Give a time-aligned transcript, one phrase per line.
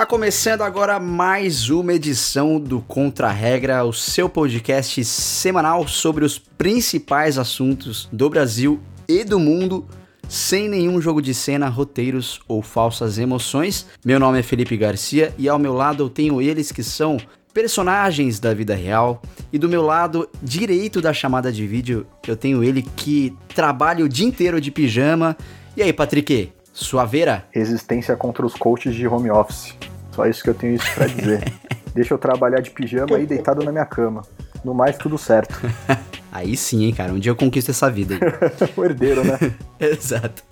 [0.00, 6.38] Tá começando agora mais uma edição do Contra Regra, o seu podcast semanal sobre os
[6.38, 9.86] principais assuntos do Brasil e do mundo,
[10.26, 13.88] sem nenhum jogo de cena, roteiros ou falsas emoções.
[14.02, 17.18] Meu nome é Felipe Garcia e ao meu lado eu tenho eles que são
[17.52, 19.20] personagens da vida real.
[19.52, 24.08] E do meu lado direito da chamada de vídeo, eu tenho ele que trabalha o
[24.08, 25.36] dia inteiro de pijama.
[25.76, 26.54] E aí, Patrick?
[26.72, 27.44] Suaveira?
[27.50, 29.74] Resistência contra os coaches de home office.
[30.12, 31.52] Só isso que eu tenho isso pra dizer.
[31.94, 34.22] Deixa eu trabalhar de pijama aí deitado na minha cama.
[34.64, 35.58] No mais, tudo certo.
[36.30, 37.12] aí sim, hein, cara.
[37.12, 38.16] Um dia eu conquisto essa vida.
[38.76, 39.38] o herdeiro, né?
[39.78, 40.42] Exato.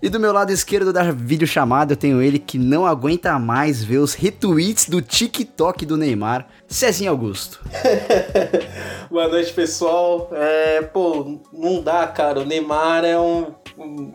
[0.00, 3.98] E do meu lado esquerdo da videochamada eu tenho ele que não aguenta mais ver
[3.98, 7.60] os retweets do TikTok do Neymar, Cezinho Augusto.
[9.10, 10.30] Boa noite, pessoal.
[10.32, 12.40] É, pô, não dá, cara.
[12.40, 13.46] O Neymar é um.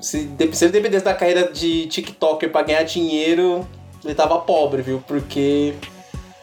[0.02, 3.68] Se, se ele dependesse da carreira de TikToker pra ganhar dinheiro,
[4.04, 5.04] ele tava pobre, viu?
[5.08, 5.74] Porque.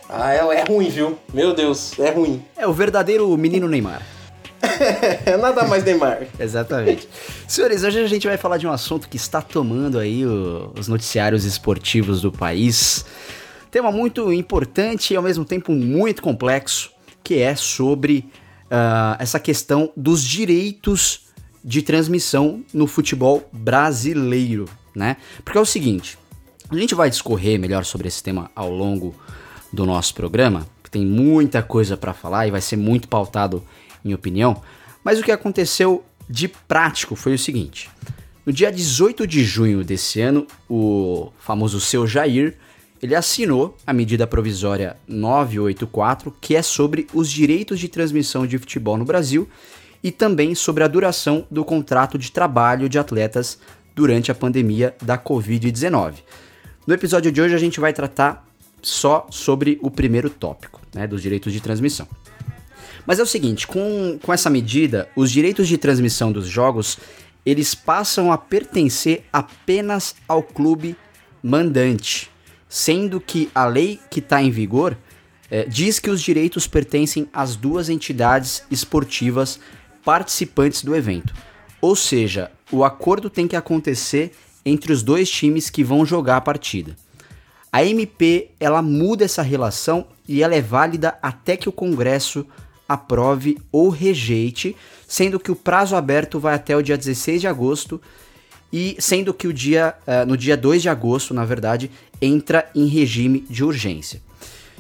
[0.09, 1.19] Ah, é, é ruim, viu?
[1.33, 2.43] Meu Deus, é ruim.
[2.57, 4.03] É o verdadeiro menino Neymar.
[5.41, 6.27] Nada mais Neymar.
[6.39, 7.09] Exatamente.
[7.47, 10.89] Senhores, hoje a gente vai falar de um assunto que está tomando aí o, os
[10.89, 13.05] noticiários esportivos do país.
[13.71, 16.91] Tema muito importante e ao mesmo tempo muito complexo,
[17.23, 18.27] que é sobre
[18.67, 21.30] uh, essa questão dos direitos
[21.65, 25.17] de transmissão no futebol brasileiro, né?
[25.45, 26.19] Porque é o seguinte,
[26.71, 29.15] a gente vai discorrer melhor sobre esse tema ao longo
[29.73, 33.63] do nosso programa, que tem muita coisa para falar e vai ser muito pautado
[34.05, 34.63] em opinião,
[35.05, 37.91] mas o que aconteceu de prático foi o seguinte:
[38.45, 42.57] no dia 18 de junho desse ano, o famoso seu Jair
[43.03, 48.97] ele assinou a medida provisória 984, que é sobre os direitos de transmissão de futebol
[48.97, 49.49] no Brasil
[50.03, 53.59] e também sobre a duração do contrato de trabalho de atletas
[53.95, 56.15] durante a pandemia da Covid-19.
[56.87, 58.47] No episódio de hoje a gente vai tratar
[58.83, 62.09] só sobre o primeiro tópico, né, dos direitos de transmissão.
[63.07, 66.99] Mas é o seguinte, com, com essa medida, os direitos de transmissão dos jogos,
[67.45, 70.97] eles passam a pertencer apenas ao clube
[71.43, 72.31] mandante,
[72.69, 74.97] sendo que a lei que está em vigor
[75.51, 79.59] é, diz que os direitos pertencem às duas entidades esportivas
[80.05, 81.35] participantes do evento.
[81.81, 84.33] Ou seja, o acordo tem que acontecer
[84.65, 86.97] entre os dois times que vão jogar a partida.
[87.73, 92.47] A MP ela muda essa relação e ela é válida até que o Congresso
[92.89, 98.01] aprove ou rejeite, sendo que o prazo aberto vai até o dia 16 de agosto
[98.73, 101.91] e sendo que o dia, uh, no dia 2 de agosto, na verdade,
[102.21, 104.21] entra em regime de urgência.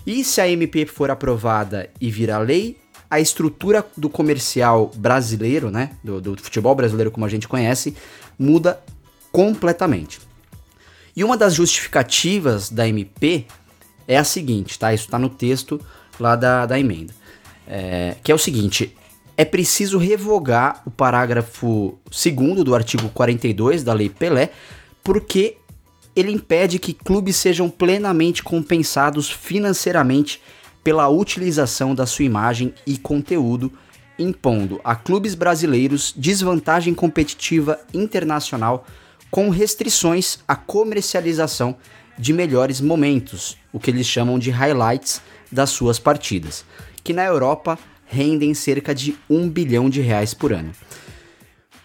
[0.06, 2.76] E se a MP for aprovada e virar lei,
[3.10, 7.97] a estrutura do comercial brasileiro, né, do, do futebol brasileiro como a gente conhece,
[8.38, 8.81] muda
[9.32, 10.21] completamente.
[11.16, 13.47] E uma das justificativas da MP
[14.06, 14.94] é a seguinte, tá?
[14.94, 15.81] Isso está no texto
[16.19, 17.12] lá da, da emenda.
[17.66, 18.97] É, que é o seguinte:
[19.37, 24.50] é preciso revogar o parágrafo 2 do artigo 42 da Lei Pelé,
[25.03, 25.56] porque
[26.15, 30.41] ele impede que clubes sejam plenamente compensados financeiramente
[30.90, 33.72] pela utilização da sua imagem e conteúdo,
[34.18, 38.84] impondo a clubes brasileiros desvantagem competitiva internacional
[39.30, 41.76] com restrições à comercialização
[42.18, 46.64] de melhores momentos, o que eles chamam de highlights das suas partidas,
[47.04, 50.72] que na Europa rendem cerca de um bilhão de reais por ano.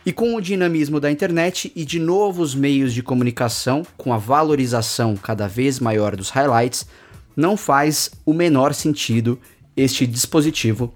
[0.03, 5.15] E com o dinamismo da internet e de novos meios de comunicação, com a valorização
[5.15, 6.87] cada vez maior dos highlights,
[7.35, 9.39] não faz o menor sentido
[9.75, 10.93] este dispositivo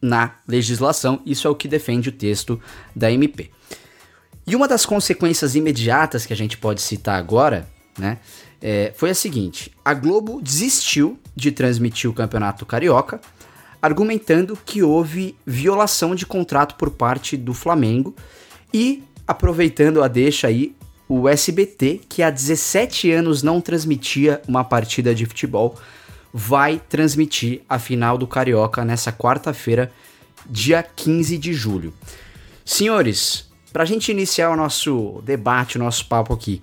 [0.00, 1.20] na legislação.
[1.24, 2.60] Isso é o que defende o texto
[2.94, 3.50] da MP.
[4.46, 7.66] E uma das consequências imediatas que a gente pode citar agora,
[7.98, 8.18] né,
[8.60, 13.20] é, foi a seguinte: a Globo desistiu de transmitir o Campeonato Carioca,
[13.80, 18.14] argumentando que houve violação de contrato por parte do Flamengo
[18.72, 20.74] e aproveitando a deixa aí
[21.08, 25.76] o SBT, que há 17 anos não transmitia uma partida de futebol,
[26.32, 29.92] vai transmitir a final do Carioca nessa quarta-feira,
[30.46, 31.94] dia 15 de julho.
[32.64, 36.60] Senhores, para a gente iniciar o nosso debate, o nosso papo aqui,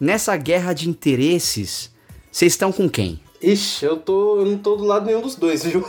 [0.00, 1.90] nessa guerra de interesses,
[2.30, 3.20] vocês estão com quem?
[3.40, 5.84] Ixi, eu, tô, eu não tô do lado nenhum dos dois, viu?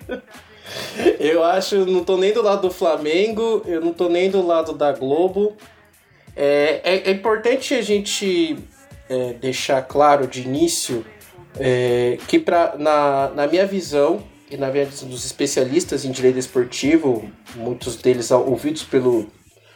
[1.20, 4.72] eu acho, não tô nem do lado do Flamengo, eu não tô nem do lado
[4.72, 5.56] da Globo.
[6.36, 8.56] É, é, é importante a gente
[9.08, 11.04] é, deixar claro de início
[11.58, 17.30] é, que, pra, na, na minha visão, e na verdade dos especialistas em direito esportivo,
[17.56, 19.26] muitos deles ouvidos pelo,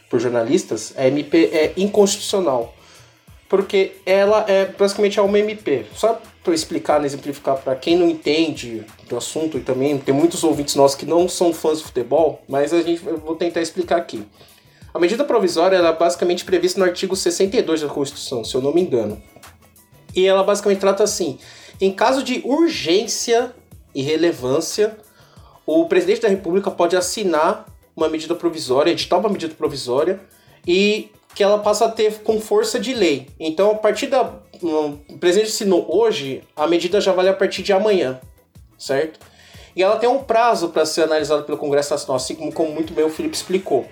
[0.09, 2.75] por jornalistas, a MP é inconstitucional.
[3.49, 5.87] porque ela é basicamente uma MP.
[5.95, 10.45] Só para explicar, né, exemplificar para quem não entende do assunto e também tem muitos
[10.45, 13.97] ouvintes nossos que não são fãs de futebol, mas a gente eu vou tentar explicar
[13.97, 14.27] aqui.
[14.94, 18.81] A medida provisória é basicamente prevista no artigo 62 da Constituição, se eu não me
[18.81, 19.20] engano.
[20.14, 21.37] E ela basicamente trata assim:
[21.81, 23.52] em caso de urgência
[23.93, 24.96] e relevância,
[25.67, 30.20] o presidente da República pode assinar uma medida provisória, editar uma medida provisória
[30.64, 33.26] e que ela passa a ter com força de lei.
[33.41, 34.32] Então, a partir da.
[34.62, 38.20] O presidente assinou hoje, a medida já vale a partir de amanhã,
[38.79, 39.19] certo?
[39.75, 42.93] E ela tem um prazo para ser analisada pelo Congresso Nacional, assim como, como muito
[42.94, 43.88] bem o Felipe explicou.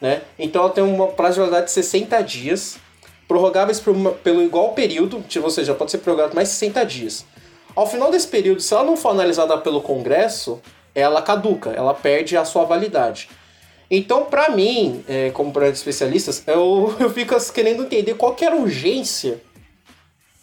[0.00, 0.22] Né?
[0.38, 2.78] Então ela tem um prazo de validade de 60 dias,
[3.26, 7.24] prorrogáveis uma, pelo igual período, ou seja, pode ser prorrogado mais 60 dias.
[7.74, 10.60] Ao final desse período, se ela não for analisada pelo Congresso,
[10.94, 13.28] ela caduca, ela perde a sua validade.
[13.90, 18.56] Então, para mim, é, como para especialistas, eu, eu fico querendo entender qual que era
[18.56, 19.40] a urgência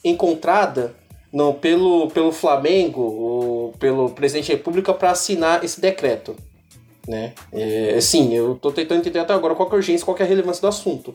[0.03, 0.95] encontrada
[1.59, 6.35] pelo, pelo Flamengo ou pelo presidente da República para assinar esse decreto.
[7.07, 7.33] Né?
[7.51, 10.25] É, sim, eu estou tentando entender até agora qual é a urgência, qual é a
[10.25, 11.13] relevância do assunto.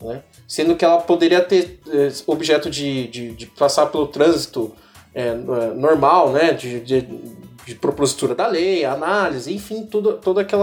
[0.00, 0.22] Né?
[0.46, 4.72] Sendo que ela poderia ter é, objeto de, de, de, passar pelo trânsito
[5.14, 6.52] é, normal, né?
[6.52, 7.06] de, de
[7.68, 10.62] de propositura da lei, análise, enfim, tudo, todo aquele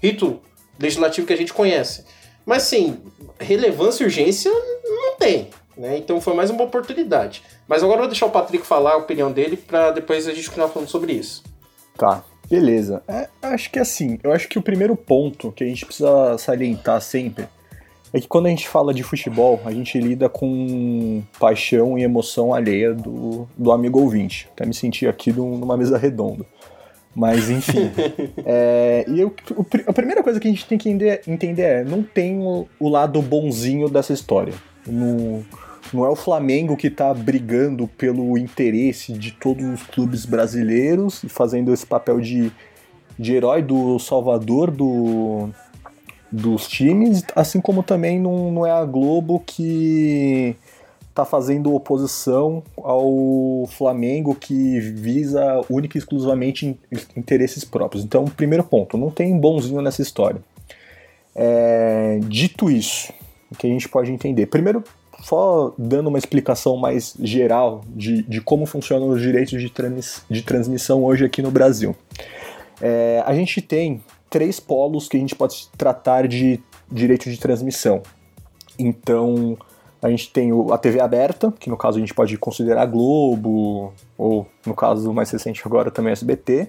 [0.00, 0.40] rito
[0.78, 2.04] legislativo que a gente conhece.
[2.46, 2.98] Mas sim,
[3.40, 4.50] relevância e urgência
[4.84, 5.50] não tem.
[5.76, 5.98] Né?
[5.98, 7.42] Então foi mais uma oportunidade.
[7.66, 10.46] Mas agora eu vou deixar o Patrick falar a opinião dele para depois a gente
[10.46, 11.42] continuar falando sobre isso.
[11.96, 13.02] Tá, beleza.
[13.06, 17.00] É, acho que assim, eu acho que o primeiro ponto que a gente precisa salientar
[17.00, 17.46] sempre
[18.12, 22.54] é que quando a gente fala de futebol, a gente lida com paixão e emoção
[22.54, 24.48] alheia do, do amigo ouvinte.
[24.52, 26.44] Até me senti aqui numa mesa redonda.
[27.14, 27.90] Mas enfim.
[28.46, 29.34] é, e eu,
[29.86, 33.20] a primeira coisa que a gente tem que entender é: não tem o, o lado
[33.20, 34.54] bonzinho dessa história.
[34.86, 35.44] No,
[35.92, 41.28] não é o Flamengo que está brigando pelo interesse de todos os clubes brasileiros e
[41.28, 42.52] fazendo esse papel de,
[43.18, 45.50] de herói do salvador do,
[46.30, 50.56] dos times, assim como também não, não é a Globo que
[51.08, 56.78] está fazendo oposição ao Flamengo que visa única e exclusivamente
[57.16, 58.04] interesses próprios.
[58.04, 60.40] Então, primeiro ponto, não tem bonzinho nessa história.
[61.34, 63.12] É, dito isso,
[63.50, 64.46] o que a gente pode entender?
[64.46, 64.84] Primeiro,
[65.22, 70.42] só dando uma explicação mais geral de, de como funcionam os direitos de, trans, de
[70.42, 71.94] transmissão hoje aqui no Brasil.
[72.80, 76.60] É, a gente tem três polos que a gente pode tratar de
[76.90, 78.02] direito de transmissão.
[78.78, 79.58] Então,
[80.00, 84.46] a gente tem a TV aberta, que no caso a gente pode considerar Globo, ou
[84.64, 86.68] no caso mais recente agora também SBT.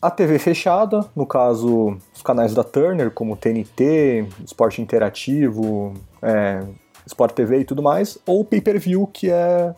[0.00, 6.62] A TV fechada, no caso os canais da Turner, como TNT, Esporte Interativo, é,
[7.06, 9.74] Sport TV e tudo mais, ou pay-per-view, que é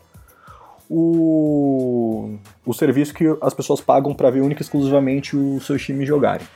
[0.89, 6.07] o, o serviço que as pessoas pagam para ver única e exclusivamente os seus times
[6.07, 6.47] jogarem.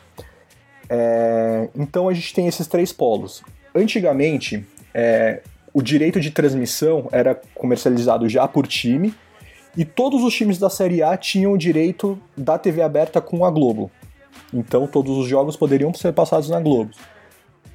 [0.89, 3.43] É, então a gente tem esses três polos.
[3.73, 5.41] Antigamente, é,
[5.73, 9.13] o direito de transmissão era comercializado já por time
[9.75, 13.51] e todos os times da Série A tinham o direito da TV aberta com a
[13.51, 13.89] Globo.
[14.53, 16.91] Então todos os jogos poderiam ser passados na Globo.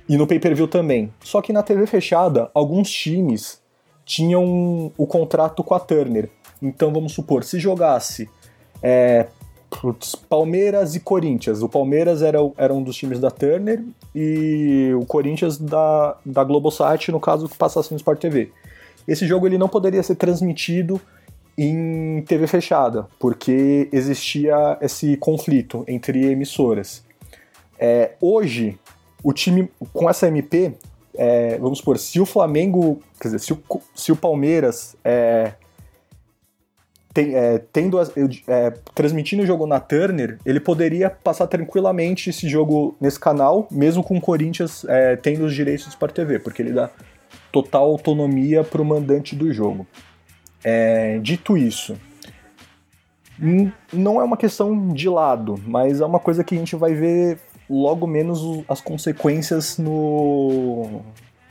[0.08, 1.12] E no pay-per-view também.
[1.22, 3.60] Só que na TV fechada, alguns times
[4.04, 6.30] tinham o contrato com a Turner.
[6.62, 8.30] Então vamos supor, se jogasse
[8.82, 9.26] é,
[10.28, 11.62] Palmeiras e Corinthians.
[11.62, 13.82] O Palmeiras era, era um dos times da Turner
[14.14, 18.50] e o Corinthians da, da Globosat, no caso que passasse no Sport TV.
[19.06, 21.00] Esse jogo ele não poderia ser transmitido
[21.58, 27.04] em TV fechada, porque existia esse conflito entre emissoras.
[27.78, 28.78] É, hoje,
[29.26, 30.72] o time com essa MP,
[31.12, 33.60] é, vamos supor, se o Flamengo, quer dizer, se o,
[33.92, 35.54] se o Palmeiras é,
[37.12, 42.94] tem, é, tendo é, transmitindo o jogo na Turner, ele poderia passar tranquilamente esse jogo
[43.00, 46.88] nesse canal, mesmo com o Corinthians é, tendo os direitos Sport TV, porque ele dá
[47.50, 49.84] total autonomia para o mandante do jogo.
[50.62, 51.96] É, dito isso,
[53.92, 57.40] não é uma questão de lado, mas é uma coisa que a gente vai ver
[57.68, 61.02] logo menos as consequências no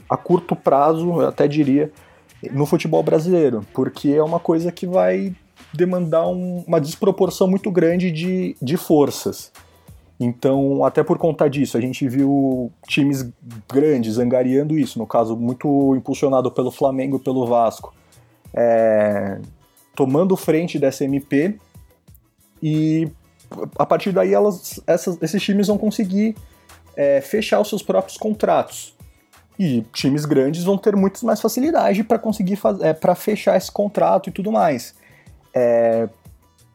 [0.10, 1.92] a curto prazo, eu até diria,
[2.52, 5.36] no futebol brasileiro, porque é uma coisa que vai
[5.74, 9.52] demandar um, uma desproporção muito grande de, de forças.
[10.20, 13.30] Então, até por conta disso, a gente viu times
[13.72, 17.94] grandes angariando isso, no caso, muito impulsionado pelo Flamengo e pelo Vasco,
[18.54, 19.40] é,
[19.94, 21.60] tomando frente dessa MP
[22.64, 23.10] e
[23.78, 26.36] a partir daí elas, essas, esses times vão conseguir
[26.96, 28.96] é, fechar os seus próprios contratos.
[29.58, 34.30] E times grandes vão ter muitas mais facilidade para conseguir é, para fechar esse contrato
[34.30, 34.96] e tudo mais.
[35.54, 36.10] É,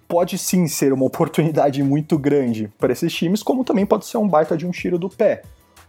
[0.09, 4.29] pode sim ser uma oportunidade muito grande para esses times, como também pode ser um
[4.29, 5.43] baita de um tiro do pé.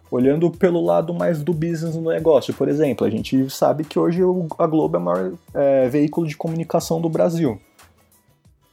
[0.09, 4.21] Olhando pelo lado mais do business no negócio, por exemplo, a gente sabe que hoje
[4.59, 7.57] a Globo é o maior é, veículo de comunicação do Brasil.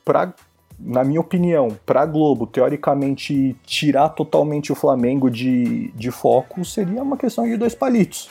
[0.04, 0.34] Pra,
[0.78, 7.16] na minha opinião, para Globo, teoricamente, tirar totalmente o Flamengo de, de foco seria uma
[7.16, 8.28] questão de dois palitos.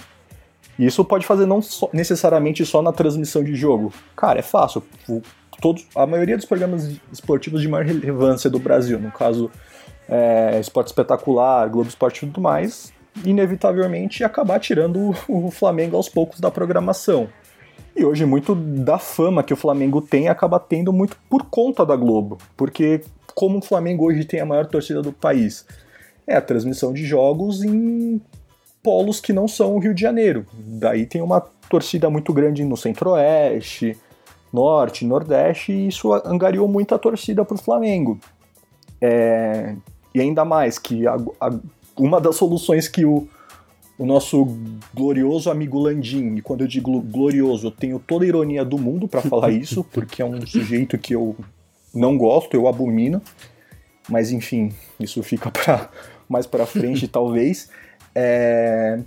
[0.80, 1.60] E isso pode fazer não
[1.92, 3.92] necessariamente só na transmissão de jogo.
[4.16, 4.84] Cara, é fácil.
[5.60, 9.52] Todos, a maioria dos programas esportivos de maior relevância do Brasil, no caso
[10.08, 12.94] é, Esporte Espetacular, Globo Esporte e tudo mais,
[13.26, 17.28] inevitavelmente acabar tirando o Flamengo aos poucos da programação.
[17.98, 21.96] E hoje muito da fama que o Flamengo tem acaba tendo muito por conta da
[21.96, 23.02] Globo, porque
[23.34, 25.66] como o Flamengo hoje tem a maior torcida do país,
[26.28, 28.22] é a transmissão de jogos em
[28.84, 30.46] polos que não são o Rio de Janeiro.
[30.54, 33.98] Daí tem uma torcida muito grande no Centro-Oeste,
[34.54, 38.20] Norte, Nordeste, e isso angariou muita torcida para o Flamengo.
[39.02, 39.76] É,
[40.14, 41.50] e ainda mais que a, a,
[41.98, 43.28] uma das soluções que o,
[43.98, 44.48] o nosso
[44.94, 49.08] glorioso amigo Landim, e quando eu digo glorioso, eu tenho toda a ironia do mundo
[49.08, 51.36] para falar isso, porque é um sujeito que eu
[51.94, 53.22] não gosto, eu abomino,
[54.08, 55.90] mas enfim, isso fica para
[56.30, 57.70] mais para frente talvez.
[58.14, 59.00] É,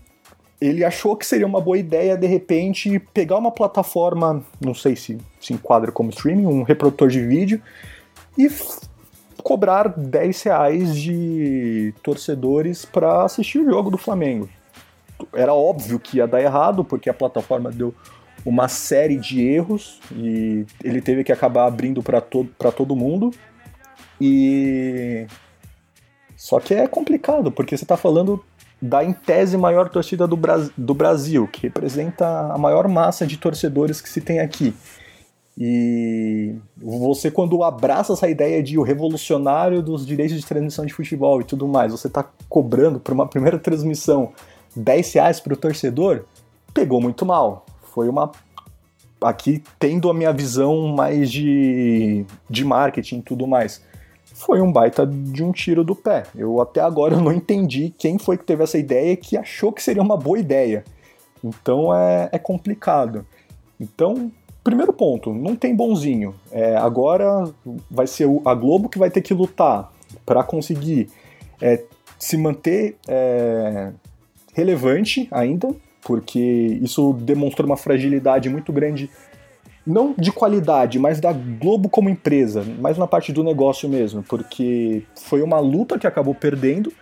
[0.61, 5.19] ele achou que seria uma boa ideia de repente pegar uma plataforma, não sei se
[5.41, 7.63] se enquadra como streaming, um reprodutor de vídeo
[8.37, 8.49] e
[9.43, 14.49] cobrar 10 reais de torcedores para assistir o jogo do Flamengo.
[15.33, 17.95] Era óbvio que ia dar errado, porque a plataforma deu
[18.45, 23.31] uma série de erros e ele teve que acabar abrindo para to todo mundo.
[24.21, 25.27] E.
[26.37, 28.43] Só que é complicado, porque você está falando
[28.81, 33.37] da em tese maior torcida do, Bra do Brasil, que representa a maior massa de
[33.37, 34.75] torcedores que se tem aqui.
[35.59, 41.39] E você, quando abraça essa ideia de o revolucionário dos direitos de transmissão de futebol
[41.43, 44.33] e tudo mais, você está cobrando para uma primeira transmissão
[44.75, 46.25] 10 reais para o torcedor,
[46.73, 47.65] pegou muito mal.
[47.83, 48.31] Foi uma.
[49.21, 53.83] Aqui, tendo a minha visão mais de, de marketing e tudo mais,
[54.41, 56.23] foi um baita de um tiro do pé.
[56.35, 60.03] Eu até agora não entendi quem foi que teve essa ideia que achou que seria
[60.03, 60.85] uma boa ideia.
[61.45, 63.27] Então é, é complicado.
[63.79, 64.33] Então,
[64.65, 66.35] primeiro ponto, não tem bonzinho.
[66.51, 67.51] É, agora
[67.91, 69.93] vai ser a Globo que vai ter que lutar
[70.25, 71.11] para conseguir
[71.61, 71.83] é,
[72.19, 73.93] se manter é,
[74.53, 79.11] relevante ainda, porque isso demonstrou uma fragilidade muito grande,
[79.87, 85.03] não de qualidade, mas da Globo como empresa, mais na parte do negócio mesmo, porque
[85.15, 86.93] foi uma luta que acabou perdendo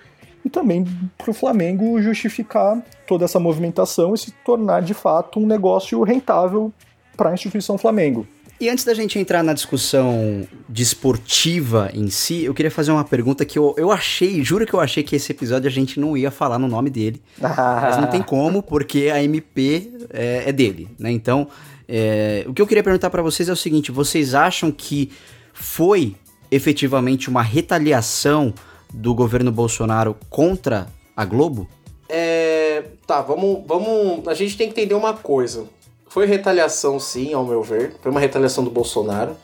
[0.44, 0.84] e também
[1.16, 6.72] para o Flamengo justificar toda essa movimentação e se tornar de fato um negócio rentável
[7.16, 8.26] para a instituição Flamengo.
[8.60, 13.44] E antes da gente entrar na discussão desportiva em si, eu queria fazer uma pergunta
[13.44, 16.28] que eu, eu achei, juro que eu achei que esse episódio a gente não ia
[16.28, 17.22] falar no nome dele.
[17.40, 17.80] Ah.
[17.82, 21.12] Mas não tem como, porque a MP é, é dele, né?
[21.12, 21.46] Então,
[21.88, 25.12] é, o que eu queria perguntar para vocês é o seguinte: vocês acham que
[25.52, 26.16] foi
[26.50, 28.52] efetivamente uma retaliação
[28.92, 31.68] do governo Bolsonaro contra a Globo?
[32.08, 32.84] É.
[33.06, 34.26] Tá, vamos, vamos.
[34.26, 35.64] A gente tem que entender uma coisa.
[36.08, 37.96] Foi retaliação, sim, ao meu ver.
[38.00, 39.36] Foi uma retaliação do Bolsonaro.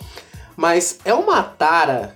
[0.56, 2.14] Mas é uma tara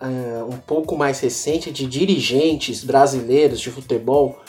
[0.00, 4.40] uh, um pouco mais recente de dirigentes brasileiros de futebol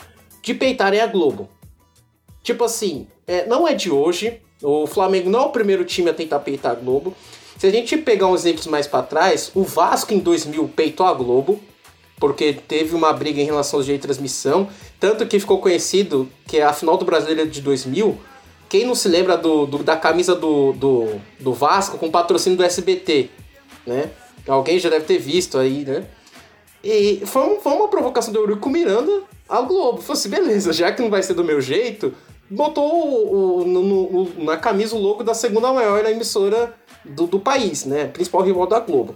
[0.42, 1.50] de peitarem a Globo.
[2.42, 4.42] Tipo assim, é, não é de hoje.
[4.62, 7.16] O Flamengo não é o primeiro time a tentar peitar a Globo.
[7.58, 11.14] Se a gente pegar uns exemplos mais para trás, o Vasco em 2000 peitou a
[11.14, 11.62] Globo,
[12.20, 14.68] porque teve uma briga em relação ao direito de transmissão,
[15.00, 18.18] tanto que ficou conhecido que a final do Brasileiro de 2000
[18.74, 22.64] quem não se lembra do, do da camisa do, do, do, Vasco com patrocínio do
[22.64, 23.30] SBT,
[23.86, 24.10] né?
[24.48, 26.08] Alguém já deve ter visto aí, né?
[26.84, 30.02] E foi, foi uma provocação do Eurico Miranda ao Globo.
[30.02, 32.16] Falei assim, beleza, já que não vai ser do meu jeito,
[32.50, 36.74] botou o, o, no, no, na camisa o logo da segunda maior emissora
[37.06, 38.08] do, do país, né?
[38.08, 39.16] Principal rival da Globo.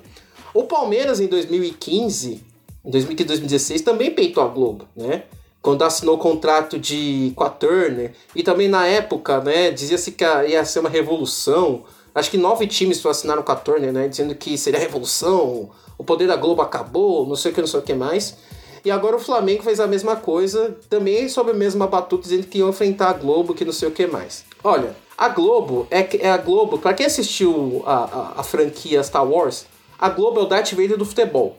[0.53, 2.45] O Palmeiras em 2015,
[2.85, 5.23] em 2015 2016, também peitou a Globo, né?
[5.67, 10.23] Quando assinou o contrato de, com a Turner, e também na época, né, dizia-se que
[10.23, 11.83] ia ser uma revolução.
[12.15, 16.25] Acho que nove times assinaram com a Turner, né, dizendo que seria revolução, o poder
[16.25, 18.37] da Globo acabou, não sei o que, não sei o que mais.
[18.85, 22.59] E agora o Flamengo fez a mesma coisa, também sob a mesma batuta, dizendo que
[22.59, 24.45] iam enfrentar a Globo, que não sei o que mais.
[24.63, 29.29] Olha, a Globo é, é a Globo, para quem assistiu a, a, a franquia Star
[29.29, 29.65] Wars,
[29.99, 31.57] a Globo é o Darth Vader do futebol,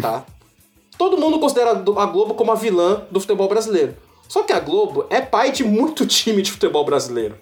[0.00, 0.24] tá?
[0.98, 3.96] Todo mundo considera a Globo como a vilã do futebol brasileiro.
[4.28, 7.36] Só que a Globo é pai de muito time de futebol brasileiro.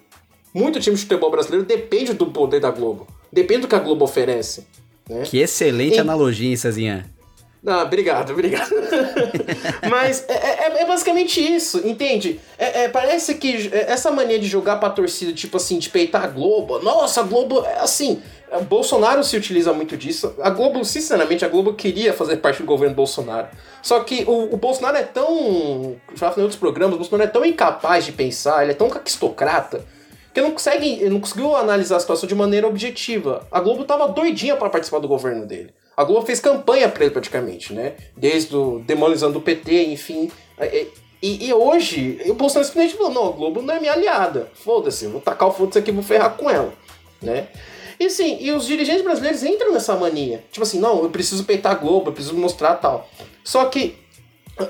[0.53, 3.07] Muito time de futebol brasileiro depende do poder da Globo.
[3.31, 4.65] Depende do que a Globo oferece.
[5.09, 5.23] Né?
[5.23, 5.99] Que excelente e...
[5.99, 7.15] analogia, hein, Cezinha?
[7.65, 8.69] Não, obrigado, obrigado.
[9.89, 12.39] Mas é, é, é, basicamente isso, entende?
[12.59, 16.27] É, é, parece que essa mania de jogar pra torcida, tipo assim, de peitar a
[16.27, 18.21] Globo, nossa, a Globo, é assim,
[18.57, 20.35] o Bolsonaro se utiliza muito disso.
[20.41, 23.47] A Globo, sinceramente, a Globo queria fazer parte do governo Bolsonaro.
[23.81, 25.95] Só que o, o Bolsonaro é tão.
[26.15, 28.89] Já falei em outros programas, o Bolsonaro é tão incapaz de pensar, ele é tão
[28.89, 29.85] caquistocrata,
[30.33, 31.09] que não consegue.
[31.09, 33.47] Não conseguiu analisar a situação de maneira objetiva.
[33.51, 35.73] A Globo tava doidinha para participar do governo dele.
[35.95, 37.93] A Globo fez campanha pra ele praticamente, né?
[38.17, 40.29] Desde o demonizando o PT, enfim.
[41.21, 44.49] E, e, hoje, o Bolsonaro simplesmente falou: não, a Globo não é minha aliada.
[44.53, 46.73] Foda-se, vou tacar o foda-se aqui vou ferrar com ela,
[47.21, 47.47] né?
[47.99, 50.43] E sim, e os dirigentes brasileiros entram nessa mania.
[50.51, 53.09] Tipo assim, não, eu preciso peitar a Globo, eu preciso mostrar tal.
[53.43, 53.97] Só que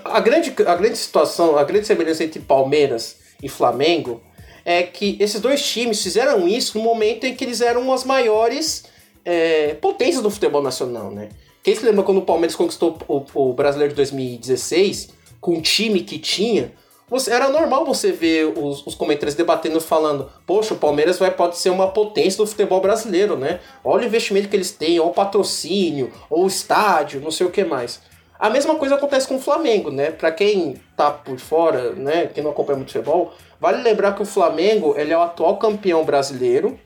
[0.03, 4.21] a grande, a grande situação, a grande semelhança entre Palmeiras e Flamengo
[4.63, 8.85] é que esses dois times fizeram isso no momento em que eles eram as maiores
[9.23, 11.29] é, potências do futebol nacional, né?
[11.63, 16.01] Quem se lembra quando o Palmeiras conquistou o, o Brasileiro de 2016, com o time
[16.01, 16.71] que tinha,
[17.07, 21.57] você, era normal você ver os, os comentários debatendo, falando: Poxa, o Palmeiras vai, pode
[21.57, 23.59] ser uma potência do futebol brasileiro, né?
[23.83, 27.51] Olha o investimento que eles têm, olha o patrocínio, ou o estádio, não sei o
[27.51, 28.01] que mais.
[28.39, 30.11] A mesma coisa acontece com o Flamengo, né?
[30.11, 34.25] Para quem tá por fora, né, quem não acompanha muito futebol, vale lembrar que o
[34.25, 36.77] Flamengo, ele é o atual campeão brasileiro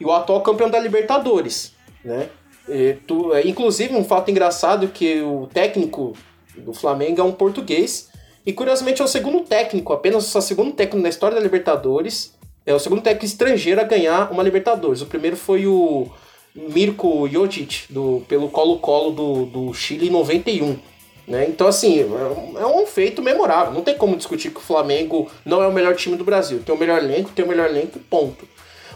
[0.00, 1.74] e o atual campeão da Libertadores,
[2.04, 2.28] né?
[2.68, 6.12] E tu, é, inclusive, um fato engraçado que o técnico
[6.56, 8.09] do Flamengo é um português
[8.44, 12.34] e curiosamente é o segundo técnico, apenas o segundo técnico na história da Libertadores.
[12.64, 15.02] É o segundo técnico estrangeiro a ganhar uma Libertadores.
[15.02, 16.08] O primeiro foi o
[16.54, 20.78] Mirko Jodic, do, pelo Colo-Colo do, do Chile em 91.
[21.28, 21.46] Né?
[21.48, 22.00] Então, assim,
[22.58, 23.72] é um feito memorável.
[23.72, 26.62] Não tem como discutir que o Flamengo não é o melhor time do Brasil.
[26.64, 28.48] Tem o melhor elenco, tem o melhor elenco, ponto.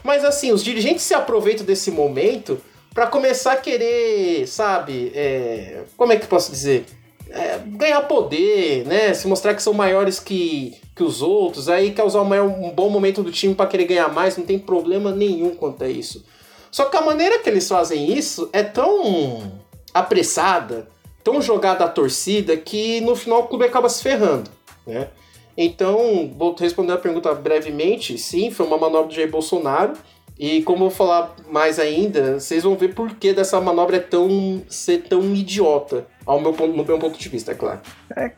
[0.03, 2.61] Mas, assim, os dirigentes se aproveitam desse momento
[2.93, 5.83] para começar a querer, sabe, é...
[5.97, 6.85] como é que posso dizer?
[7.31, 9.13] É, ganhar poder, né?
[9.15, 12.89] Se mostrar que são maiores que, que os outros, aí quer usar maior, um bom
[12.89, 16.25] momento do time para querer ganhar mais, não tem problema nenhum quanto a isso.
[16.71, 19.53] Só que a maneira que eles fazem isso é tão
[19.93, 20.89] apressada,
[21.23, 24.51] tão jogada à torcida, que no final o clube acaba se ferrando,
[24.87, 25.09] né?
[25.57, 28.19] Então, vou responder a pergunta brevemente.
[28.19, 29.93] Sim, foi uma manobra do Jair Bolsonaro.
[30.37, 34.01] E como eu vou falar mais ainda, vocês vão ver por que dessa manobra é
[34.01, 37.81] tão ser tão idiota, ao meu ponto, no meu ponto de vista, é claro.
[38.17, 38.33] É,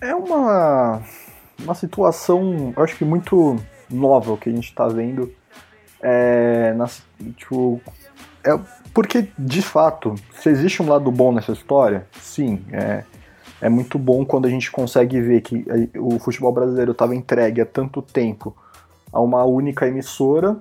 [0.00, 1.02] é uma,
[1.62, 3.56] uma situação, eu acho que muito
[3.90, 5.32] nova o que a gente está vendo.
[6.02, 6.86] É, na,
[7.36, 7.80] tipo,
[8.44, 8.58] é,
[8.92, 13.04] porque, de fato, se existe um lado bom nessa história, sim, é,
[13.60, 15.64] é muito bom quando a gente consegue ver que
[15.98, 18.54] o futebol brasileiro estava entregue há tanto tempo
[19.12, 20.56] a uma única emissora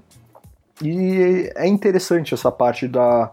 [0.81, 3.31] e é interessante essa parte da,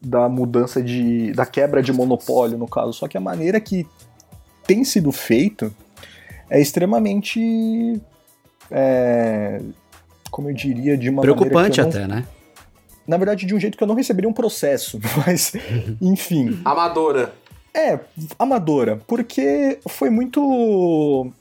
[0.00, 1.32] da mudança de.
[1.32, 2.92] da quebra de monopólio, no caso.
[2.92, 3.86] Só que a maneira que
[4.66, 5.74] tem sido feito
[6.48, 8.00] é extremamente.
[8.70, 9.60] É,
[10.30, 12.26] como eu diria, de uma Preocupante até, né?
[13.06, 15.52] Na verdade, de um jeito que eu não receberia um processo, mas,
[16.00, 16.60] enfim.
[16.64, 17.32] Amadora.
[17.74, 18.00] É,
[18.38, 21.32] amadora, porque foi muito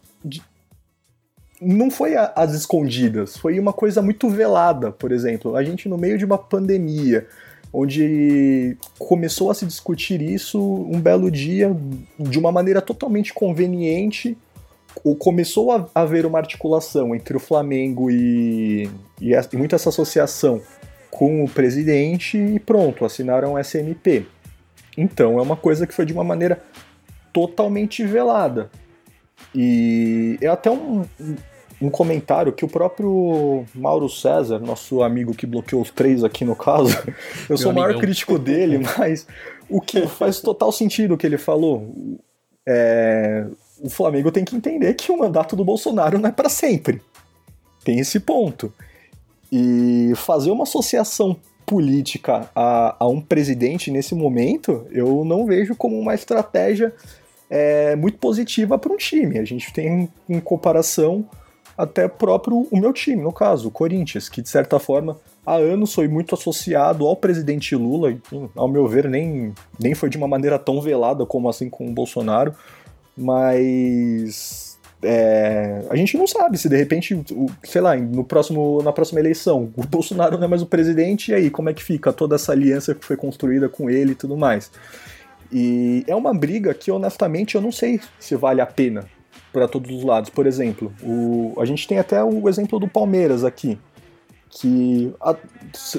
[1.62, 5.56] não foi às escondidas, foi uma coisa muito velada, por exemplo.
[5.56, 7.28] A gente, no meio de uma pandemia,
[7.72, 11.76] onde começou a se discutir isso um belo dia,
[12.18, 14.38] de uma maneira totalmente conveniente,
[15.20, 18.90] começou a haver uma articulação entre o Flamengo e,
[19.22, 20.62] e, e muito essa associação
[21.12, 24.26] com o presidente e pronto, assinaram o SMP.
[24.98, 26.62] Então é uma coisa que foi de uma maneira
[27.32, 28.70] totalmente velada.
[29.54, 31.06] E é até um,
[31.82, 36.56] um comentário que o próprio Mauro César, nosso amigo que bloqueou os três aqui no
[36.56, 36.96] caso,
[37.50, 39.26] eu sou o maior crítico dele, mas
[39.70, 41.94] o que faz total sentido o que ele falou.
[42.68, 43.46] É,
[43.82, 47.02] o Flamengo tem que entender que o mandato do Bolsonaro não é para sempre.
[47.84, 48.74] Tem esse ponto.
[49.52, 55.98] E fazer uma associação política a, a um presidente nesse momento, eu não vejo como
[55.98, 56.94] uma estratégia
[57.50, 59.40] é, muito positiva para um time.
[59.40, 61.26] A gente tem, em comparação,
[61.80, 65.94] até próprio o meu time, no caso, o Corinthians, que de certa forma há anos
[65.94, 68.22] foi muito associado ao presidente Lula, e,
[68.54, 71.94] ao meu ver nem, nem foi de uma maneira tão velada como assim com o
[71.94, 72.54] Bolsonaro,
[73.16, 77.18] mas é, a gente não sabe se de repente,
[77.64, 81.34] sei lá, no próximo, na próxima eleição, o Bolsonaro não é mais o presidente, e
[81.34, 84.36] aí como é que fica toda essa aliança que foi construída com ele e tudo
[84.36, 84.70] mais.
[85.50, 89.06] E é uma briga que honestamente eu não sei se vale a pena
[89.52, 90.30] para todos os lados.
[90.30, 93.78] Por exemplo, o, a gente tem até o exemplo do Palmeiras aqui,
[94.50, 95.36] que a,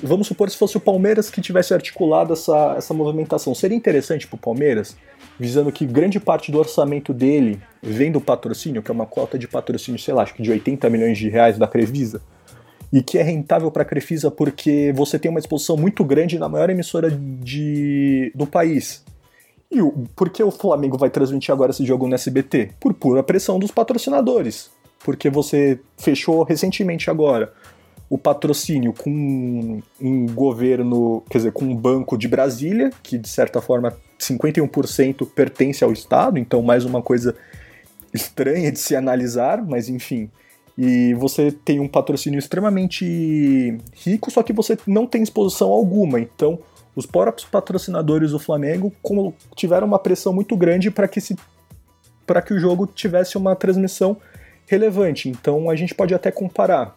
[0.02, 4.36] vamos supor se fosse o Palmeiras que tivesse articulado essa, essa movimentação, seria interessante para
[4.36, 4.96] o Palmeiras,
[5.38, 9.46] visando que grande parte do orçamento dele vem do patrocínio, que é uma cota de
[9.46, 12.20] patrocínio, sei lá, acho que de 80 milhões de reais da Crevisa,
[12.92, 16.48] e que é rentável para a Crefisa porque você tem uma exposição muito grande na
[16.48, 19.04] maior emissora de, do país.
[19.70, 22.72] E o, por que o Flamengo vai transmitir agora esse jogo no SBT?
[22.80, 24.70] Por pura pressão dos patrocinadores.
[25.04, 27.52] Porque você fechou recentemente agora
[28.10, 33.62] o patrocínio com um governo, quer dizer, com um banco de Brasília, que de certa
[33.62, 37.36] forma 51% pertence ao Estado, então mais uma coisa
[38.12, 40.28] estranha de se analisar, mas enfim.
[40.76, 46.18] E você tem um patrocínio extremamente rico, só que você não tem exposição alguma.
[46.18, 46.58] Então,
[47.00, 48.92] os próprios patrocinadores do Flamengo
[49.56, 51.34] tiveram uma pressão muito grande para que, se,
[52.46, 54.18] que o jogo tivesse uma transmissão
[54.66, 55.28] relevante.
[55.28, 56.94] Então, a gente pode até comparar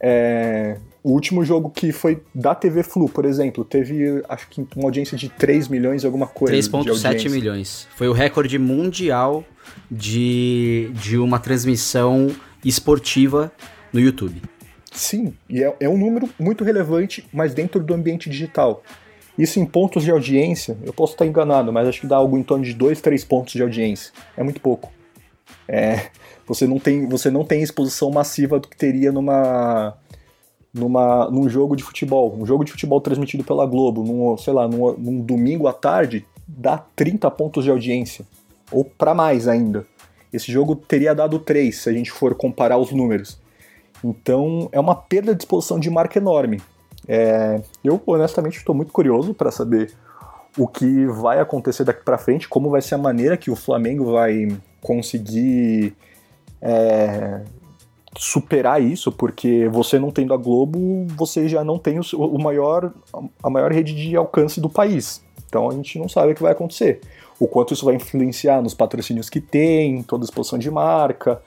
[0.00, 4.86] é, o último jogo que foi da TV Flu, por exemplo, teve acho que uma
[4.86, 6.54] audiência de 3 milhões alguma coisa.
[6.54, 7.86] 3,7 milhões.
[7.94, 9.44] Foi o recorde mundial
[9.88, 13.52] de, de uma transmissão esportiva
[13.92, 14.42] no YouTube.
[14.90, 18.82] Sim, e é, é um número muito relevante, mas dentro do ambiente digital.
[19.38, 22.42] Isso em pontos de audiência, eu posso estar enganado, mas acho que dá algo em
[22.42, 24.12] torno de 2, 3 pontos de audiência.
[24.36, 24.90] É muito pouco.
[25.68, 26.10] É,
[26.46, 29.96] você não tem, você não tem exposição massiva do que teria numa
[30.72, 34.68] numa num jogo de futebol, um jogo de futebol transmitido pela Globo, num, sei lá,
[34.68, 38.26] num, num domingo à tarde, dá 30 pontos de audiência
[38.70, 39.86] ou para mais ainda.
[40.32, 43.40] Esse jogo teria dado 3 se a gente for comparar os números.
[44.04, 46.60] Então é uma perda de exposição de marca enorme.
[47.08, 49.94] É, eu honestamente estou muito curioso para saber
[50.58, 54.12] o que vai acontecer daqui para frente, como vai ser a maneira que o Flamengo
[54.12, 54.48] vai
[54.80, 55.94] conseguir
[56.60, 57.42] é,
[58.16, 62.92] superar isso, porque você não tendo a Globo, você já não tem o, o maior,
[63.42, 65.22] a maior rede de alcance do país.
[65.48, 67.00] Então a gente não sabe o que vai acontecer.
[67.38, 71.40] O quanto isso vai influenciar nos patrocínios que tem, toda a exposição de marca.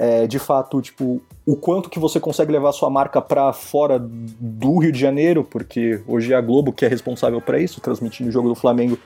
[0.00, 4.78] É, de fato, tipo, o quanto que você consegue levar sua marca para fora do
[4.78, 8.32] Rio de Janeiro, porque hoje é a Globo que é responsável para isso, transmitindo o
[8.32, 8.96] jogo do Flamengo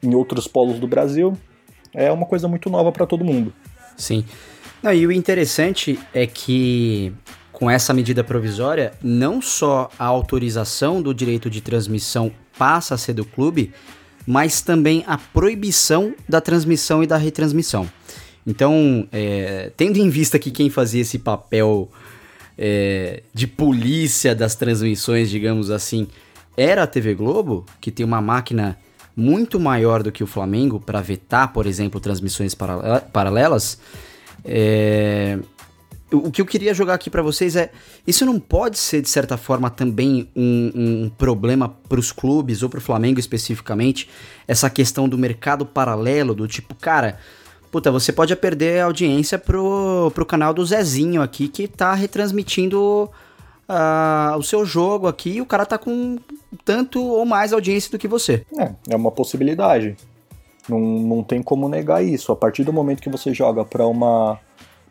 [0.00, 1.36] em outros polos do Brasil.
[1.92, 3.52] É uma coisa muito nova para todo mundo.
[3.96, 4.24] Sim.
[4.80, 7.12] Não, e o interessante é que
[7.56, 13.14] com essa medida provisória, não só a autorização do direito de transmissão passa a ser
[13.14, 13.72] do clube,
[14.26, 17.88] mas também a proibição da transmissão e da retransmissão.
[18.46, 21.90] Então, é, tendo em vista que quem fazia esse papel
[22.56, 26.06] é, de polícia das transmissões, digamos assim,
[26.56, 28.78] era a TV Globo, que tem uma máquina
[29.16, 33.78] muito maior do que o Flamengo para vetar, por exemplo, transmissões paralelas.
[34.44, 35.38] É,
[36.12, 37.72] o que eu queria jogar aqui para vocês é:
[38.06, 42.68] isso não pode ser, de certa forma, também um, um problema para os clubes, ou
[42.68, 44.08] para o Flamengo especificamente,
[44.46, 47.18] essa questão do mercado paralelo, do tipo, cara,
[47.76, 53.10] puta, você pode perder a audiência pro, pro canal do Zezinho aqui, que tá retransmitindo
[53.68, 56.16] uh, o seu jogo aqui, e o cara tá com
[56.64, 58.46] tanto ou mais audiência do que você.
[58.58, 59.94] É, é uma possibilidade.
[60.66, 62.32] Não, não tem como negar isso.
[62.32, 64.40] A partir do momento que você joga para uma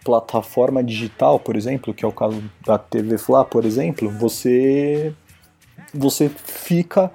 [0.04, 5.12] plataforma digital, por exemplo, que é o caso da TV Fla, por exemplo, você
[5.92, 7.12] você fica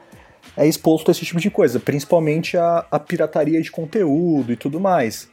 [0.56, 4.80] é exposto a esse tipo de coisa, principalmente a, a pirataria de conteúdo e tudo
[4.80, 5.30] mais.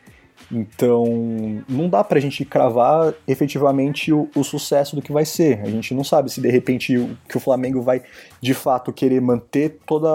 [0.51, 1.05] Então,
[1.67, 5.59] não dá pra gente cravar efetivamente o, o, sucesso do que vai ser.
[5.61, 8.01] A gente não sabe se de repente o, que o Flamengo vai
[8.41, 10.07] de fato querer manter toda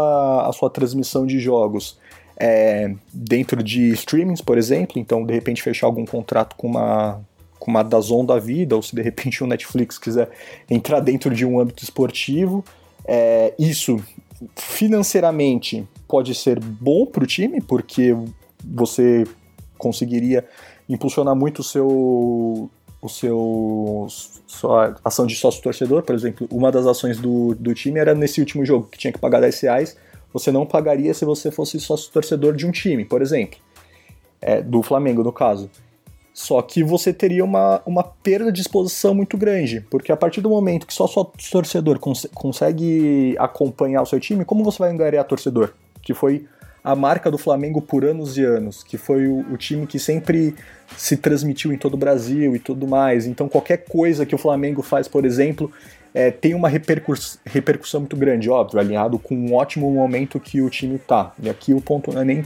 [0.47, 1.99] a sua transmissão de jogos
[2.39, 7.21] é, dentro de streamings, por exemplo, então de repente fechar algum contrato com uma
[7.59, 10.29] com uma Dazon da vida, ou se de repente o Netflix quiser
[10.69, 12.65] entrar dentro de um âmbito esportivo,
[13.05, 14.03] é, isso
[14.57, 18.17] financeiramente pode ser bom para o time, porque
[18.65, 19.25] você
[19.83, 20.45] conseguiria
[20.89, 24.07] impulsionar muito o seu o seu
[24.47, 28.39] sua ação de sócio torcedor, por exemplo, uma das ações do, do time era nesse
[28.39, 29.97] último jogo, que tinha que pagar 10 reais,
[30.33, 33.59] você não pagaria se você fosse sócio torcedor de um time, por exemplo.
[34.41, 35.69] É, do Flamengo, no caso.
[36.33, 40.49] Só que você teria uma, uma perda de exposição muito grande, porque a partir do
[40.49, 45.25] momento que só só torcedor cons consegue acompanhar o seu time, como você vai angariar
[45.25, 45.75] torcedor?
[46.01, 46.47] Que foi
[46.85, 50.55] a marca do Flamengo por anos e anos, que foi o, o, time que sempre
[50.97, 53.27] se transmitiu em todo o Brasil e tudo mais.
[53.27, 55.71] Então qualquer coisa que o Flamengo faz, por exemplo,
[56.13, 60.69] é, tem uma repercuss repercussão muito grande, óbvio, alinhado com um ótimo momento que o
[60.69, 61.33] time tá.
[61.41, 62.45] E aqui o ponto não é nem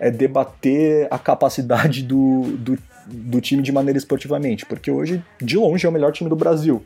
[0.00, 5.86] é debater a capacidade do, do do time de maneira esportivamente, porque hoje, de longe,
[5.86, 6.82] é o melhor time do Brasil.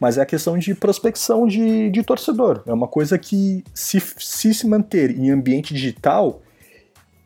[0.00, 2.62] Mas é a questão de prospecção de, de torcedor.
[2.66, 6.40] É uma coisa que, se, se se manter em ambiente digital,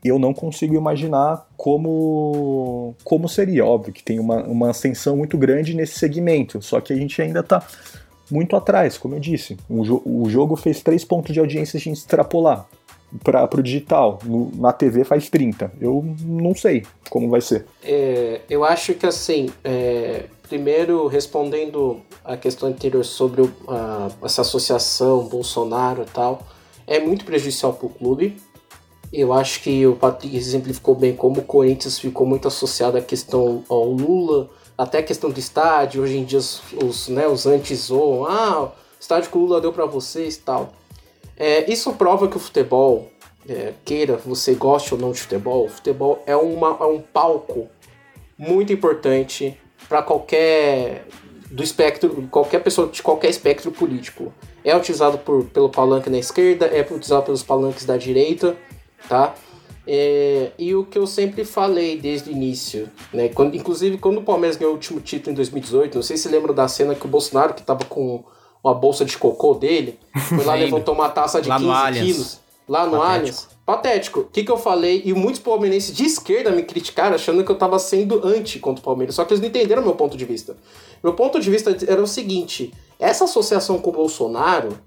[0.05, 3.65] eu não consigo imaginar como, como seria.
[3.65, 7.41] Óbvio que tem uma, uma ascensão muito grande nesse segmento, só que a gente ainda
[7.41, 7.65] está
[8.31, 9.57] muito atrás, como eu disse.
[9.69, 12.67] O, jo o jogo fez 3 pontos de audiência a gente extrapolar
[13.23, 14.19] para o digital.
[14.25, 15.73] No, na TV faz 30.
[15.81, 17.65] Eu não sei como vai ser.
[17.83, 24.43] É, eu acho que assim, é, primeiro respondendo a questão anterior sobre o, a, essa
[24.43, 26.47] associação Bolsonaro e tal,
[26.87, 28.41] é muito prejudicial para o clube.
[29.13, 33.65] Eu acho que o Patrick exemplificou bem como o Corinthians ficou muito associado à questão
[33.69, 36.05] ao Lula, até a questão do estádio.
[36.05, 39.73] Hoje em dia os, os, né, os antes zoam, ah, estádio que o Lula deu
[39.73, 40.73] para vocês tal.
[41.37, 43.11] É, isso prova que o futebol,
[43.49, 47.69] é, queira você goste ou não de futebol, o futebol é, uma, é um palco
[48.39, 51.07] muito importante para qualquer
[51.51, 54.33] do espectro, qualquer pessoa de qualquer espectro político.
[54.65, 58.57] É utilizado por, pelo palanque na esquerda, é utilizado pelos palanques da direita,
[59.09, 59.35] tá?
[59.87, 63.29] É, e o que eu sempre falei desde o início, né?
[63.29, 66.55] Quando, inclusive quando o Palmeiras ganhou o último título em 2018, não sei se lembram
[66.55, 68.25] da cena que o Bolsonaro, que tava com
[68.63, 72.87] uma bolsa de cocô dele, foi lá levantou uma taça de lá 15 quilos lá
[72.87, 73.49] no Allianz.
[73.65, 74.21] Patético.
[74.21, 75.03] O que, que eu falei?
[75.07, 78.85] E muitos palmeirenses de esquerda me criticaram achando que eu tava sendo anti contra o
[78.85, 79.15] Palmeiras.
[79.15, 80.57] Só que eles não entenderam meu ponto de vista.
[81.03, 84.79] Meu ponto de vista era o seguinte: essa associação com o Bolsonaro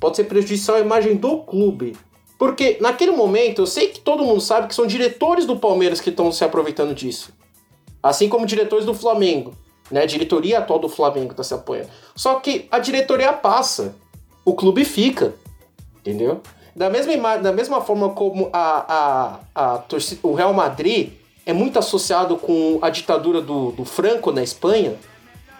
[0.00, 1.96] pode ser prejudicial à imagem do clube.
[2.38, 6.10] Porque naquele momento eu sei que todo mundo sabe que são diretores do Palmeiras que
[6.10, 7.30] estão se aproveitando disso.
[8.02, 9.54] Assim como diretores do Flamengo.
[9.90, 10.02] Né?
[10.02, 11.90] A diretoria atual do Flamengo está se apoiando.
[12.16, 13.94] Só que a diretoria passa,
[14.44, 15.34] o clube fica.
[16.00, 16.40] Entendeu?
[16.74, 21.12] Da mesma, da mesma forma como a, a, a torcida, o Real Madrid
[21.46, 24.94] é muito associado com a ditadura do, do Franco na Espanha,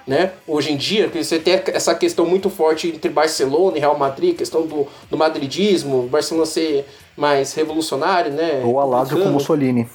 [0.07, 0.33] né?
[0.47, 4.67] Hoje em dia, você tem essa questão muito forte entre Barcelona e Real Madrid, questão
[4.67, 8.63] do, do madridismo, Barcelona ser mais revolucionário, né?
[8.65, 9.89] Ou a Lazio com Mussolini.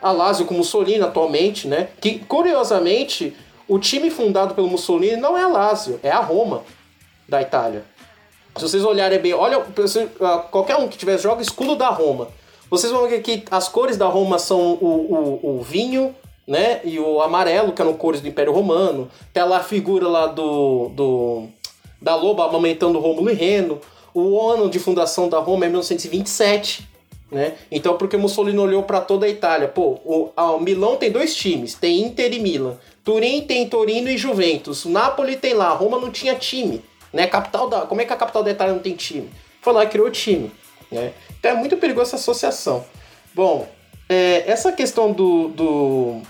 [0.00, 1.88] A Lazio com Mussolini atualmente, né?
[2.00, 3.34] Que curiosamente,
[3.66, 6.62] o time fundado pelo Mussolini não é a Lazio, é a Roma
[7.28, 7.84] da Itália.
[8.60, 9.64] Se vocês olharem bem, olha,
[10.20, 12.28] ah, qualquer um que tiver joga escudo da Roma.
[12.70, 16.14] Vocês vão ver que as cores da Roma são o, o, o vinho,
[16.46, 16.80] né?
[16.84, 19.10] E o amarelo, que eram cores do Império Romano.
[19.32, 21.48] Tem lá a figura lá do, do
[22.02, 23.80] da loba amamentando Rômulo e Reno.
[24.12, 26.86] O ano de fundação da Roma é 1927,
[27.30, 27.54] né?
[27.70, 31.34] Então, porque Mussolini olhou para toda a Itália, pô, o, a, o Milão tem dois
[31.34, 32.76] times, tem Inter e Milan.
[33.02, 34.84] Turim tem Torino e Juventus.
[34.84, 36.82] Napoli tem lá, Roma não tinha time.
[37.12, 37.26] Né?
[37.26, 39.30] Capital da, como é que a capital da Itália não tem time?
[39.60, 40.50] Foi lá e criou time.
[40.90, 41.12] Né?
[41.38, 42.84] Então é muito perigosa essa associação.
[43.34, 43.68] Bom,
[44.08, 46.20] é, essa questão do, do,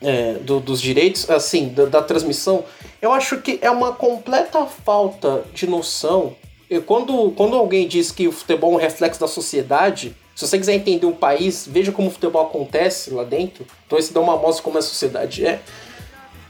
[0.00, 2.64] é, do, dos direitos, assim, da, da, transmissão,
[3.00, 6.34] eu acho que é uma completa falta de noção.
[6.68, 10.58] Eu, quando, quando alguém diz que o futebol é um reflexo da sociedade, se você
[10.58, 13.66] quiser entender um país, veja como o futebol acontece lá dentro.
[13.86, 15.60] Então, esse dá uma amostra como a sociedade é.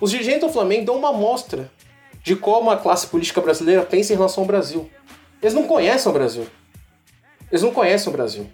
[0.00, 1.70] Os dirigentes do Flamengo dão uma amostra
[2.24, 4.88] de como a classe política brasileira pensa em relação ao Brasil.
[5.42, 6.46] Eles não conhecem o Brasil.
[7.52, 8.46] Eles não conhecem o Brasil.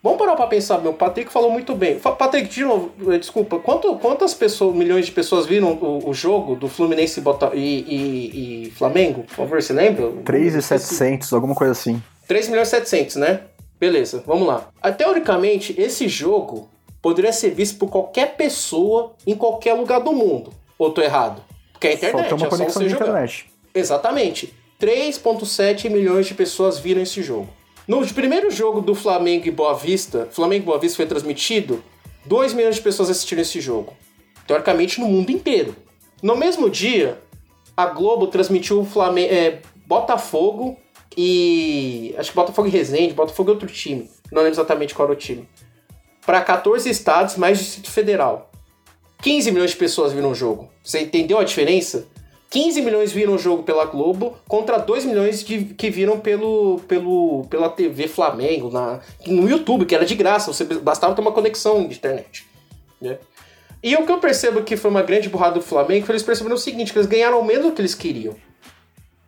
[0.00, 0.94] Vamos parar para pensar, meu.
[0.94, 1.98] Patrick falou muito bem.
[1.98, 6.54] Patrick, de novo, eh, desculpa, quanto, quantas pessoas, milhões de pessoas viram o, o jogo
[6.54, 7.20] do Fluminense
[7.52, 9.24] e, e, e, Flamengo?
[9.24, 10.12] Por favor, você lembra?
[10.24, 12.00] 3,700, alguma coisa assim.
[12.28, 13.40] 3 milhões e 700, né?
[13.80, 14.68] Beleza, vamos lá.
[14.80, 16.68] Ah, teoricamente, esse jogo
[17.02, 20.52] poderia ser visto por qualquer pessoa em qualquer lugar do mundo.
[20.78, 21.42] Ou tô errado?
[21.76, 23.46] Porque a internet Falta uma é conexão de internet.
[23.74, 24.54] Exatamente.
[24.80, 27.48] 3,7 milhões de pessoas viram esse jogo.
[27.86, 31.84] No primeiro jogo do Flamengo e Boa Vista, Flamengo e Boa Vista foi transmitido,
[32.24, 33.94] 2 milhões de pessoas assistiram esse jogo.
[34.46, 35.76] Teoricamente no mundo inteiro.
[36.22, 37.20] No mesmo dia,
[37.76, 40.78] a Globo transmitiu o Flamengo, é, Botafogo
[41.16, 42.14] e.
[42.18, 44.10] Acho que Botafogo e Resende, Botafogo é outro time.
[44.32, 45.48] Não lembro exatamente qual era o time.
[46.24, 48.50] Para 14 estados, mais Distrito Federal.
[49.22, 50.68] 15 milhões de pessoas viram o jogo.
[50.82, 52.06] Você entendeu a diferença?
[52.50, 57.44] 15 milhões viram o jogo pela Globo contra 2 milhões de, que viram pelo, pelo,
[57.50, 61.86] pela TV Flamengo, na, no YouTube, que era de graça, você bastava ter uma conexão
[61.88, 62.46] de internet.
[63.00, 63.18] Né?
[63.82, 66.56] E o que eu percebo que foi uma grande burrada do Flamengo foi eles perceberam
[66.56, 68.34] o seguinte, que eles ganharam o mesmo que eles queriam.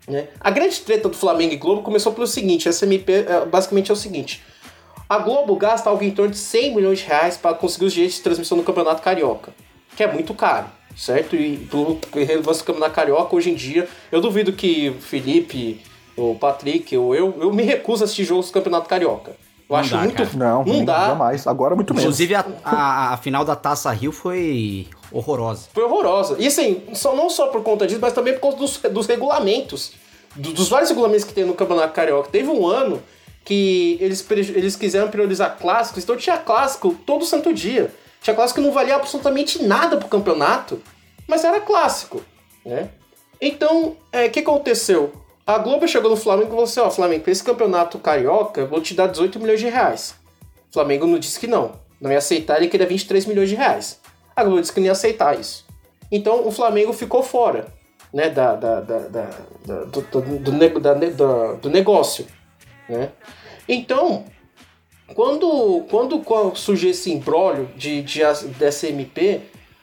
[0.07, 0.29] Né?
[0.41, 3.95] A grande treta do Flamengo e Globo começou pelo seguinte, essa MP é, basicamente é
[3.95, 4.43] o seguinte,
[5.09, 8.17] a Globo gasta algo em torno de 100 milhões de reais para conseguir os direitos
[8.17, 9.53] de transmissão do Campeonato Carioca
[9.99, 11.35] que é muito caro, certo?
[11.35, 15.83] E pelo relevância do campeonato carioca, hoje em dia, eu duvido que o Felipe,
[16.17, 19.33] o Patrick, ou eu, eu me recuso a assistir jogos do campeonato carioca.
[19.33, 19.37] Eu
[19.71, 20.15] não acho dá, muito.
[20.15, 20.31] Cara.
[20.35, 21.09] Não, não dá.
[21.09, 21.45] Jamais.
[21.49, 22.05] Agora muito menos.
[22.05, 25.67] Inclusive, a, a, a, final da Taça Rio foi horrorosa.
[25.75, 26.37] Foi horrorosa.
[26.39, 29.95] E assim, só, não só por conta disso, mas também por conta dos, dos regulamentos.
[30.37, 32.31] Do, dos vários regulamentos que tem no Campeonato Carioca.
[32.31, 33.03] Teve um ano
[33.45, 37.93] que eles, eles quiseram priorizar clássicos, então tinha clássico todo santo dia.
[38.21, 40.83] Tinha clássico que não valia absolutamente nada pro campeonato,
[41.27, 42.23] mas era clássico,
[42.65, 42.91] né?
[43.41, 45.13] Então, o é, que aconteceu?
[45.47, 48.95] A Globo chegou no Flamengo e falou assim: Ó, Flamengo, esse campeonato carioca, vou te
[48.95, 50.15] dar 18 milhões de reais.
[50.71, 51.73] O Flamengo não disse que não.
[52.01, 54.01] Não ia aceitar, ele queria 23 milhões de reais.
[54.35, 55.67] A Globo disse que não ia aceitar isso.
[56.11, 57.67] Então o Flamengo ficou fora
[58.13, 59.31] né, da, da, da, da
[59.85, 62.27] do, do, do, do negócio.
[62.89, 63.11] Né?
[63.69, 64.25] Então,
[65.15, 68.21] quando, quando surgiu esse embrólio de, de,
[68.59, 69.41] dessa MP,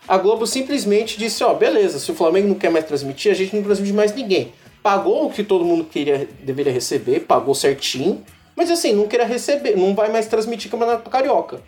[0.08, 3.56] a Globo simplesmente disse, ó, beleza, se o Flamengo não quer mais transmitir, a gente
[3.56, 4.54] não transmite mais ninguém.
[4.84, 8.24] Pagou o que todo mundo queria, deveria receber, pagou certinho,
[8.56, 11.62] mas assim, não queria receber, não vai mais transmitir Campeonato Carioca.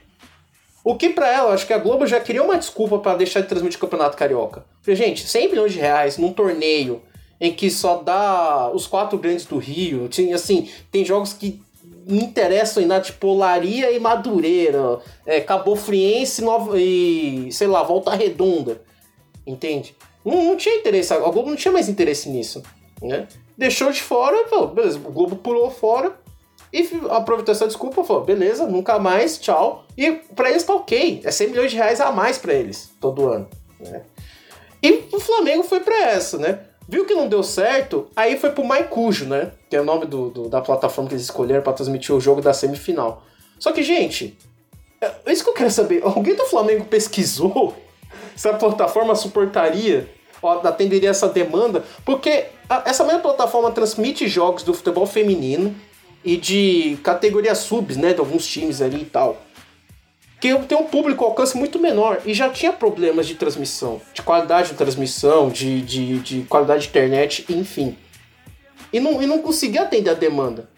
[0.84, 3.48] O que para ela, acho que a Globo já queria uma desculpa para deixar de
[3.48, 4.64] transmitir Campeonato Carioca.
[4.78, 7.02] Porque, gente, 100 milhões de reais num torneio
[7.42, 11.62] em que só dá os quatro grandes do Rio, tinha assim, tem jogos que
[12.08, 18.16] interessam em nada, tipo Olaria e Madureira, é, Cabo Friense Nova, e, sei lá, Volta
[18.16, 18.82] Redonda,
[19.46, 19.96] entende?
[20.24, 22.62] Não, não tinha interesse, a Globo não tinha mais interesse nisso,
[23.02, 23.28] né?
[23.58, 26.18] Deixou de fora, falou, beleza, o Globo pulou fora
[26.72, 29.86] e aproveitou essa desculpa, falou, beleza, nunca mais, tchau.
[29.98, 33.28] E para eles tá ok, é 100 milhões de reais a mais para eles, todo
[33.28, 33.48] ano,
[33.80, 34.04] né?
[34.82, 36.60] E o Flamengo foi para essa, né?
[36.88, 39.52] Viu que não deu certo, aí foi pro Maicujo, né?
[39.70, 42.42] Que é o nome do, do da plataforma que eles escolheram para transmitir o jogo
[42.42, 43.24] da semifinal.
[43.60, 44.38] Só que, gente,
[45.02, 46.02] é, isso que eu quero saber.
[46.06, 47.76] Alguém do Flamengo pesquisou
[48.36, 50.10] se a plataforma suportaria
[50.42, 51.84] ou atenderia essa demanda?
[52.06, 55.76] Porque a, essa mesma plataforma transmite jogos do futebol feminino
[56.24, 58.14] e de categorias subs, né?
[58.14, 59.47] De alguns times ali e tal
[60.40, 64.70] que tem um público alcance muito menor e já tinha problemas de transmissão, de qualidade
[64.70, 67.98] de transmissão, de, de, de qualidade de internet, enfim.
[68.94, 70.70] E não, e não conseguia atender a demanda.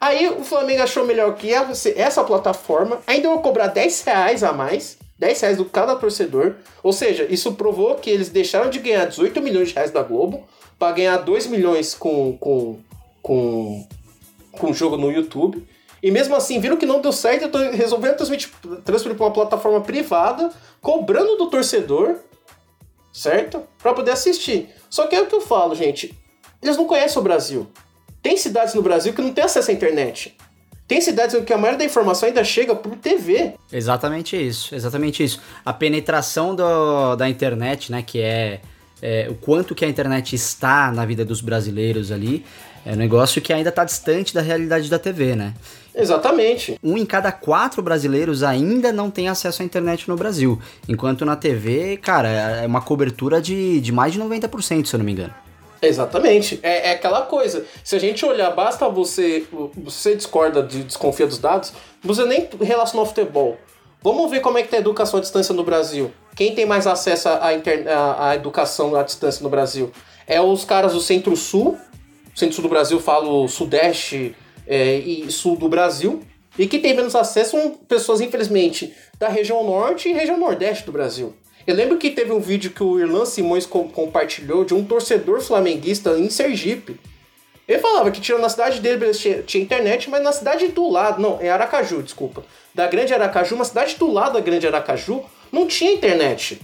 [0.00, 4.96] Aí o Flamengo achou melhor que essa plataforma ainda vou cobrar 10 reais a mais,
[5.18, 6.54] 10 reais do cada torcedor.
[6.82, 10.44] Ou seja, isso provou que eles deixaram de ganhar 18 milhões de reais da Globo
[10.78, 12.78] para ganhar 2 milhões com, com,
[13.22, 13.86] com,
[14.52, 15.66] com jogo no YouTube.
[16.02, 18.50] E mesmo assim, viram que não deu certo, eu tô resolvendo transmitir,
[18.84, 22.16] transferir para uma plataforma privada, cobrando do torcedor,
[23.12, 23.62] certo?
[23.78, 24.68] Para poder assistir.
[24.88, 26.16] Só que é o que eu falo, gente.
[26.62, 27.66] Eles não conhecem o Brasil.
[28.22, 30.36] Tem cidades no Brasil que não tem acesso à internet.
[30.86, 33.54] Tem cidades em que a maioria da informação ainda chega por TV.
[33.72, 35.40] Exatamente isso, exatamente isso.
[35.64, 38.60] A penetração do, da internet, né, que é,
[39.00, 42.44] é, o quanto que a internet está na vida dos brasileiros ali,
[42.84, 45.54] é um negócio que ainda está distante da realidade da TV, né?
[45.94, 46.78] Exatamente.
[46.82, 50.60] Um em cada quatro brasileiros ainda não tem acesso à internet no Brasil.
[50.88, 55.04] Enquanto na TV, cara, é uma cobertura de, de mais de 90%, se eu não
[55.04, 55.34] me engano.
[55.82, 56.60] Exatamente.
[56.62, 57.64] É, é, aquela coisa.
[57.82, 59.46] Se a gente olhar, basta você.
[59.76, 61.72] Você discorda, de, desconfia dos dados,
[62.02, 63.56] você nem relaciona ao futebol.
[64.02, 66.10] Vamos ver como é que tá a educação à distância no Brasil.
[66.34, 69.90] Quem tem mais acesso à, inter, à, à educação à distância no Brasil?
[70.26, 71.76] É os caras do Centro-Sul.
[72.34, 74.34] Centro-Sul do Brasil, falo Sudeste,
[74.70, 76.22] é, e sul do Brasil.
[76.56, 80.92] E que tem menos acesso são pessoas, infelizmente, da região norte e região nordeste do
[80.92, 81.34] Brasil.
[81.66, 85.40] Eu lembro que teve um vídeo que o Irlan Simões com compartilhou de um torcedor
[85.40, 86.98] flamenguista em Sergipe.
[87.68, 91.20] Ele falava que tinha na cidade dele tinha, tinha, internet, mas na cidade do lado,
[91.20, 92.44] não, é Aracaju, desculpa.
[92.74, 96.60] Da Grande Aracaju, uma cidade do lado da Grande Aracaju, não tinha internet.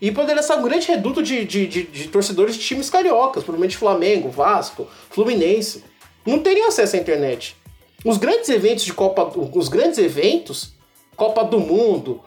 [0.00, 3.76] E poderia ser um grande reduto de, de, de, de torcedores de times cariocas, provavelmente
[3.76, 5.84] Flamengo, Vasco, Fluminense
[6.28, 7.56] não teriam acesso à internet.
[8.04, 10.72] Os grandes eventos de Copa, os grandes eventos,
[11.16, 12.20] Copa do Mundo,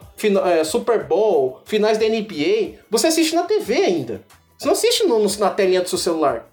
[0.44, 4.22] é, Super Bowl, finais da NBA, você assiste na TV ainda.
[4.58, 6.46] Você não assiste no, na telinha do seu celular.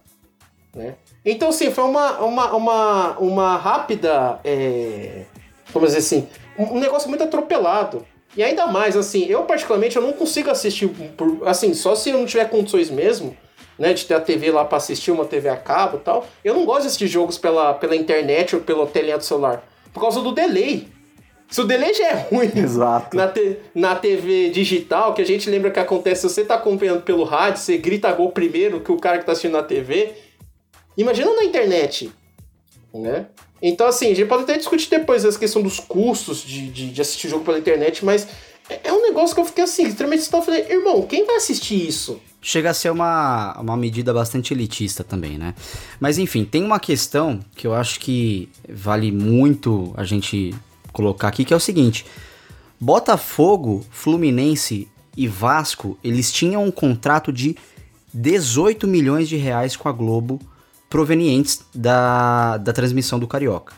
[0.73, 0.95] Né?
[1.25, 4.39] Então, assim, foi uma, uma, uma, uma rápida.
[4.43, 5.25] É,
[5.73, 6.27] como dizer assim?
[6.57, 8.05] Um negócio muito atropelado.
[8.37, 11.47] E ainda mais, assim, eu particularmente eu não consigo assistir por.
[11.47, 13.35] Assim, só se eu não tiver condições mesmo
[13.79, 16.27] né, de ter a TV lá para assistir, uma TV a cabo e tal.
[16.43, 19.63] Eu não gosto de assistir jogos pela, pela internet ou pela telinha do celular,
[19.93, 20.87] por causa do delay.
[21.49, 23.15] Se o delay já é ruim Exato.
[23.15, 27.01] Na, te, na TV digital, que a gente lembra que acontece, se você tá acompanhando
[27.01, 30.13] pelo rádio, você grita gol primeiro que o cara que tá assistindo na TV.
[30.97, 32.11] Imagina na internet,
[32.93, 33.27] né?
[33.61, 37.01] Então, assim, a gente pode até discutir depois essa questão dos custos de, de, de
[37.01, 38.27] assistir jogo pela internet, mas
[38.69, 41.87] é, é um negócio que eu fiquei assim, extremamente Eu falei, irmão, quem vai assistir
[41.87, 42.21] isso?
[42.41, 45.53] Chega a ser uma, uma medida bastante elitista também, né?
[45.99, 50.55] Mas enfim, tem uma questão que eu acho que vale muito a gente
[50.93, 52.05] colocar aqui, que é o seguinte:
[52.79, 57.57] Botafogo, Fluminense e Vasco, eles tinham um contrato de
[58.13, 60.39] 18 milhões de reais com a Globo
[60.89, 63.73] provenientes da, da transmissão do Carioca.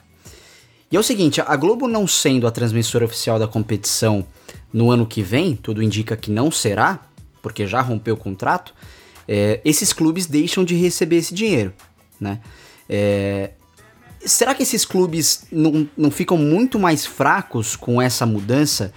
[0.91, 4.25] E é o seguinte, a Globo não sendo a transmissora oficial da competição
[4.73, 6.99] no ano que vem, tudo indica que não será,
[7.41, 8.73] porque já rompeu o contrato,
[9.27, 11.73] é, esses clubes deixam de receber esse dinheiro,
[12.19, 12.39] né?
[12.89, 13.51] É,
[14.25, 18.93] será que esses clubes não, não ficam muito mais fracos com essa mudança?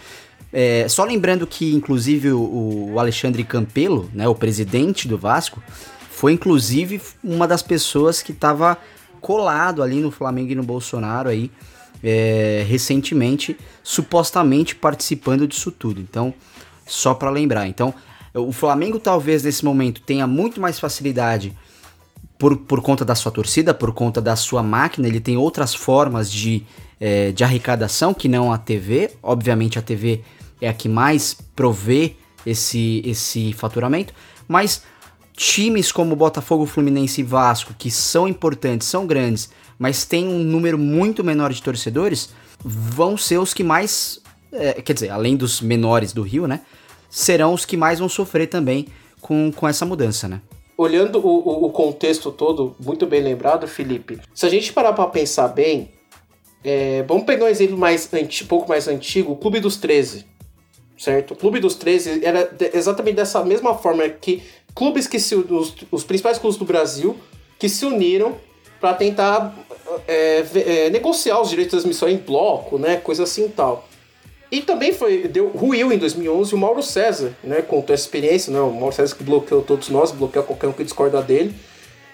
[0.52, 5.62] É, só lembrando que, inclusive, o, o, Alexandre Campelo, né, o presidente do Vasco,
[6.10, 8.78] foi inclusive uma das pessoas que estava
[9.20, 11.50] colado ali no Flamengo e no Bolsonaro aí,
[12.02, 16.00] é, recentemente, supostamente participando disso tudo.
[16.00, 16.32] Então,
[16.86, 17.66] só para lembrar.
[17.66, 17.92] Então,
[18.34, 21.56] o Flamengo talvez nesse momento tenha muito mais facilidade
[22.36, 26.30] por, por conta da sua torcida, por conta da sua máquina, ele tem outras formas
[26.30, 26.64] de,
[27.00, 29.12] é, de arrecadação que não a TV.
[29.22, 30.22] Obviamente a TV
[30.60, 34.12] é a que mais provê esse, esse faturamento,
[34.48, 34.82] mas
[35.36, 40.78] times como Botafogo, Fluminense e Vasco, que são importantes, são grandes, mas tem um número
[40.78, 42.30] muito menor de torcedores,
[42.62, 44.20] vão ser os que mais,
[44.52, 46.60] é, quer dizer, além dos menores do Rio, né,
[47.14, 48.88] serão os que mais vão sofrer também
[49.20, 50.40] com, com essa mudança, né.
[50.76, 55.46] Olhando o, o contexto todo, muito bem lembrado, Felipe, se a gente parar para pensar
[55.46, 55.92] bem,
[56.64, 60.26] é, vamos pegar um exemplo mais um pouco mais antigo, o Clube dos 13
[60.98, 61.34] certo?
[61.34, 64.42] O Clube dos 13 era exatamente dessa mesma forma que
[64.74, 67.16] clubes que se os, os principais clubes do Brasil
[67.58, 68.36] que se uniram
[68.80, 69.54] para tentar
[70.06, 73.88] é, é, negociar os direitos de transmissão em bloco, né, coisa assim e tal.
[74.54, 78.60] E também foi deu ruiu em 2011 o Mauro César, né, contou essa experiência, né,
[78.60, 81.52] o Mauro César que bloqueou todos nós, bloqueou qualquer um que discorda dele.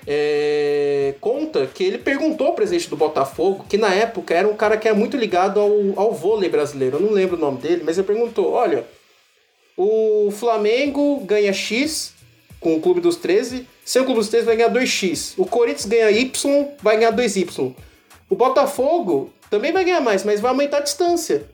[0.06, 4.78] É, conta que ele perguntou ao presidente do Botafogo, que na época era um cara
[4.78, 7.98] que era muito ligado ao, ao vôlei brasileiro, eu não lembro o nome dele, mas
[7.98, 8.86] ele perguntou: olha,
[9.76, 12.14] o Flamengo ganha X
[12.58, 15.34] com o Clube dos 13, seu Clube dos 13 vai ganhar 2X.
[15.36, 17.74] O Corinthians ganha Y, vai ganhar 2Y.
[18.30, 21.44] O Botafogo também vai ganhar mais, mas vai aumentar a distância.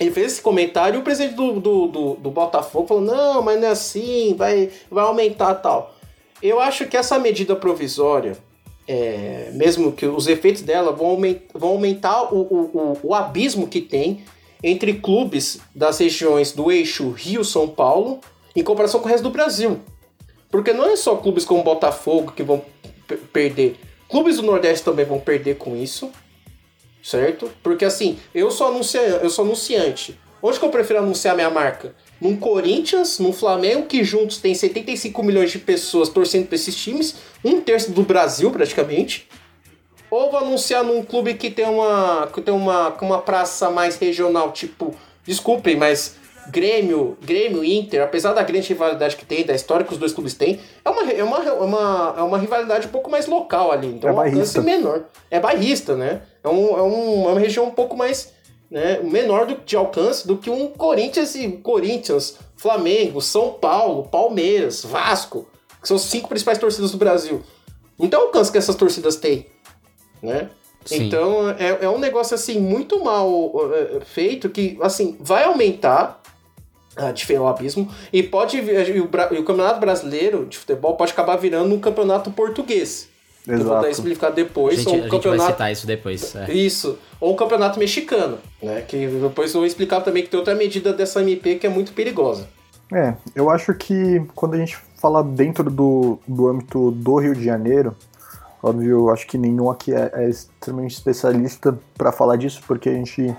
[0.00, 3.60] Ele fez esse comentário e o presidente do, do, do, do Botafogo falou: não, mas
[3.60, 5.94] não é assim, vai, vai aumentar tal.
[6.42, 8.34] Eu acho que essa medida provisória,
[8.88, 13.68] é, mesmo que os efeitos dela vão, aument, vão aumentar o, o, o, o abismo
[13.68, 14.24] que tem
[14.62, 18.20] entre clubes das regiões do eixo Rio-São Paulo
[18.56, 19.80] em comparação com o resto do Brasil.
[20.50, 22.62] Porque não é só clubes como Botafogo que vão
[23.32, 23.76] perder.
[24.08, 26.10] Clubes do Nordeste também vão perder com isso,
[27.02, 27.50] certo?
[27.62, 30.18] Porque assim, eu sou anunciante, eu sou anunciante.
[30.42, 31.94] Onde que eu prefiro anunciar minha marca?
[32.20, 37.16] num Corinthians, num Flamengo, que juntos tem 75 milhões de pessoas torcendo para esses times,
[37.42, 39.26] um terço do Brasil praticamente.
[40.10, 44.52] Ou vou anunciar num clube que tem uma, que tem uma, uma praça mais regional,
[44.52, 44.94] tipo,
[45.24, 46.16] desculpem, mas
[46.48, 50.34] Grêmio, Grêmio, Inter, apesar da grande rivalidade que tem, da história que os dois clubes
[50.34, 53.86] têm, é uma, é uma, é uma, é uma rivalidade um pouco mais local ali.
[53.86, 55.04] Então é um alcance menor.
[55.30, 56.22] É bairrista, né?
[56.42, 58.32] É, um, é, um, é uma região um pouco mais
[58.70, 64.84] né, menor do, de alcance do que um Corinthians e Corinthians, Flamengo, São Paulo, Palmeiras,
[64.84, 65.48] Vasco,
[65.80, 67.42] que são as cinco principais torcidas do Brasil.
[67.98, 69.46] Então, o alcance que essas torcidas têm,
[70.22, 70.50] né?
[70.84, 71.06] Sim.
[71.06, 76.22] Então, é, é um negócio, assim, muito mal é, feito que, assim, vai aumentar
[76.96, 81.12] a diferença, o abismo e pode e o, e o Campeonato Brasileiro de Futebol pode
[81.12, 83.09] acabar virando um campeonato português.
[83.46, 83.62] Exato.
[83.62, 84.74] Eu vou dar explicar depois.
[84.74, 85.42] A gente, ou um a campeonato...
[85.42, 86.36] vai citar isso depois.
[86.36, 86.52] É.
[86.52, 86.98] Isso.
[87.20, 88.82] Ou um campeonato mexicano, né?
[88.82, 91.92] Que depois eu vou explicar também que tem outra medida dessa MP que é muito
[91.92, 92.48] perigosa.
[92.92, 97.44] É, eu acho que quando a gente fala dentro do, do âmbito do Rio de
[97.44, 97.94] Janeiro,
[98.62, 102.94] óbvio, eu acho que nenhum aqui é, é extremamente especialista para falar disso, porque a
[102.94, 103.34] gente.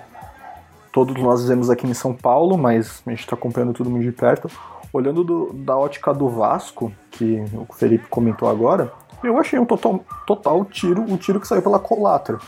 [0.92, 4.12] Todos nós vivemos aqui em São Paulo, mas a gente está acompanhando tudo muito de
[4.12, 4.52] perto.
[4.92, 8.92] Olhando do, da ótica do Vasco, que o Felipe comentou agora,
[9.24, 12.40] eu achei um total, total tiro, o tiro que saiu pela colatra.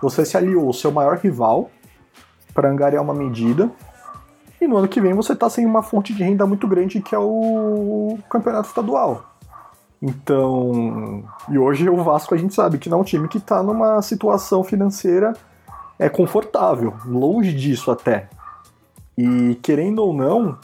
[0.00, 1.70] Você se aliou ao seu maior rival
[2.54, 3.70] para angariar uma medida,
[4.60, 7.14] e no ano que vem você está sem uma fonte de renda muito grande que
[7.14, 9.24] é o campeonato estadual.
[10.00, 13.62] Então, e hoje o Vasco a gente sabe que não é um time que está
[13.62, 15.32] numa situação financeira
[15.98, 18.28] é confortável, longe disso até.
[19.16, 20.58] E querendo ou não,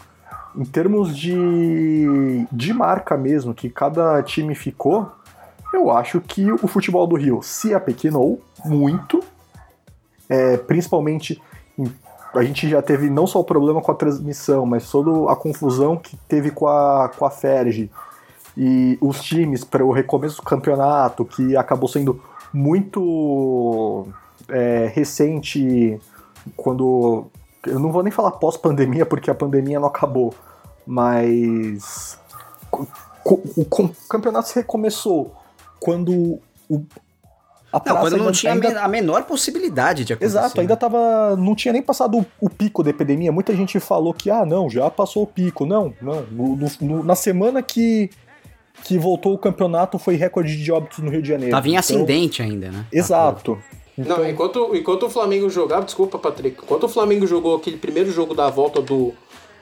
[0.56, 5.10] em termos de, de marca mesmo, que cada time ficou,
[5.72, 9.22] eu acho que o futebol do Rio se apequenou muito,
[10.28, 11.40] é, principalmente
[12.34, 15.96] a gente já teve não só o problema com a transmissão, mas toda a confusão
[15.96, 17.90] que teve com a, com a Ferge
[18.56, 22.20] e os times para o recomeço do campeonato, que acabou sendo
[22.52, 24.06] muito
[24.48, 25.98] é, recente
[26.56, 27.26] quando.
[27.66, 30.34] Eu não vou nem falar pós-pandemia, porque a pandemia não acabou,
[30.86, 32.18] Mas
[32.72, 32.86] o,
[33.56, 35.34] o, campeonato recomeçou
[35.80, 36.82] quando o,
[37.72, 38.80] a não, quando não tinha ainda...
[38.80, 40.38] a menor possibilidade de acontecer.
[40.38, 40.80] Exato, ainda né?
[40.80, 41.36] tava.
[41.36, 43.30] Não tinha nem passado o, o, pico da epidemia.
[43.30, 45.66] Muita gente falou que, ah, não, já passou o pico.
[45.66, 46.22] Não, não.
[46.30, 48.08] No, no, na semana que,
[48.84, 51.50] que voltou o campeonato foi recorde de óbitos no Rio de Janeiro.
[51.50, 52.86] Tava em então, ascendente ainda, né?
[52.90, 53.58] Exato.
[53.98, 54.16] Então...
[54.16, 58.32] Não, enquanto, enquanto o Flamengo jogava, desculpa, Patrick, enquanto o Flamengo jogou aquele primeiro jogo
[58.32, 59.12] da volta do,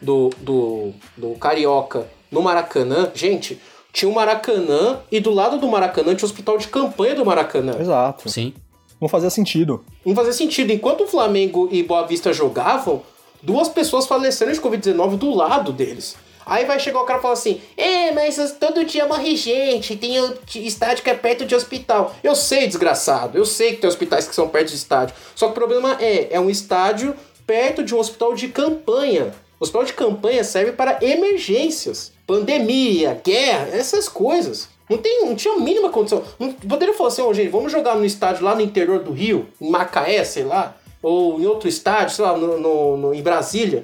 [0.01, 3.59] do, do, do Carioca no Maracanã, gente,
[3.97, 7.79] tinha o Maracanã e do lado do Maracanã tinha o hospital de campanha do Maracanã.
[7.81, 8.29] Exato.
[8.29, 8.53] Sim.
[9.01, 9.83] Não fazia sentido.
[10.05, 10.71] Não fazia sentido.
[10.71, 13.03] Enquanto o Flamengo e Boa Vista jogavam,
[13.43, 16.15] duas pessoas faleceram de Covid-19 do lado deles.
[16.45, 20.17] Aí vai chegar o cara e falar assim: É, mas todo dia morre gente, tem
[20.57, 22.15] estádio que é perto de hospital.
[22.23, 25.17] Eu sei, desgraçado, eu sei que tem hospitais que são perto de estádio.
[25.35, 27.17] Só que o problema é: é um estádio
[27.47, 29.33] perto de um hospital de campanha.
[29.59, 34.69] O hospital de campanha serve para emergências pandemia, guerra, essas coisas.
[34.89, 36.23] Não, tem, não tinha a mínima condição.
[36.39, 39.47] Não, poderia falar assim, oh, gente, vamos jogar no estádio lá no interior do Rio,
[39.61, 43.83] em Macaé, sei lá, ou em outro estádio, sei lá, no, no, no em Brasília.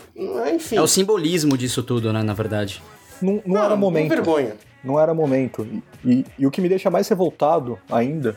[0.54, 0.76] Enfim.
[0.76, 2.82] É o simbolismo disso tudo, né, na verdade.
[3.20, 4.08] Não, não, não era momento.
[4.08, 4.56] Não vergonha.
[4.82, 5.66] Não era momento.
[6.04, 8.36] E, e, e, o que me deixa mais revoltado ainda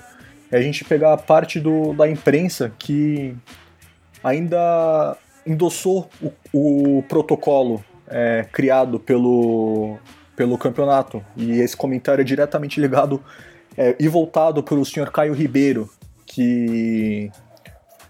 [0.52, 3.36] é a gente pegar a parte do, da imprensa que
[4.24, 9.98] ainda endossou o, o protocolo é, criado pelo,
[10.36, 11.24] pelo campeonato.
[11.36, 13.22] E esse comentário é diretamente ligado
[13.78, 15.90] é, e voltado para o senhor Caio Ribeiro,
[16.26, 17.32] que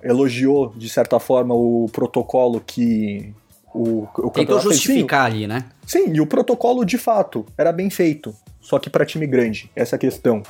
[0.02, 3.34] elogiou, de certa forma, o protocolo que
[3.74, 5.66] o, o Tentou justificar ali, né?
[5.86, 9.96] Sim, e o protocolo, de fato, era bem feito, só que para time grande, essa
[9.96, 10.42] é a questão.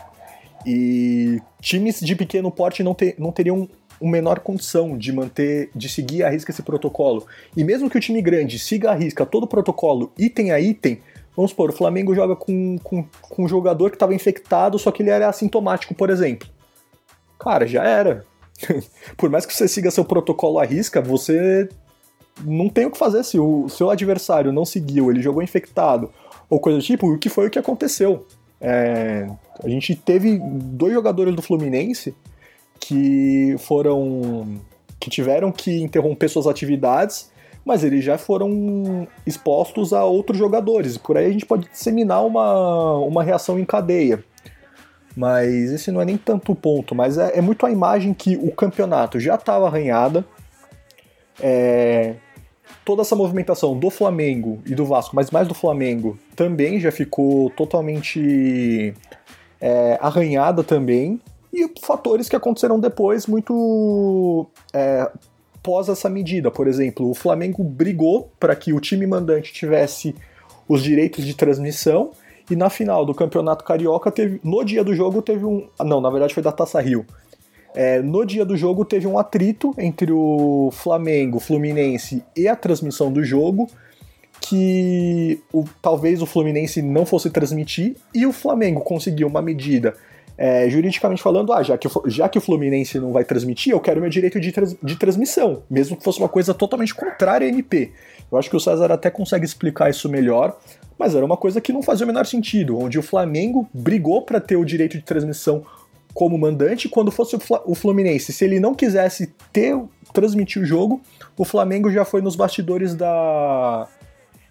[0.65, 3.69] E times de pequeno porte não, ter, não teriam
[3.99, 7.25] uma menor condição de manter, de seguir a risca esse protocolo.
[7.55, 10.99] E mesmo que o time grande siga a risca todo o protocolo, item a item,
[11.35, 15.03] vamos supor, o Flamengo joga com, com, com um jogador que estava infectado, só que
[15.03, 16.47] ele era assintomático, por exemplo.
[17.39, 18.25] Cara, já era.
[19.17, 21.67] por mais que você siga seu protocolo à risca, você
[22.43, 26.11] não tem o que fazer se o seu adversário não seguiu, ele jogou infectado
[26.49, 28.25] ou coisa do tipo, o que foi o que aconteceu.
[28.59, 29.27] É,
[29.63, 32.15] a gente teve dois jogadores do Fluminense
[32.79, 34.59] que foram
[34.99, 37.31] que tiveram que interromper suas atividades,
[37.63, 40.97] mas eles já foram expostos a outros jogadores.
[40.97, 44.23] Por aí a gente pode disseminar uma, uma reação em cadeia.
[45.15, 48.35] Mas esse não é nem tanto o ponto, mas é, é muito a imagem que
[48.35, 50.25] o campeonato já estava arranhada.
[51.39, 52.15] É,
[52.83, 57.49] toda essa movimentação do Flamengo e do Vasco, mas mais do Flamengo, também já ficou
[57.51, 58.93] totalmente
[59.61, 61.19] é, arranhada também
[61.55, 65.09] e fatores que aconteceram depois muito é,
[65.63, 66.51] pós essa medida.
[66.51, 70.13] Por exemplo, o Flamengo brigou para que o time mandante tivesse
[70.67, 72.11] os direitos de transmissão
[72.49, 76.09] e na final do Campeonato Carioca teve, no dia do jogo teve um, não, na
[76.09, 77.05] verdade foi da Taça Rio.
[77.73, 83.11] É, no dia do jogo teve um atrito entre o Flamengo, Fluminense e a transmissão
[83.11, 83.67] do jogo,
[84.39, 89.95] que o, talvez o Fluminense não fosse transmitir e o Flamengo conseguiu uma medida
[90.37, 94.01] é, juridicamente falando, ah, já que, já que o Fluminense não vai transmitir, eu quero
[94.01, 97.91] meu direito de, trans, de transmissão, mesmo que fosse uma coisa totalmente contrária à MP.
[98.31, 100.57] Eu acho que o César até consegue explicar isso melhor,
[100.97, 104.41] mas era uma coisa que não fazia o menor sentido, onde o Flamengo brigou para
[104.41, 105.65] ter o direito de transmissão
[106.13, 109.77] como mandante, quando fosse o Fluminense, se ele não quisesse ter
[110.13, 111.01] transmitir o jogo,
[111.37, 113.85] o Flamengo já foi nos bastidores da,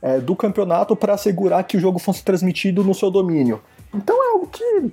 [0.03, 3.63] é, do campeonato para assegurar que o jogo fosse transmitido no seu domínio.
[3.95, 4.93] Então é algo que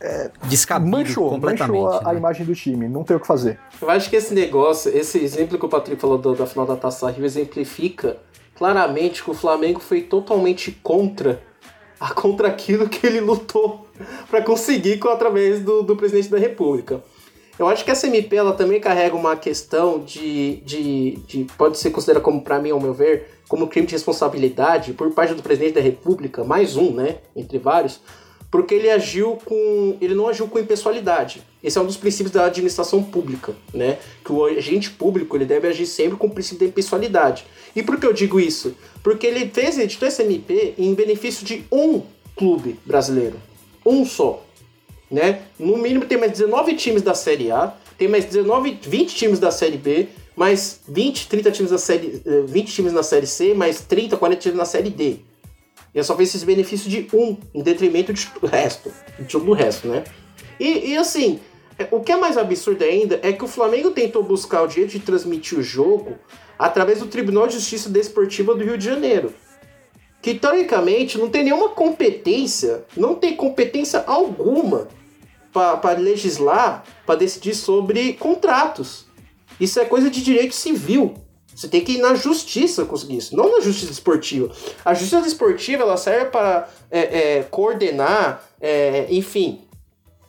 [0.00, 1.80] é, descabido manchou, completamente.
[1.80, 2.10] Manchou a, né?
[2.10, 3.58] a, imagem do time, não tem o que fazer.
[3.80, 6.76] Eu acho que esse negócio, esse exemplo que o Patrick falou do, da final da
[6.76, 8.18] Taça Rio exemplifica
[8.54, 11.40] claramente que o Flamengo foi totalmente contra
[11.98, 13.86] a, contra aquilo que ele lutou
[14.30, 17.02] para conseguir com, através do, do presidente da República.
[17.58, 21.90] Eu acho que essa MP ela também carrega uma questão de, de, de pode ser
[21.90, 25.74] considerada como, para mim, ao meu ver, como crime de responsabilidade por parte do presidente
[25.74, 28.00] da República, mais um, né, entre vários,
[28.50, 29.96] porque ele agiu com.
[30.00, 31.42] ele não agiu com impessoalidade.
[31.62, 33.98] Esse é um dos princípios da administração pública, né?
[34.24, 37.44] Que o agente público ele deve agir sempre com o princípio da impessoalidade.
[37.76, 38.74] E por que eu digo isso?
[39.02, 42.02] Porque ele fez, editou esse MP em benefício de um
[42.34, 43.36] clube brasileiro.
[43.84, 44.44] Um só.
[45.10, 45.42] Né?
[45.58, 49.50] No mínimo tem mais 19 times da Série A, tem mais 19, 20 times da
[49.50, 52.22] Série B, mais 20, 30 times da Série.
[52.46, 55.16] 20 eh, times na Série C, mais 30, 40 times na Série D.
[55.98, 58.92] E só fez esses benefícios de um, em detrimento de do resto.
[59.18, 60.04] De todo o resto, né?
[60.60, 61.40] E, e assim,
[61.76, 64.92] é, o que é mais absurdo ainda é que o Flamengo tentou buscar o direito
[64.92, 66.16] de transmitir o jogo
[66.56, 69.34] através do Tribunal de Justiça Desportiva do Rio de Janeiro.
[70.20, 74.88] que teoricamente não tem nenhuma competência, não tem competência alguma
[75.52, 79.06] para legislar, para decidir sobre contratos.
[79.58, 81.14] Isso é coisa de direito civil.
[81.58, 84.48] Você tem que ir na justiça conseguir isso, não na justiça esportiva.
[84.84, 89.62] A justiça esportiva ela serve para é, é, coordenar, é, enfim,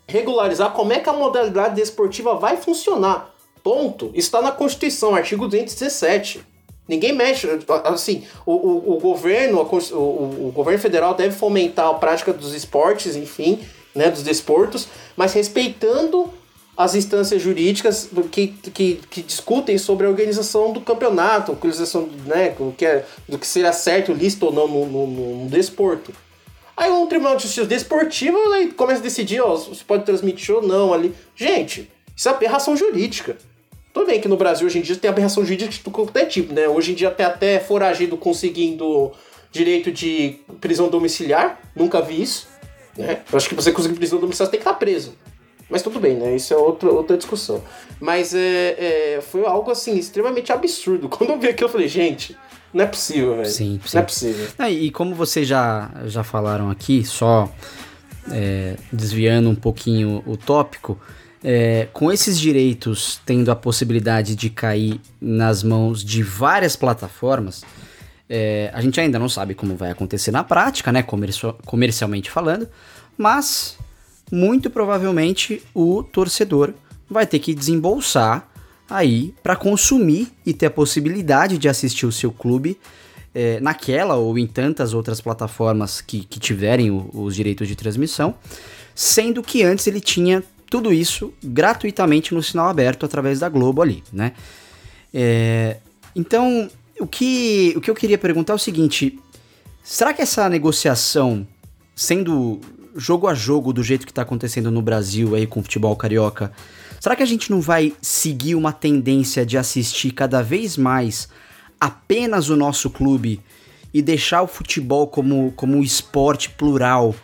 [0.07, 3.31] regularizar como é que a modalidade desportiva vai funcionar.
[3.63, 4.09] Ponto.
[4.15, 6.43] Está na Constituição, artigo 217.
[6.87, 7.47] Ninguém mexe.
[7.83, 13.15] Assim, o, o, o governo, o, o, governo federal deve fomentar a prática dos esportes,
[13.15, 13.59] enfim,
[13.93, 16.33] né, dos desportos, mas respeitando
[16.79, 22.71] as instâncias jurídicas que, que, que discutem sobre a organização do campeonato, organização né, do,
[22.71, 26.13] que é, do que seria certo, lícito ou não no, no, no desporto.
[26.77, 28.37] Aí um tribunal de justiça desportiva
[28.77, 31.13] começa a decidir ó, se pode transmitir ou não ali.
[31.35, 33.35] Gente, isso é aberração jurídica.
[33.93, 36.69] Tudo bem que no Brasil hoje em dia tem aberração jurídica de qualquer tipo, né?
[36.69, 39.11] Hoje em dia tem até foragido conseguindo
[39.51, 41.59] direito de prisão domiciliar.
[41.75, 42.47] Nunca vi isso.
[42.97, 43.19] Né?
[43.29, 45.13] Eu acho que você conseguir prisão domiciliar você tem que estar preso.
[45.69, 46.35] Mas tudo bem, né?
[46.35, 47.61] Isso é outra, outra discussão.
[47.99, 51.07] Mas é, é, foi algo assim, extremamente absurdo.
[51.09, 52.35] Quando eu vi aquilo, eu falei, gente,
[52.73, 53.45] não é possível, velho.
[53.45, 53.95] Sim, sim.
[53.95, 54.47] Não é possível.
[54.59, 57.51] É, e como vocês já, já falaram aqui, só
[58.31, 60.99] é, desviando um pouquinho o tópico,
[61.43, 67.63] é, com esses direitos tendo a possibilidade de cair nas mãos de várias plataformas,
[68.29, 71.03] é, a gente ainda não sabe como vai acontecer na prática, né,
[71.65, 72.67] comercialmente falando,
[73.17, 73.77] mas
[74.31, 76.73] muito provavelmente o torcedor
[77.09, 78.47] vai ter que desembolsar
[78.89, 82.77] aí para consumir e ter a possibilidade de assistir o seu clube
[83.33, 88.35] é, naquela ou em tantas outras plataformas que, que tiverem o, os direitos de transmissão,
[88.95, 94.03] sendo que antes ele tinha tudo isso gratuitamente no sinal aberto através da Globo ali,
[94.11, 94.33] né?
[95.13, 95.77] É,
[96.15, 96.69] então,
[96.99, 99.19] o que, o que eu queria perguntar é o seguinte:
[99.83, 101.47] será que essa negociação,
[101.95, 102.59] sendo
[102.95, 106.51] jogo a jogo do jeito que está acontecendo no Brasil aí com o futebol carioca,
[106.99, 111.29] Será que a gente não vai seguir uma tendência de assistir cada vez mais
[111.79, 113.41] apenas o nosso clube
[113.93, 117.15] e deixar o futebol como, como um esporte plural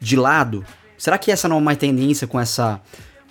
[0.00, 0.66] de lado?
[0.98, 2.80] Será que essa não é uma tendência com essa,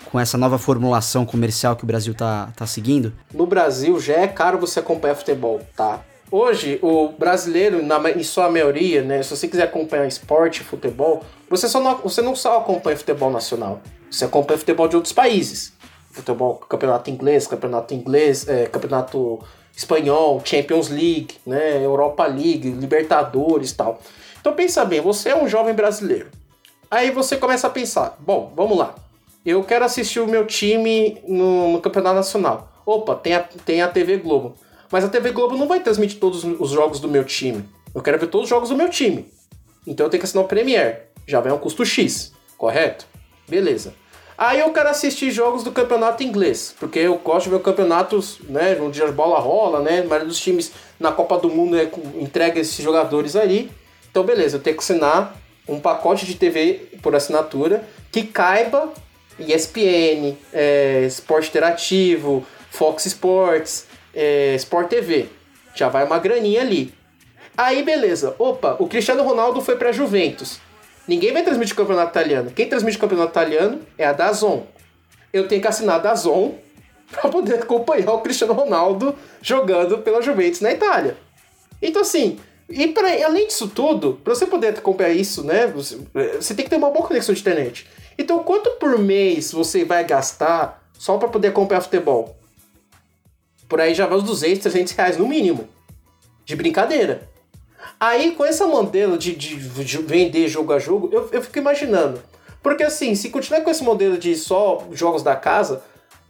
[0.05, 3.11] com essa nova formulação comercial que o Brasil tá, tá seguindo?
[3.33, 5.99] No Brasil já é caro você acompanhar futebol, tá?
[6.31, 11.67] Hoje, o brasileiro, na, em sua maioria, né, se você quiser acompanhar esporte, futebol, você,
[11.67, 15.73] só não, você não só acompanha futebol nacional, você acompanha futebol de outros países
[16.11, 19.39] futebol, campeonato inglês, campeonato inglês, é, campeonato
[19.75, 23.99] espanhol, Champions League, né, Europa League, Libertadores, tal.
[24.39, 26.29] Então pensa bem, você é um jovem brasileiro.
[26.89, 28.95] Aí você começa a pensar, bom, vamos lá.
[29.45, 32.69] Eu quero assistir o meu time no, no campeonato nacional.
[32.85, 34.55] Opa, tem a, tem a TV Globo.
[34.91, 37.63] Mas a TV Globo não vai transmitir todos os jogos do meu time.
[37.95, 39.31] Eu quero ver todos os jogos do meu time.
[39.87, 41.07] Então eu tenho que assinar o Premier.
[41.25, 43.05] Já vai um custo X, correto?
[43.47, 43.93] Beleza.
[44.37, 48.75] Aí eu quero assistir jogos do campeonato inglês, porque eu gosto de ver campeonatos, né,
[48.81, 51.89] onde a bola rola, né, a maioria dos times na Copa do Mundo é,
[52.19, 53.71] entrega esses jogadores ali.
[54.09, 55.35] Então beleza, eu tenho que assinar
[55.67, 58.91] um pacote de TV por assinatura que caiba
[59.37, 65.27] ESPN, é, Esporte Interativo, Fox Sports, é, Sport TV.
[65.75, 66.93] Já vai uma graninha ali.
[67.57, 70.59] Aí beleza, opa, o Cristiano Ronaldo foi para Juventus.
[71.07, 72.51] Ninguém vai transmitir o campeonato italiano.
[72.51, 74.65] Quem transmite o campeonato italiano é a Dazon.
[75.33, 76.55] Eu tenho que assinar a Dazon
[77.11, 81.17] para poder acompanhar o Cristiano Ronaldo jogando pela Juventus na Itália.
[81.81, 82.39] Então, assim,
[82.69, 85.99] e pra, além disso tudo, para você poder acompanhar isso, né, você,
[86.39, 87.87] você, tem que ter uma boa conexão de internet.
[88.17, 92.37] Então, quanto por mês você vai gastar só para poder acompanhar futebol?
[93.71, 95.69] Por aí já vai uns 200, 300 reais no mínimo.
[96.43, 97.29] De brincadeira.
[97.97, 102.21] Aí, com essa modelo de, de, de, vender jogo a jogo, eu, eu fico imaginando.
[102.61, 105.81] Porque assim, se continuar com esse modelo de só jogos da casa,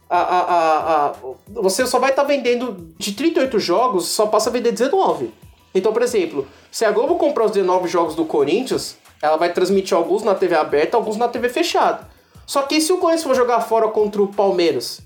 [0.08, 1.14] a, a, a
[1.48, 5.34] você só vai estar tá vendendo de 38 jogos, só passa a vender 19.
[5.74, 9.96] Então, por exemplo, se a Globo comprar os 19 jogos do Corinthians, ela vai transmitir
[9.96, 12.08] alguns na TV aberta, alguns na TV fechada.
[12.46, 15.02] Só que se o Corinthians for jogar fora contra o Palmeiras,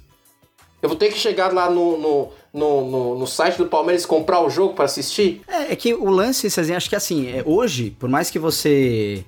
[0.87, 4.07] eu vou ter que chegar lá no, no, no, no, no site do Palmeiras e
[4.07, 5.43] comprar o jogo para assistir?
[5.49, 9.25] É, é, que o lance, Cezinha, acho que assim, é, hoje, por mais que você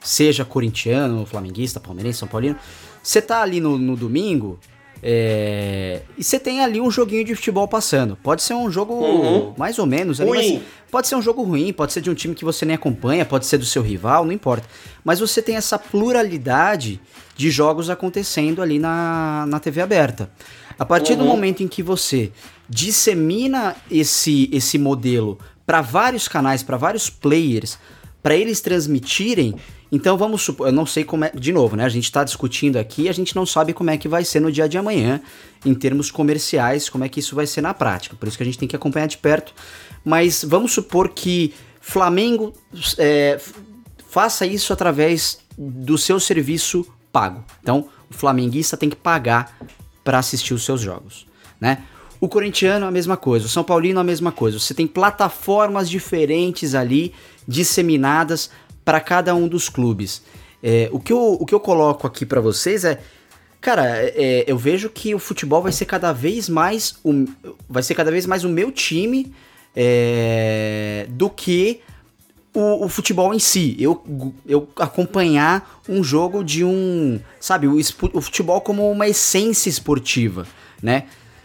[0.00, 2.56] seja corintiano, flamenguista, palmeirense, são paulino,
[3.02, 4.58] você tá ali no, no domingo
[5.02, 8.16] é, e você tem ali um joguinho de futebol passando.
[8.16, 9.54] Pode ser um jogo uhum.
[9.56, 10.20] mais ou menos.
[10.20, 10.62] Ali, ruim.
[10.90, 13.46] pode ser um jogo ruim, pode ser de um time que você nem acompanha, pode
[13.46, 14.66] ser do seu rival, não importa.
[15.04, 17.00] Mas você tem essa pluralidade
[17.36, 20.30] de jogos acontecendo ali na, na TV aberta.
[20.78, 21.18] A partir uhum.
[21.18, 22.32] do momento em que você
[22.68, 27.78] dissemina esse, esse modelo para vários canais, para vários players,
[28.22, 29.54] para eles transmitirem.
[29.90, 31.84] Então vamos supor, eu não sei como é, de novo, né?
[31.84, 34.50] A gente está discutindo aqui, a gente não sabe como é que vai ser no
[34.50, 35.20] dia de amanhã,
[35.64, 38.16] em termos comerciais, como é que isso vai ser na prática.
[38.16, 39.54] Por isso que a gente tem que acompanhar de perto.
[40.04, 42.52] Mas vamos supor que Flamengo
[42.98, 43.40] é,
[44.08, 47.44] faça isso através do seu serviço pago.
[47.62, 49.56] Então, o flamenguista tem que pagar
[50.06, 51.26] para assistir os seus jogos,
[51.60, 51.82] né?
[52.20, 54.56] O corintiano a mesma coisa, o São Paulino a mesma coisa.
[54.60, 57.12] Você tem plataformas diferentes ali
[57.46, 58.48] disseminadas
[58.84, 60.22] para cada um dos clubes.
[60.62, 63.00] É, o, que eu, o que eu coloco aqui para vocês é,
[63.60, 67.26] cara, é, eu vejo que o futebol vai ser cada vez mais o,
[67.68, 69.34] vai ser cada vez mais o meu time
[69.74, 71.80] é, do que
[72.56, 73.76] o, o, futebol em si.
[73.78, 74.02] Eu,
[74.46, 80.46] eu acompanhar um jogo de um, sabe, o, o futebol como uma essência esportiva,
[80.82, 81.04] né?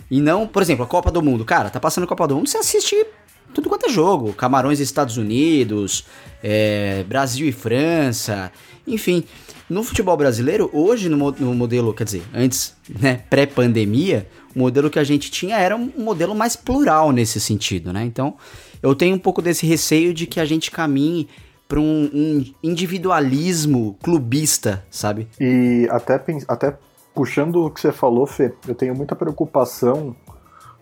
[0.09, 1.43] E não, por exemplo, a Copa do Mundo.
[1.43, 3.05] Cara, tá passando a Copa do Mundo, você assiste
[3.53, 4.33] tudo quanto é jogo.
[4.33, 6.05] Camarões e Estados Unidos,
[6.41, 8.49] é, Brasil e França,
[8.87, 9.25] enfim.
[9.69, 14.99] No futebol brasileiro, hoje no, no modelo, quer dizer, antes, né, pré-pandemia, o modelo que
[14.99, 18.03] a gente tinha era um modelo mais plural nesse sentido, né?
[18.03, 18.35] Então,
[18.81, 21.27] eu tenho um pouco desse receio de que a gente caminhe
[21.67, 25.27] para um, um, individualismo clubista, sabe?
[25.39, 26.77] E até, até
[27.15, 30.15] puxando o que você falou, Fê, eu tenho muita preocupação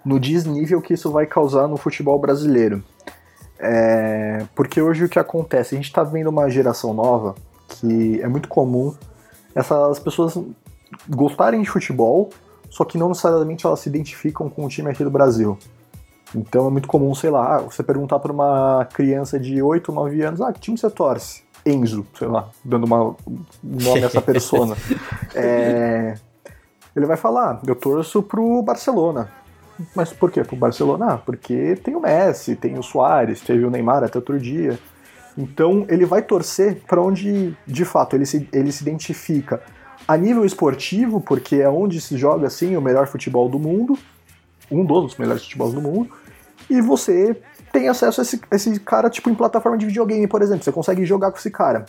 [0.03, 2.83] no desnível que isso vai causar no futebol brasileiro.
[3.59, 5.75] É, porque hoje o que acontece?
[5.75, 7.35] A gente está vendo uma geração nova
[7.67, 8.95] que é muito comum
[9.53, 10.37] essas pessoas
[11.07, 12.29] gostarem de futebol,
[12.69, 15.57] só que não necessariamente elas se identificam com o time aqui do Brasil.
[16.36, 20.41] Então é muito comum, sei lá, você perguntar para uma criança de 8, 9 anos,
[20.41, 21.43] ah, que time você torce?
[21.65, 23.15] Enzo, sei lá, dando uma, um
[23.63, 24.75] nome a essa persona.
[25.36, 26.15] é,
[26.95, 29.32] ele vai falar, eu torço pro Barcelona.
[29.95, 30.43] Mas por quê?
[30.43, 31.13] Pro Barcelona?
[31.13, 34.77] Ah, porque tem o Messi, tem o Soares, teve o Neymar até outro dia.
[35.38, 39.61] Então ele vai torcer para onde de fato ele se, ele se identifica
[40.07, 43.97] a nível esportivo, porque é onde se joga assim o melhor futebol do mundo,
[44.69, 46.09] um dos melhores futebols do mundo,
[46.70, 47.36] e você
[47.72, 50.72] tem acesso a esse, a esse cara tipo em plataforma de videogame, por exemplo, você
[50.72, 51.86] consegue jogar com esse cara.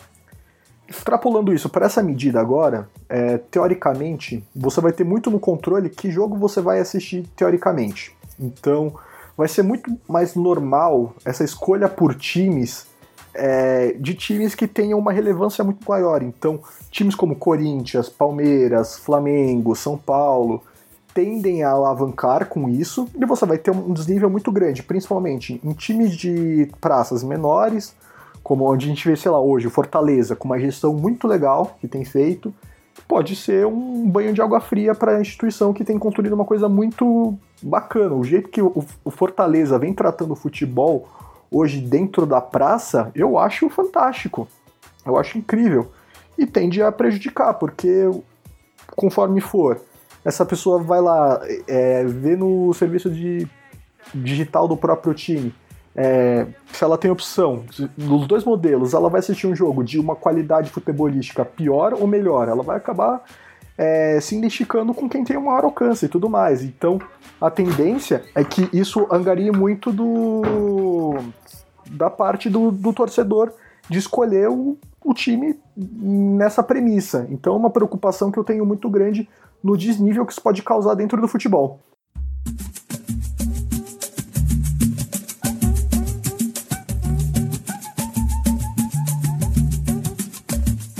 [0.87, 6.11] Extrapolando isso para essa medida agora, é, teoricamente, você vai ter muito no controle que
[6.11, 8.15] jogo você vai assistir teoricamente.
[8.39, 8.93] Então,
[9.37, 12.87] vai ser muito mais normal essa escolha por times
[13.33, 16.21] é, de times que tenham uma relevância muito maior.
[16.21, 16.59] Então,
[16.89, 20.61] times como Corinthians, Palmeiras, Flamengo, São Paulo
[21.13, 25.73] tendem a alavancar com isso e você vai ter um desnível muito grande, principalmente em
[25.73, 27.95] times de praças menores
[28.43, 31.77] como onde a gente vê, sei lá, hoje, o Fortaleza, com uma gestão muito legal
[31.79, 32.53] que tem feito,
[33.07, 36.67] pode ser um banho de água fria para a instituição que tem construído uma coisa
[36.67, 38.15] muito bacana.
[38.15, 41.07] O jeito que o, Fortaleza vem tratando o futebol
[41.51, 44.47] hoje dentro da praça, eu acho fantástico.
[45.05, 45.91] Eu acho incrível.
[46.37, 48.09] E tende a prejudicar, porque
[48.95, 49.79] conforme for,
[50.23, 53.47] essa pessoa vai lá, é, vê no serviço de
[54.13, 55.53] digital do próprio time
[55.95, 57.63] é, se ela tem opção,
[57.97, 62.47] nos dois modelos, ela vai assistir um jogo de uma qualidade futebolística pior ou melhor,
[62.47, 63.23] ela vai acabar
[63.77, 66.63] é, se identificando com quem tem um maior alcance e tudo mais.
[66.63, 66.99] Então,
[67.39, 71.15] a tendência é que isso angarie muito do
[71.89, 73.51] da parte do, do torcedor
[73.89, 77.27] de escolher o, o time nessa premissa.
[77.29, 79.27] Então, é uma preocupação que eu tenho muito grande
[79.63, 81.79] no desnível que isso pode causar dentro do futebol.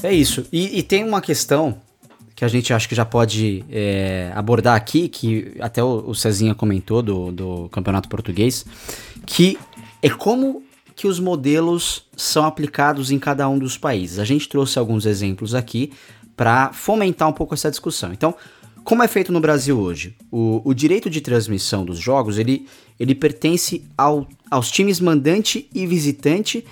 [0.03, 0.45] É isso.
[0.51, 1.77] E, e, tem uma questão
[2.35, 6.55] que a gente acho que já pode é, abordar aqui, que até o, o Cezinha
[6.55, 8.65] comentou do, do Campeonato Português,
[9.25, 9.59] que
[10.01, 10.63] é como
[10.95, 14.19] que os modelos são aplicados em cada um dos países.
[14.19, 15.91] A gente trouxe alguns exemplos aqui
[16.41, 18.11] para fomentar um pouco essa discussão.
[18.11, 18.33] Então,
[18.83, 20.15] como é feito no Brasil hoje?
[20.31, 22.65] O, o direito de transmissão dos jogos ele,
[22.99, 26.65] ele pertence ao, aos times mandante e visitante,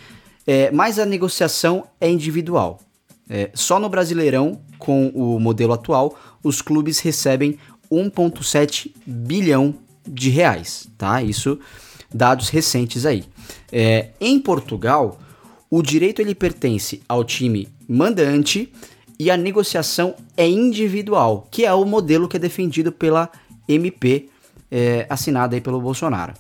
[0.48, 2.80] é, mas a negociação é individual.
[3.30, 7.60] É, só no Brasileirão, com o modelo atual, os clubes recebem
[7.92, 11.22] 1,7 bilhão de reais, tá?
[11.22, 11.60] Isso,
[12.12, 13.24] dados recentes aí.
[13.72, 15.20] É, em Portugal,
[15.70, 18.74] o direito ele pertence ao time mandante
[19.20, 23.30] e a negociação é individual, que é o modelo que é defendido pela
[23.68, 24.30] MP,
[24.72, 26.34] é, assinada aí pelo Bolsonaro.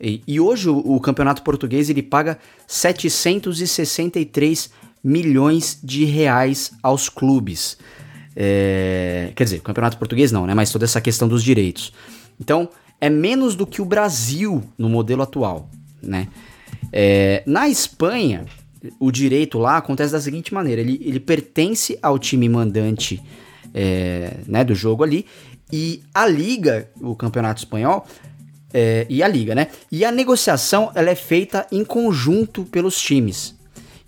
[0.00, 4.70] E, e hoje o, o, campeonato português ele paga 763
[5.02, 7.78] milhões de reais aos clubes.
[8.36, 10.52] É, quer dizer, campeonato português não, né?
[10.54, 11.94] Mas toda essa questão dos direitos.
[12.38, 12.68] Então,
[13.00, 15.70] é menos do que o Brasil no modelo atual,
[16.02, 16.28] né?
[16.92, 18.44] É, na Espanha,
[18.98, 23.22] o direito lá acontece da seguinte maneira: ele, ele pertence ao time mandante
[23.74, 25.26] é, né, do jogo ali,
[25.72, 28.06] e a liga, o campeonato espanhol,
[28.72, 29.68] é, e a liga, né?
[29.90, 33.54] E a negociação ela é feita em conjunto pelos times.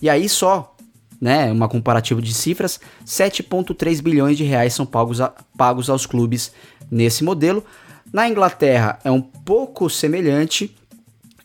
[0.01, 0.75] E aí só,
[1.21, 6.53] né, uma comparativa de cifras, 7,3 bilhões de reais são pagos, a, pagos aos clubes
[6.91, 7.64] nesse modelo.
[8.12, 10.75] Na Inglaterra é um pouco semelhante,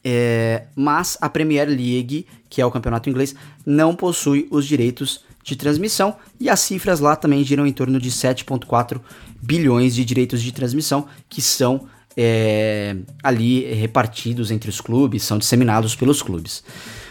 [0.07, 3.33] é, mas a Premier League, que é o campeonato inglês,
[3.65, 8.11] não possui os direitos de transmissão e as cifras lá também giram em torno de
[8.11, 9.01] 7,4
[9.41, 15.95] bilhões de direitos de transmissão que são é, ali repartidos entre os clubes, são disseminados
[15.95, 16.63] pelos clubes.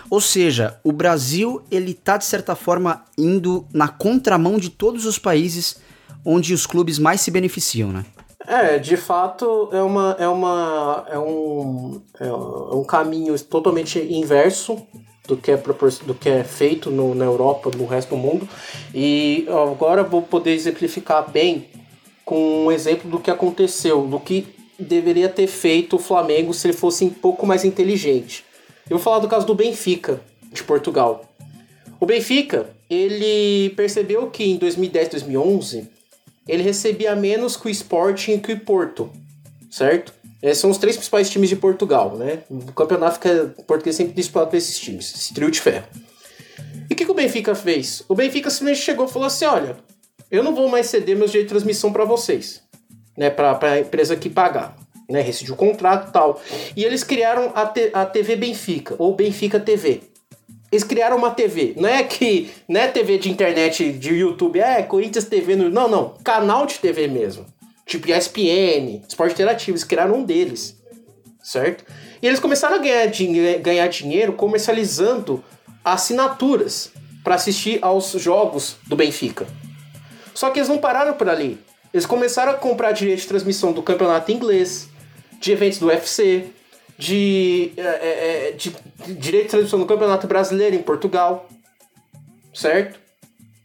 [0.08, 5.18] Ou seja, o Brasil ele está de certa forma indo na contramão de todos os
[5.18, 5.78] países
[6.24, 8.04] onde os clubes mais se beneficiam, né?
[8.46, 14.86] É, de fato é uma é uma é um, é um caminho totalmente inverso
[15.26, 18.46] do que é do que é feito no, na Europa, no resto do mundo.
[18.94, 21.68] E agora vou poder exemplificar bem
[22.24, 24.46] com um exemplo do que aconteceu, do que
[24.78, 28.44] deveria ter feito o Flamengo se ele fosse um pouco mais inteligente.
[28.88, 30.20] Eu vou falar do caso do Benfica,
[30.52, 31.24] de Portugal.
[31.98, 35.88] O Benfica, ele percebeu que em 2010, 2011,
[36.46, 39.10] ele recebia menos que o Sporting e que o Porto,
[39.70, 40.12] certo?
[40.42, 42.40] Esses são os três principais times de Portugal, né?
[42.50, 45.86] O campeonato fica português sempre disputado por esses times, esse trio de ferro.
[46.90, 48.04] E o que, que o Benfica fez?
[48.08, 49.76] O Benfica simplesmente chegou e falou assim: olha,
[50.30, 52.62] eu não vou mais ceder meus direitos de transmissão para vocês,
[53.16, 53.30] né?
[53.30, 54.76] Para a empresa que pagar,
[55.08, 55.22] né?
[55.22, 56.38] Rescindiu o contrato e tal.
[56.76, 60.02] E eles criaram a, a TV Benfica, ou Benfica TV.
[60.74, 61.74] Eles criaram uma TV.
[61.76, 62.50] Não é que.
[62.68, 65.54] Não é TV de internet, de YouTube, é Corinthians TV.
[65.54, 65.70] No...
[65.70, 66.14] Não, não.
[66.24, 67.46] Canal de TV mesmo.
[67.86, 69.70] Tipo ESPN, Esporte Interativo.
[69.70, 70.76] Eles criaram um deles.
[71.40, 71.84] Certo?
[72.20, 75.44] E eles começaram a ganhar, din ganhar dinheiro comercializando
[75.84, 76.90] assinaturas
[77.22, 79.46] para assistir aos jogos do Benfica.
[80.34, 81.56] Só que eles não pararam por ali.
[81.92, 84.88] Eles começaram a comprar direito de transmissão do campeonato inglês,
[85.38, 86.46] de eventos do UFC,
[86.98, 88.70] de, é, é, é, de,
[89.14, 91.48] direito de transmissão do Campeonato Brasileiro em Portugal,
[92.52, 92.98] certo?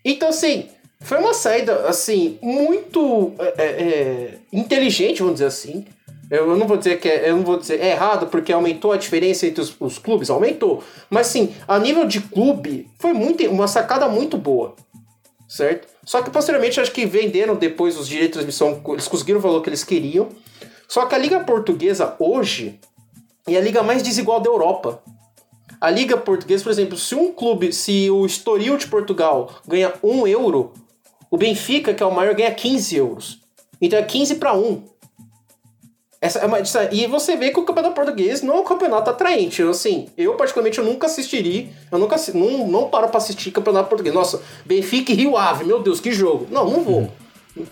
[0.03, 0.69] Então, assim,
[1.01, 5.85] foi uma saída, assim, muito é, é, inteligente, vamos dizer assim.
[6.29, 8.97] Eu não vou dizer que é, eu não vou dizer é errado porque aumentou a
[8.97, 10.83] diferença entre os, os, clubes, aumentou.
[11.09, 14.75] Mas sim, a nível de clube foi muito uma sacada muito boa,
[15.47, 15.87] certo?
[16.05, 19.61] Só que posteriormente acho que venderam depois os direitos de transmissão, eles conseguiram o valor
[19.61, 20.29] que eles queriam.
[20.87, 22.79] Só que a liga portuguesa hoje
[23.49, 25.01] e a liga mais desigual da Europa.
[25.81, 30.27] A liga portuguesa, por exemplo, se um clube, se o Estoril de Portugal ganha 1
[30.27, 30.73] euro,
[31.31, 33.39] o Benfica, que é o maior, ganha 15 euros.
[33.81, 34.83] Então é 15 para 1.
[36.21, 36.57] Essa é uma,
[36.91, 39.63] e você vê que o campeonato português não é um campeonato atraente.
[39.63, 44.13] Assim, eu particularmente eu nunca assistiria, eu nunca não, não paro para assistir campeonato português.
[44.13, 46.45] Nossa, Benfica e Rio Ave, meu Deus, que jogo.
[46.51, 47.09] Não, não vou.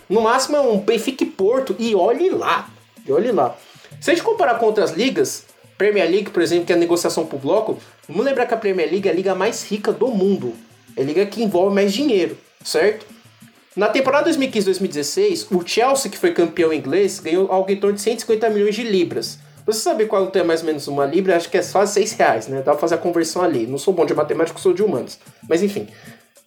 [0.08, 2.70] No máximo é um Benfica e Porto e olhe lá.
[3.06, 3.54] E olhe lá.
[4.00, 5.44] Se a gente comparar com outras ligas,
[5.78, 8.90] Premier League, por exemplo, que é a negociação por bloco, vamos lembrar que a Premier
[8.90, 10.52] League é a liga mais rica do mundo.
[10.96, 13.06] É a liga que envolve mais dinheiro, certo?
[13.76, 18.50] Na temporada 2015-2016, o Chelsea, que foi campeão inglês, ganhou algo em torno de 150
[18.50, 19.38] milhões de libras.
[19.64, 21.36] Você sabe quanto é mais ou menos uma libra?
[21.36, 22.56] Acho que é quase 6 reais, né?
[22.56, 23.64] Dá pra fazer a conversão ali.
[23.64, 25.20] Não sou bom de matemática, sou de humanos.
[25.48, 25.86] Mas enfim,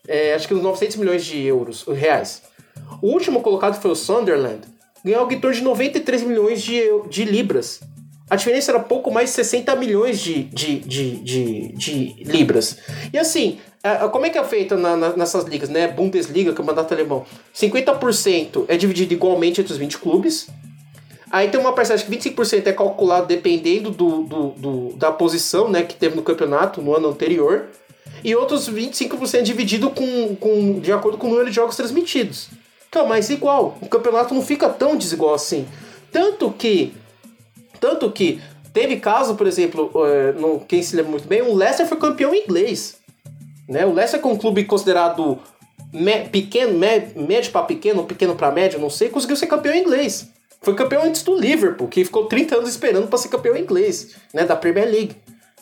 [0.09, 2.41] é, acho que uns 900 milhões de euros, reais.
[3.01, 4.67] O último colocado foi o Sunderland,
[5.05, 7.79] ganhou algo em torno de 93 milhões de, de libras
[8.31, 12.77] a diferença era pouco mais de 60 milhões de, de, de, de, de libras.
[13.11, 13.59] E assim,
[14.09, 15.89] como é que é feita na, na, nessas ligas, né?
[15.89, 17.25] Bundesliga, Campeonato Alemão.
[17.53, 20.47] 50% é dividido igualmente entre os 20 clubes.
[21.29, 25.83] Aí tem uma parcela que 25% é calculado dependendo do, do, do, da posição né,
[25.83, 27.67] que teve no campeonato no ano anterior.
[28.23, 32.47] E outros 25% dividido com, com, de acordo com o número de jogos transmitidos.
[32.87, 35.67] Então, mas igual, o campeonato não fica tão desigual assim.
[36.13, 36.93] Tanto que
[37.81, 38.39] tanto que
[38.71, 42.33] teve caso, por exemplo, uh, no, quem se lembra muito bem, o Leicester foi campeão
[42.33, 42.97] inglês.
[43.67, 43.85] Né?
[43.85, 45.39] O Leicester, é um clube considerado
[45.91, 50.29] me, pequeno, me, médio para pequeno, pequeno para médio, não sei, conseguiu ser campeão inglês.
[50.61, 54.45] Foi campeão antes do Liverpool, que ficou 30 anos esperando para ser campeão inglês, né,
[54.45, 55.15] da Premier League.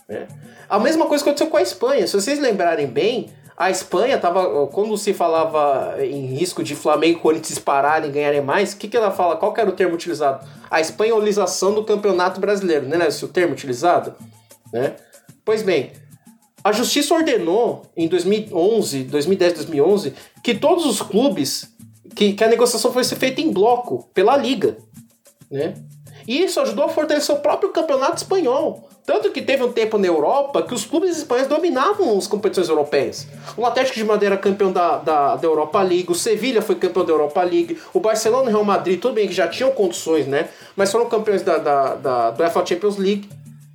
[0.08, 0.28] Né?
[0.68, 2.06] A mesma coisa aconteceu com a Espanha.
[2.06, 3.30] Se vocês lembrarem bem,
[3.60, 4.68] a Espanha tava.
[4.68, 8.88] Quando se falava em risco de Flamengo e Corinthians dispararem e ganharem mais, o que,
[8.88, 9.36] que ela fala?
[9.36, 10.48] Qual era o termo utilizado?
[10.72, 13.06] A espanholização do campeonato brasileiro, né?
[13.06, 14.16] Esse o termo utilizado?
[14.72, 14.96] Né?
[15.44, 15.92] Pois bem,
[16.64, 21.78] a justiça ordenou em 2011, 2010, 2011, que todos os clubes.
[22.16, 24.78] Que, que a negociação fosse feita em bloco, pela Liga.
[25.50, 25.76] Né?
[26.28, 28.89] E isso ajudou a fortalecer o próprio campeonato espanhol.
[29.10, 33.26] Tanto que teve um tempo na Europa que os clubes espanhóis dominavam as competições europeias.
[33.58, 37.12] O Atlético de Madeira campeão da, da, da Europa League, o Sevilha foi campeão da
[37.12, 40.50] Europa League, o Barcelona e o Real Madrid, tudo bem que já tinham condições, né?
[40.76, 43.28] Mas foram campeões da, da, da, da UEFA Champions League.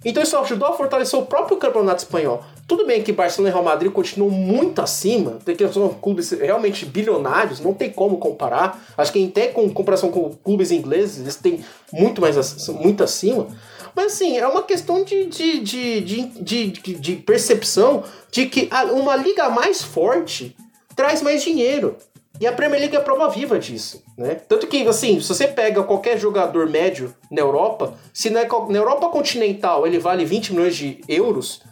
[0.05, 2.45] Então isso ajudou a fortalecer o próprio campeonato espanhol.
[2.69, 7.59] Tudo bem que Barcelona e Real Madrid continuam muito acima, porque são clubes realmente bilionários,
[7.59, 8.81] não tem como comparar.
[8.97, 12.37] Acho que até com comparação com clubes ingleses, eles têm muito mais
[12.69, 13.49] muito acima.
[13.95, 19.49] Mas assim, é uma questão de, de, de, de, de, percepção de que uma liga
[19.49, 20.57] mais forte
[20.97, 21.97] traz mais dinheiro.
[22.41, 24.35] E a Premier League é prova viva disso, né?
[24.35, 29.09] Tanto que, assim, se você pega qualquer jogador médio na Europa, se na, na Europa
[29.09, 31.63] continental ele vale 20 milhões de euros,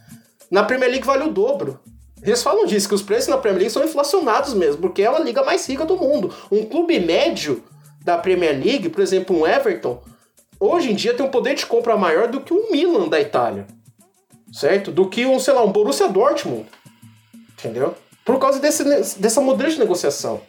[0.48, 1.80] na Premier League vale o dobro.
[2.22, 5.18] Eles falam disso, que os preços na Premier League são inflacionados mesmo, porque é a
[5.18, 6.32] liga mais rica do mundo.
[6.52, 7.64] Um clube médio
[8.04, 10.00] da Premier League, por exemplo, um Everton,
[10.62, 13.66] hoje em dia tem um poder de compra maior do que um Milan da Itália.
[14.52, 14.92] Certo?
[14.92, 16.66] Do que um, sei lá, um Borussia Dortmund.
[17.58, 17.94] Entendeu?
[18.24, 18.84] Por causa desse,
[19.18, 20.40] dessa modelo de negociação.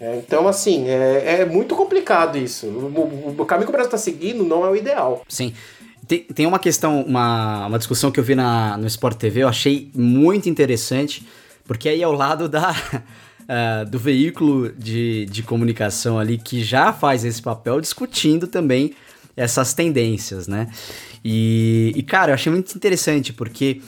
[0.00, 2.66] É, então, assim, é, é, muito complicado isso.
[2.66, 5.22] O, o, o caminho que o Brasil está seguindo não é o ideal.
[5.28, 5.54] Sim.
[6.08, 9.48] Tem, tem uma questão, uma, uma discussão que eu vi na, no Sport TV, eu
[9.48, 11.24] achei muito interessante,
[11.64, 12.74] porque aí ao lado da,
[13.50, 18.94] uh, do veículo de, de comunicação ali que já faz esse papel, discutindo também
[19.36, 20.68] essas tendências, né?
[21.24, 23.82] E, e, cara, eu achei muito interessante, porque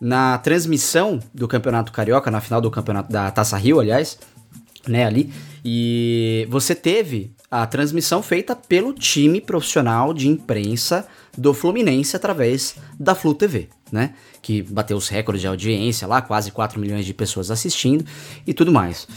[0.00, 4.18] na transmissão do Campeonato Carioca, na final do campeonato da Taça Rio, aliás,
[4.86, 5.32] né, ali,
[5.64, 11.06] e você teve a transmissão feita pelo time profissional de imprensa
[11.36, 14.14] do Fluminense através da Flu TV, né?
[14.46, 18.06] Que bateu os recordes de audiência lá, quase 4 milhões de pessoas assistindo
[18.46, 19.08] e tudo mais.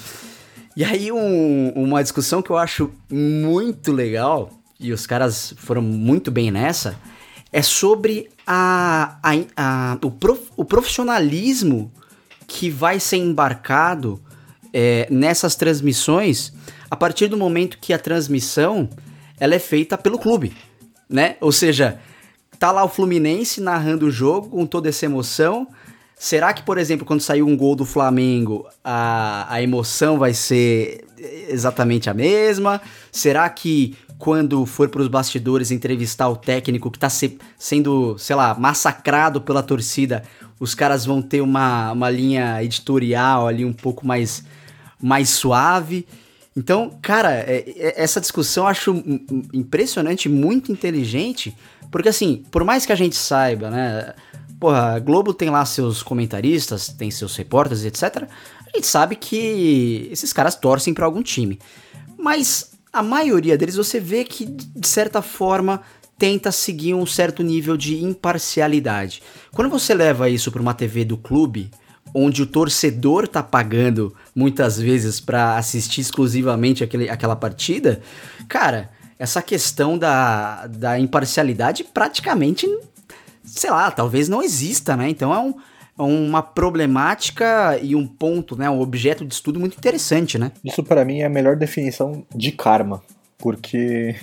[0.75, 4.49] E aí um, uma discussão que eu acho muito legal,
[4.79, 6.97] e os caras foram muito bem nessa,
[7.53, 11.91] é sobre a, a, a o, prof, o profissionalismo
[12.47, 14.19] que vai ser embarcado
[14.73, 16.51] é, nessas transmissões
[16.89, 18.89] a partir do momento que a transmissão
[19.39, 20.57] ela é feita pelo clube,
[21.07, 21.35] né?
[21.39, 21.99] Ou seja,
[22.59, 25.67] tá lá o Fluminense narrando o jogo com toda essa emoção.
[26.15, 31.05] Será que, por exemplo, quando sair um gol do Flamengo, a, a emoção vai ser
[31.47, 32.81] exatamente a mesma?
[33.09, 38.35] Será que quando for para os bastidores entrevistar o técnico que está se, sendo, sei
[38.35, 40.23] lá, massacrado pela torcida,
[40.59, 44.43] os caras vão ter uma, uma linha editorial ali um pouco mais,
[45.01, 46.05] mais suave?
[46.59, 49.03] Então, cara, é, é, essa discussão eu acho
[49.53, 51.55] impressionante, muito inteligente,
[51.89, 54.13] porque assim, por mais que a gente saiba, né?
[54.59, 58.27] Porra, a Globo tem lá seus comentaristas, tem seus repórteres, etc.
[58.67, 61.57] A gente sabe que esses caras torcem para algum time.
[62.17, 65.81] Mas a maioria deles você vê que, de certa forma,
[66.17, 69.23] tenta seguir um certo nível de imparcialidade.
[69.53, 71.71] Quando você leva isso para uma TV do clube,
[72.13, 78.01] onde o torcedor tá pagando muitas vezes para assistir exclusivamente aquele, aquela partida,
[78.47, 82.65] cara, essa questão da, da imparcialidade praticamente,
[83.43, 85.09] sei lá, talvez não exista, né?
[85.09, 85.53] Então é um,
[85.99, 90.51] é uma problemática e um ponto, né, um objeto de estudo muito interessante, né?
[90.63, 93.03] Isso para mim é a melhor definição de karma,
[93.37, 94.15] porque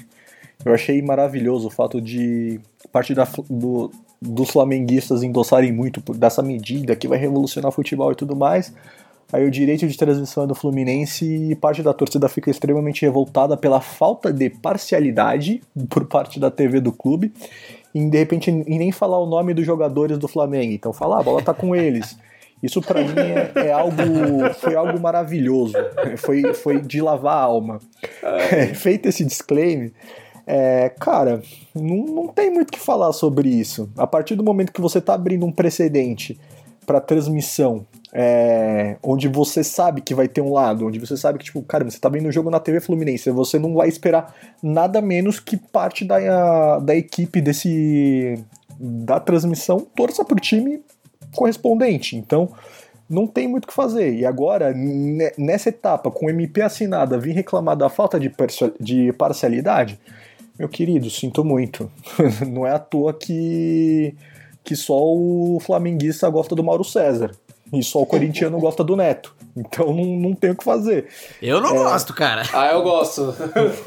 [0.65, 2.59] eu achei maravilhoso o fato de
[2.91, 3.91] parte da, do,
[4.21, 8.73] dos flamenguistas endossarem muito dessa medida que vai revolucionar o futebol e tudo mais.
[9.33, 13.57] Aí o direito de transmissão é do Fluminense e parte da torcida fica extremamente revoltada
[13.57, 15.61] pela falta de parcialidade
[15.91, 17.33] por parte da TV do clube
[17.93, 20.73] e de repente e nem falar o nome dos jogadores do Flamengo.
[20.73, 22.17] Então falar, ah, a bola tá com eles.
[22.63, 24.03] Isso para mim é, é, algo
[24.61, 25.75] foi algo maravilhoso.
[26.19, 27.81] Foi, foi de lavar a alma.
[28.23, 29.93] É, feito esse disclaimer,
[30.47, 31.43] é, cara,
[31.77, 33.91] não, não tem muito o que falar sobre isso.
[33.97, 36.39] A partir do momento que você está abrindo um precedente
[36.87, 41.45] para transmissão, é, onde você sabe que vai ter um lado, onde você sabe que,
[41.45, 45.03] tipo, cara, você tá vendo um jogo na TV Fluminense, você não vai esperar nada
[45.03, 48.43] menos que parte da, da equipe desse
[48.79, 50.81] da transmissão torça pro time
[51.35, 52.17] correspondente.
[52.17, 52.51] Então,
[53.09, 54.15] não tem muito o que fazer.
[54.15, 54.75] E agora,
[55.39, 58.33] nessa etapa, com o MP assinada, vir reclamar da falta de,
[58.81, 59.99] de parcialidade,
[60.59, 61.91] meu querido, sinto muito.
[62.49, 64.15] Não é à toa que,
[64.65, 67.33] que só o flamenguista gosta do Mauro César.
[67.73, 69.35] E só o corintiano gosta do Neto.
[69.57, 71.09] Então não, não tem o que fazer.
[71.43, 71.79] Eu não é...
[71.79, 72.43] gosto, cara.
[72.53, 73.35] Ah, eu gosto.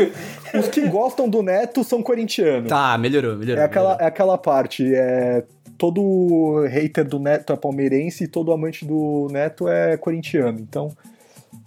[0.54, 2.68] Os que gostam do Neto são corintianos.
[2.68, 3.62] Tá, melhorou, melhorou.
[3.62, 4.06] É aquela, melhorou.
[4.06, 4.94] É aquela parte.
[4.94, 5.46] É,
[5.78, 10.60] todo hater do Neto é palmeirense e todo amante do Neto é corintiano.
[10.60, 10.92] Então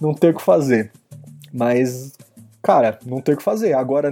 [0.00, 0.90] não tem o que fazer.
[1.52, 2.12] Mas
[2.62, 3.72] cara, não tem o que fazer.
[3.72, 4.10] Agora,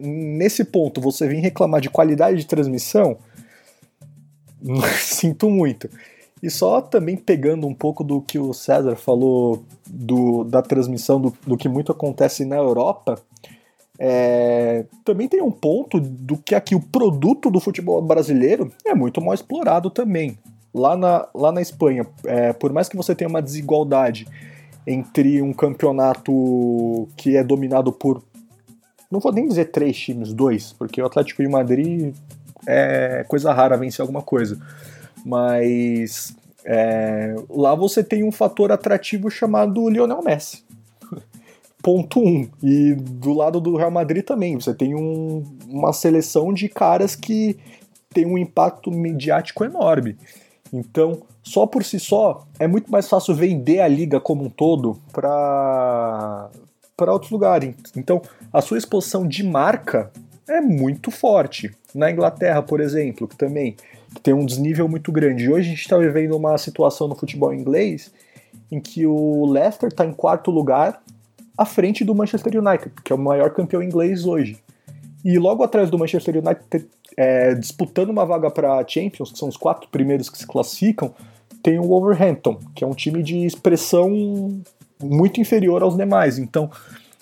[0.00, 3.18] nesse, ponto, você vir reclamar de qualidade de transmissão,
[5.00, 5.88] Sinto muito.
[6.42, 11.32] E só também pegando um pouco do que o César falou do, da transmissão do,
[11.46, 13.16] do que muito acontece na Europa,
[13.98, 19.20] é, também tem um ponto do que aqui o produto do futebol brasileiro é muito
[19.20, 20.36] mal explorado também.
[20.74, 24.26] Lá na, lá na Espanha, é, por mais que você tenha uma desigualdade
[24.86, 28.22] entre um campeonato que é dominado por.
[29.10, 32.14] Não vou nem dizer três times, dois, porque o Atlético de Madrid
[32.66, 34.58] é coisa rara vencer alguma coisa
[35.24, 40.64] mas é, lá você tem um fator atrativo chamado Lionel Messi.
[41.82, 42.48] Ponto um.
[42.62, 47.56] E do lado do Real Madrid também, você tem um, uma seleção de caras que
[48.10, 50.16] tem um impacto mediático enorme.
[50.72, 54.98] Então, só por si só, é muito mais fácil vender a liga como um todo
[55.12, 56.50] para
[56.96, 57.74] para outros lugares.
[57.96, 58.22] Então,
[58.52, 60.12] a sua exposição de marca
[60.48, 61.74] é muito forte.
[61.94, 63.76] Na Inglaterra, por exemplo, que também
[64.22, 65.50] tem um desnível muito grande.
[65.50, 68.12] Hoje a gente está vivendo uma situação no futebol inglês
[68.70, 71.02] em que o Leicester está em quarto lugar
[71.56, 74.58] à frente do Manchester United, que é o maior campeão inglês hoje.
[75.24, 79.56] E logo atrás do Manchester United, é, disputando uma vaga para Champions, que são os
[79.56, 81.14] quatro primeiros que se classificam,
[81.62, 84.10] tem o Wolverhampton, que é um time de expressão
[85.02, 86.38] muito inferior aos demais.
[86.38, 86.70] Então,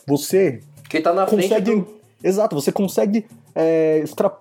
[0.07, 1.87] você que tá na consegue, do...
[2.23, 4.33] exato, você consegue é, extra,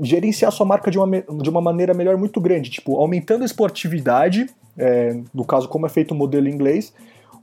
[0.00, 4.48] gerenciar sua marca de uma, de uma maneira melhor muito grande, tipo, aumentando a esportividade,
[4.78, 6.92] é, no caso como é feito o modelo inglês,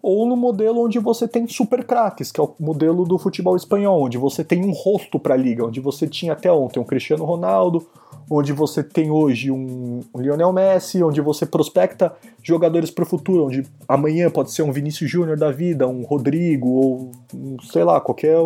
[0.01, 4.03] ou no modelo onde você tem super craques, que é o modelo do futebol espanhol,
[4.03, 7.25] onde você tem um rosto para a liga, onde você tinha até ontem um Cristiano
[7.25, 7.85] Ronaldo,
[8.29, 12.13] onde você tem hoje um, um Lionel Messi, onde você prospecta
[12.43, 16.67] jogadores para o futuro, onde amanhã pode ser um Vinícius Júnior da vida, um Rodrigo,
[16.67, 18.37] ou um, sei lá, qualquer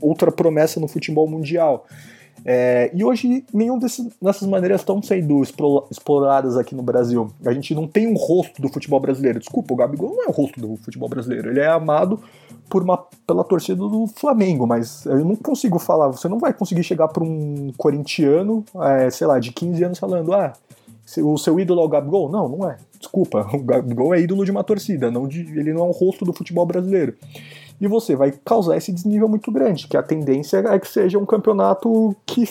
[0.00, 1.86] outra promessa no futebol mundial.
[2.44, 5.42] É, e hoje nenhum desses, dessas maneiras estão sendo
[5.90, 7.30] exploradas aqui no Brasil.
[7.44, 9.38] A gente não tem um rosto do futebol brasileiro.
[9.38, 11.50] Desculpa, o Gabigol não é o rosto do futebol brasileiro.
[11.50, 12.20] Ele é amado
[12.70, 12.96] por uma,
[13.26, 16.08] pela torcida do Flamengo, mas eu não consigo falar.
[16.08, 20.32] Você não vai conseguir chegar para um corintiano, é, sei lá, de 15 anos falando,
[20.32, 20.52] ah,
[21.18, 22.30] o seu ídolo é o Gabigol?
[22.30, 22.76] Não, não é.
[22.98, 26.24] Desculpa, o Gabigol é ídolo de uma torcida, não de, ele não é o rosto
[26.24, 27.14] do futebol brasileiro
[27.80, 31.24] e você vai causar esse desnível muito grande, que a tendência é que seja um
[31.24, 32.44] campeonato que,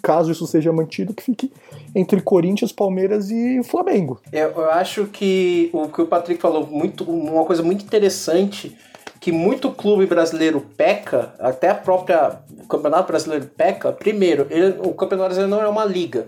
[0.00, 1.52] caso isso seja mantido, que fique
[1.94, 4.20] entre Corinthians, Palmeiras e Flamengo.
[4.32, 8.74] Eu, eu acho que o que o Patrick falou, muito, uma coisa muito interessante,
[9.22, 14.92] que muito clube brasileiro peca, até a própria o Campeonato Brasileiro peca, primeiro, ele, o
[14.94, 16.26] Campeonato Brasileiro não é uma liga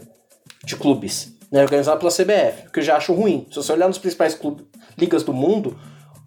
[0.62, 3.48] de clubes, né, organizado pela CBF, que eu já acho ruim.
[3.50, 4.64] Se você olhar nos principais clubes,
[4.96, 5.76] ligas do mundo,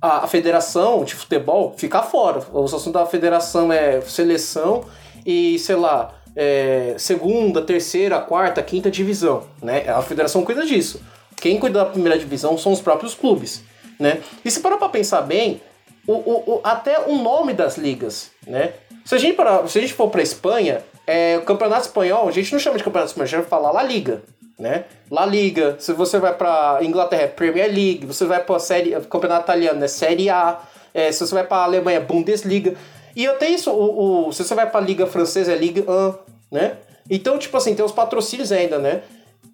[0.01, 2.41] a, a federação de futebol fica fora.
[2.51, 4.83] O assunto da federação é seleção
[5.25, 9.45] e, sei lá, é, segunda, terceira, quarta, quinta divisão.
[9.63, 9.87] Né?
[9.87, 11.01] A federação cuida disso.
[11.37, 13.63] Quem cuida da primeira divisão são os próprios clubes.
[13.97, 14.19] Né?
[14.43, 15.61] E se parar pra pensar bem,
[16.07, 18.73] o, o, o, até o nome das ligas, né?
[19.05, 22.31] Se a gente, para, se a gente for pra Espanha, é, o campeonato espanhol, a
[22.31, 24.21] gente não chama de campeonato espanhol, a gente vai falar La Liga
[24.57, 24.85] né?
[25.11, 29.43] La Liga, se você vai para Inglaterra, é Premier League, você vai para série, campeonato
[29.43, 30.59] italiano, é Série A,
[30.93, 32.73] é, se você vai para Alemanha, é Bundesliga.
[33.15, 36.13] E tenho isso, o, o, se você vai para a Liga Francesa, é Ligue 1,
[36.51, 36.77] né?
[37.09, 39.01] Então, tipo assim, tem os patrocínios ainda, né?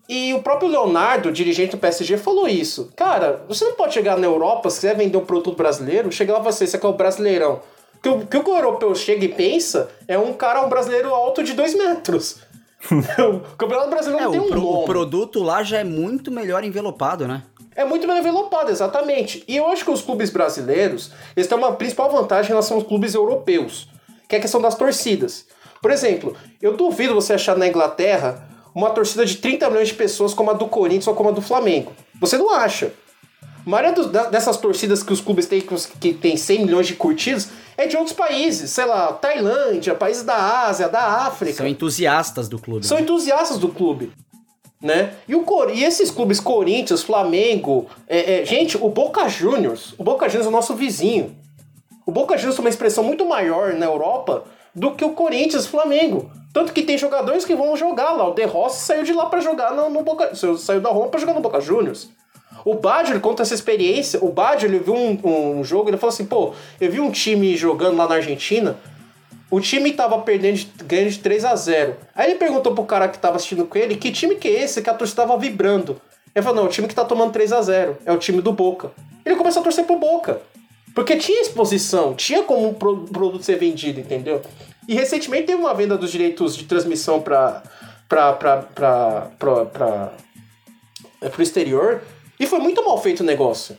[0.07, 2.91] E o próprio Leonardo, dirigente do PSG, falou isso.
[2.95, 6.39] Cara, você não pode chegar na Europa, se quiser vender um produto brasileiro, chegar lá
[6.39, 7.61] você, você quer o brasileirão.
[7.95, 11.41] O que o, que o europeu chega e pensa é um cara, um brasileiro alto
[11.41, 12.41] de 2 metros.
[12.91, 14.83] o Campeonato Brasileiro é, tem um pro, nome.
[14.83, 17.43] O produto lá já é muito melhor envelopado, né?
[17.73, 19.43] É muito melhor envelopado, exatamente.
[19.47, 22.85] E eu acho que os clubes brasileiros, eles têm uma principal vantagem em relação aos
[22.85, 23.87] clubes europeus,
[24.27, 25.47] que é a questão das torcidas.
[25.81, 30.33] Por exemplo, eu duvido você achar na Inglaterra uma torcida de 30 milhões de pessoas
[30.33, 31.93] como a do Corinthians ou como a do Flamengo.
[32.19, 32.93] Você não acha.
[33.65, 35.63] A maioria dos, dessas torcidas que os clubes têm,
[35.99, 40.65] que tem 100 milhões de curtidas, é de outros países, sei lá, Tailândia, países da
[40.67, 41.57] Ásia, da África.
[41.57, 42.85] São entusiastas do clube.
[42.85, 43.03] São né?
[43.03, 44.11] entusiastas do clube.
[44.81, 45.13] Né?
[45.27, 50.27] E, o, e esses clubes, Corinthians, Flamengo, é, é, gente, o Boca Juniors, o Boca
[50.27, 51.35] Juniors é o nosso vizinho.
[52.05, 54.43] O Boca Juniors tem uma expressão muito maior na Europa
[54.75, 56.29] do que o Corinthians Flamengo.
[56.53, 58.29] Tanto que tem jogadores que vão jogar lá.
[58.29, 60.35] O De Rossi saiu de lá para jogar no, no Boca...
[60.35, 62.09] Saiu da Roma para jogar no Boca Juniors.
[62.63, 64.23] O Baggio conta essa experiência.
[64.23, 67.57] O Baggio ele viu um, um jogo ele falou assim: pô, eu vi um time
[67.57, 68.77] jogando lá na Argentina.
[69.49, 73.19] O time tava perdendo, ganhando de 3 a 0 Aí ele perguntou pro cara que
[73.19, 74.81] tava assistindo com ele: que time que é esse?
[74.81, 75.99] Que a torcida tava vibrando.
[76.33, 78.51] Ele falou: não, o time que tá tomando 3 a 0 é o time do
[78.51, 78.91] Boca.
[79.25, 80.39] Ele começou a torcer pro Boca.
[80.93, 84.41] Porque tinha exposição, tinha como o produto ser vendido, entendeu?
[84.87, 87.63] E recentemente teve uma venda dos direitos de transmissão pra
[91.21, 92.01] é, pro exterior
[92.39, 93.77] e foi muito mal feito o negócio.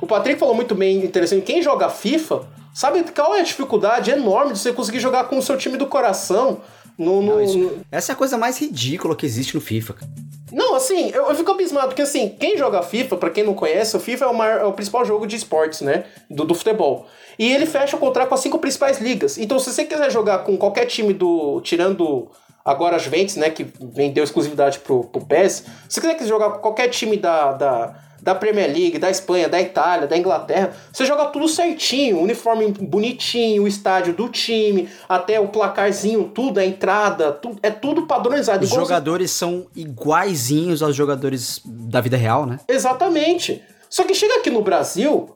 [0.00, 1.44] O Patrick falou muito bem, interessante.
[1.44, 5.42] Quem joga FIFA sabe qual é a dificuldade enorme de você conseguir jogar com o
[5.42, 6.60] seu time do coração.
[6.98, 9.94] No, no, Não, isso- essa é a coisa mais ridícula que existe no FIFA.
[9.94, 10.10] cara.
[10.52, 13.96] Não, assim, eu, eu fico abismado, porque assim, quem joga FIFA, pra quem não conhece,
[13.96, 16.04] o FIFA é o, maior- é o principal jogo de esportes, né?
[16.30, 17.06] Do, do futebol.
[17.38, 19.36] E ele fecha o contrato com as cinco principais ligas.
[19.36, 21.60] Então, se você quiser jogar com qualquer time do.
[21.60, 22.30] Tirando
[22.64, 23.50] agora a Juventus, né?
[23.50, 25.64] Que vendeu exclusividade pro, pro PES.
[25.88, 27.52] Se você quiser jogar com qualquer time da.
[27.52, 32.66] da da Premier League, da Espanha, da Itália, da Inglaterra, você joga tudo certinho, uniforme
[32.68, 38.64] bonitinho, o estádio do time, até o placarzinho, tudo, a entrada, tudo, é tudo padronizado.
[38.64, 42.58] Os jogadores são iguaizinhos aos jogadores da vida real, né?
[42.68, 43.62] Exatamente.
[43.88, 45.30] Só que chega aqui no Brasil,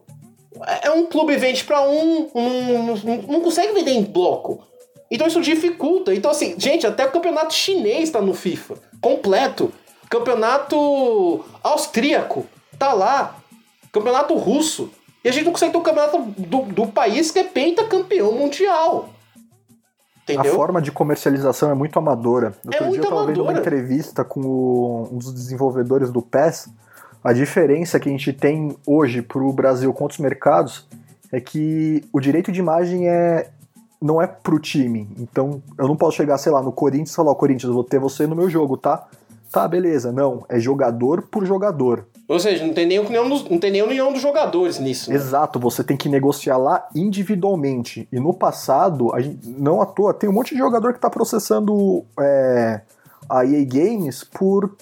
[0.67, 4.63] é é um clube vende pra um, um- não- não consegue vender em bloco.
[5.11, 6.15] Então isso dificulta.
[6.15, 8.75] Então, assim, gente, até o campeonato chinês tá no FIFA.
[9.01, 9.73] Completo.
[10.09, 12.47] Campeonato austríaco
[12.81, 13.37] tá lá.
[13.93, 14.91] Campeonato russo.
[15.23, 19.11] E a gente não consegue ter o campeonato do, do país que é pentacampeão mundial.
[20.29, 20.55] A Entendeu?
[20.55, 22.55] forma de comercialização é muito amadora.
[22.65, 23.59] Outro muito dia eu tava vendo uma amadora.
[23.61, 26.69] entrevista com o- um dos desenvolvedores do PES.
[27.23, 30.87] A diferença que a gente tem hoje para o Brasil com outros mercados
[31.33, 33.51] é que o direito de imagem é
[34.01, 35.07] não é pro time.
[35.19, 37.99] Então eu não posso chegar, sei lá, no Corinthians e falar, Corinthians, eu vou ter
[37.99, 39.07] você no meu jogo, tá?
[39.53, 40.13] Tá, beleza.
[40.13, 42.07] Não, é jogador por jogador.
[42.29, 45.11] Ou seja, não tem nenhum, nenhum dos- não tem nenhum, nenhum dos jogadores nisso.
[45.11, 45.17] né?
[45.17, 48.09] Exato, você tem que negociar lá individualmente.
[48.13, 51.11] E no passado, a gente, não à toa, tem um monte de jogador que tá
[51.11, 52.81] processando é,
[53.29, 54.77] a EA Games por,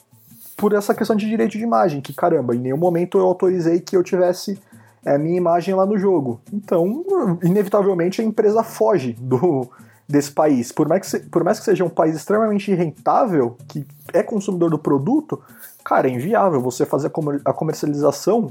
[0.57, 2.03] por essa questão de direito de imagem.
[2.03, 4.59] Que caramba, em nenhum momento eu autorizei que eu tivesse
[5.05, 6.41] é, minha imagem lá no jogo.
[6.53, 7.03] Então,
[7.43, 9.67] inevitavelmente, a empresa foge do
[10.09, 10.73] desse país.
[10.73, 14.71] Por mais, que se- por mais que seja um país extremamente rentável, que é consumidor
[14.71, 15.41] do produto,
[15.85, 18.51] cara, é inviável você fazer a comer- a comercialização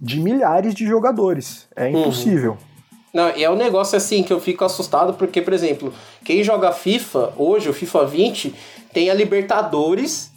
[0.00, 1.66] de milhares de jogadores.
[1.74, 2.56] É impossível.
[3.12, 5.92] Não, e é um negócio assim que eu fico assustado, porque, por exemplo,
[6.24, 8.54] quem joga FIFA, hoje, o FIFA 20,
[8.92, 10.30] tem a Libertadores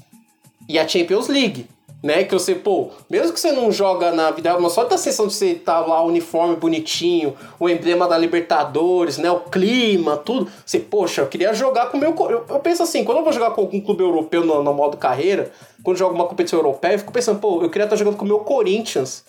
[0.67, 1.67] e a Champions League.
[2.05, 2.23] Né?
[2.23, 5.25] Que você, pô, mesmo que você não joga na vida real, mas só da sensação
[5.25, 9.31] de você tá lá, o uniforme bonitinho, o emblema da Libertadores, né?
[9.31, 10.47] O clima, tudo.
[10.63, 12.13] Você, poxa, eu queria jogar com o meu.
[12.29, 14.97] Eu, eu penso assim, quando eu vou jogar com algum clube europeu no, no modo
[14.97, 15.51] carreira,
[15.83, 18.27] quando jogo uma competição europeia, eu fico pensando, pô, eu queria estar jogando com o
[18.27, 19.25] meu Corinthians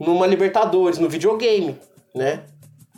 [0.00, 1.76] numa Libertadores, no videogame,
[2.14, 2.40] né?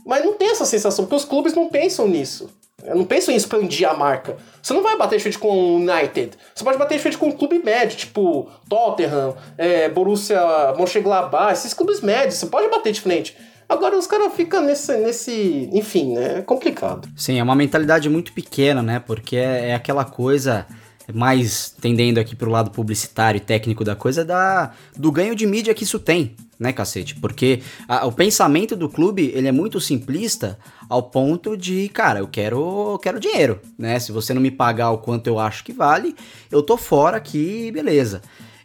[0.07, 2.49] Mas não tem essa sensação, porque os clubes não pensam nisso.
[2.94, 4.36] Não pensam em expandir a marca.
[4.62, 6.32] Você não vai bater de frente com o United.
[6.55, 10.40] Você pode bater de frente com um clube médio, tipo Tottenham, é, Borussia
[10.77, 12.35] Mönchengladbach, esses clubes médios.
[12.35, 13.36] Você pode bater de frente.
[13.69, 15.70] Agora os caras ficam nesse, nesse...
[15.73, 16.39] Enfim, né?
[16.39, 17.09] É complicado.
[17.16, 19.01] Sim, é uma mentalidade muito pequena, né?
[19.05, 20.66] Porque é, é aquela coisa
[21.15, 25.74] mais tendendo aqui pro lado publicitário e técnico da coisa da do ganho de mídia
[25.74, 27.15] que isso tem, né, cacete?
[27.16, 30.59] Porque a- o pensamento do clube, ele é muito simplista
[30.89, 33.99] ao ponto de, cara, eu quero, eu quero dinheiro, né?
[33.99, 36.15] Se você não me pagar o quanto eu acho que vale,
[36.51, 38.20] eu tô fora aqui, beleza.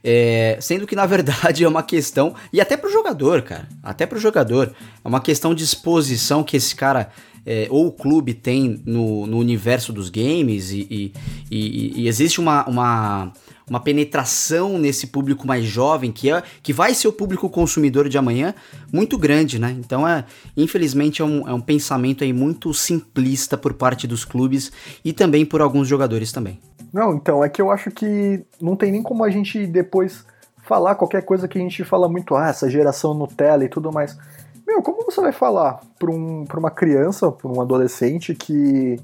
[0.07, 4.19] É, sendo que na verdade é uma questão, e até pro jogador, cara, até pro
[4.19, 4.71] jogador,
[5.03, 7.09] é uma questão de exposição que esse cara
[7.45, 11.13] é, ou o clube tem no, no universo dos games e, e,
[11.51, 13.31] e- e existe uma, uma,
[13.69, 18.17] uma penetração nesse público mais jovem que, é, que vai ser o público consumidor de
[18.17, 18.53] amanhã
[18.91, 19.75] muito grande, né?
[19.79, 20.25] Então, é,
[20.57, 24.71] infelizmente, é um, é um pensamento aí muito simplista por parte dos clubes
[25.03, 26.59] e também por alguns jogadores também.
[26.93, 30.25] Não, então, é que eu acho que não tem nem como a gente depois
[30.63, 34.17] falar qualquer coisa que a gente fala muito, ah, essa geração Nutella e tudo mais.
[34.65, 38.99] Meu, como você vai falar para um, pra uma criança, para um adolescente que,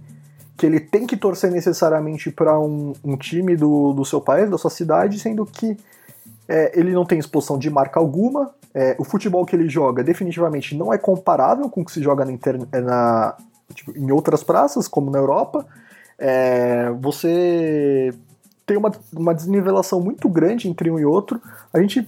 [0.57, 4.57] que ele tem que torcer necessariamente para um, um time do, do seu país, da
[4.57, 5.77] sua cidade, sendo que
[6.47, 10.75] é, ele não tem exposição de marca alguma, é, o futebol que ele joga definitivamente
[10.75, 13.35] não é comparável com o que se joga na, inter- na,
[13.73, 15.65] tipo, em outras praças, como na Europa.
[16.17, 18.13] É, você
[18.65, 21.41] tem uma, uma desnivelação muito grande entre um e outro.
[21.73, 22.07] A gente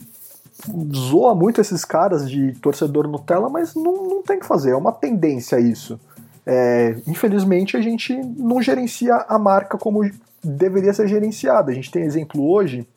[0.96, 4.92] zoa muito esses caras de torcedor Nutella, mas não, não tem que fazer, é uma
[4.92, 6.00] tendência isso.
[6.46, 10.10] É, infelizmente a gente não gerencia a marca como
[10.44, 11.72] deveria ser gerenciada.
[11.72, 12.88] A gente tem exemplo hoje,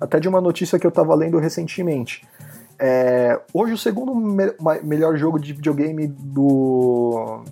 [0.00, 2.26] até de uma notícia que eu estava lendo recentemente.
[2.78, 7.42] É, hoje o segundo me- melhor jogo de videogame do,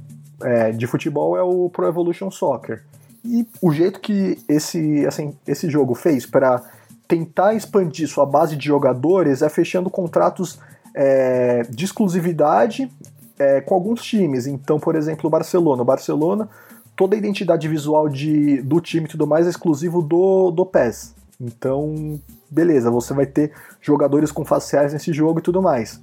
[0.43, 2.83] é, de futebol é o Pro Evolution Soccer.
[3.25, 6.63] E o jeito que esse, assim, esse jogo fez para
[7.09, 10.61] tentar expandir sua base de jogadores é fechando contratos
[10.95, 12.91] é, de exclusividade
[13.39, 14.47] é, com alguns times.
[14.47, 15.83] Então, por exemplo, o Barcelona.
[15.83, 16.49] O Barcelona,
[16.95, 21.15] toda a identidade visual de, do time e tudo mais é exclusivo do, do PES.
[21.41, 22.21] Então,
[22.51, 26.01] beleza, você vai ter jogadores com faciais nesse jogo e tudo mais.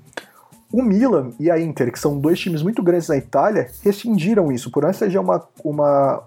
[0.71, 4.71] O Milan e a Inter, que são dois times muito grandes na Itália, rescindiram isso.
[4.71, 6.23] Por mais que seja uma, uma.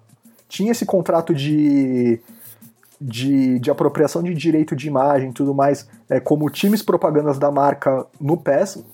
[0.48, 2.20] Tinha esse contrato de,
[3.00, 7.50] de, de apropriação de direito de imagem e tudo mais, é, como times propagandas da
[7.50, 8.84] marca no PES,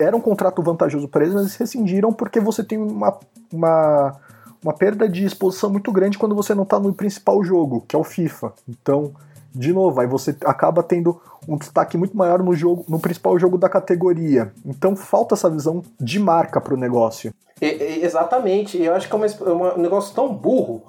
[0.00, 3.18] era um contrato vantajoso para eles, mas eles rescindiram porque você tem uma,
[3.52, 4.16] uma,
[4.62, 7.98] uma perda de exposição muito grande quando você não está no principal jogo, que é
[7.98, 8.52] o FIFA.
[8.68, 9.12] Então,
[9.54, 13.56] de novo, aí você acaba tendo um destaque muito maior no jogo, no principal jogo
[13.56, 14.52] da categoria.
[14.64, 17.32] Então falta essa visão de marca para o negócio.
[17.60, 18.80] exatamente.
[18.82, 20.82] Eu acho que é, é um negócio tão burro,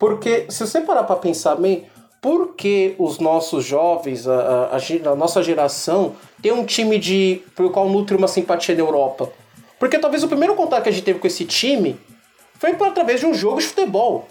[0.00, 1.86] porque se você parar para pensar bem,
[2.20, 7.70] por que os nossos jovens, a, a, a, nossa geração, tem um time de pelo
[7.70, 9.30] qual nutre uma simpatia na Europa?
[9.78, 12.00] Porque talvez o primeiro contato que a gente teve com esse time
[12.58, 14.26] foi por através de um jogo de futebol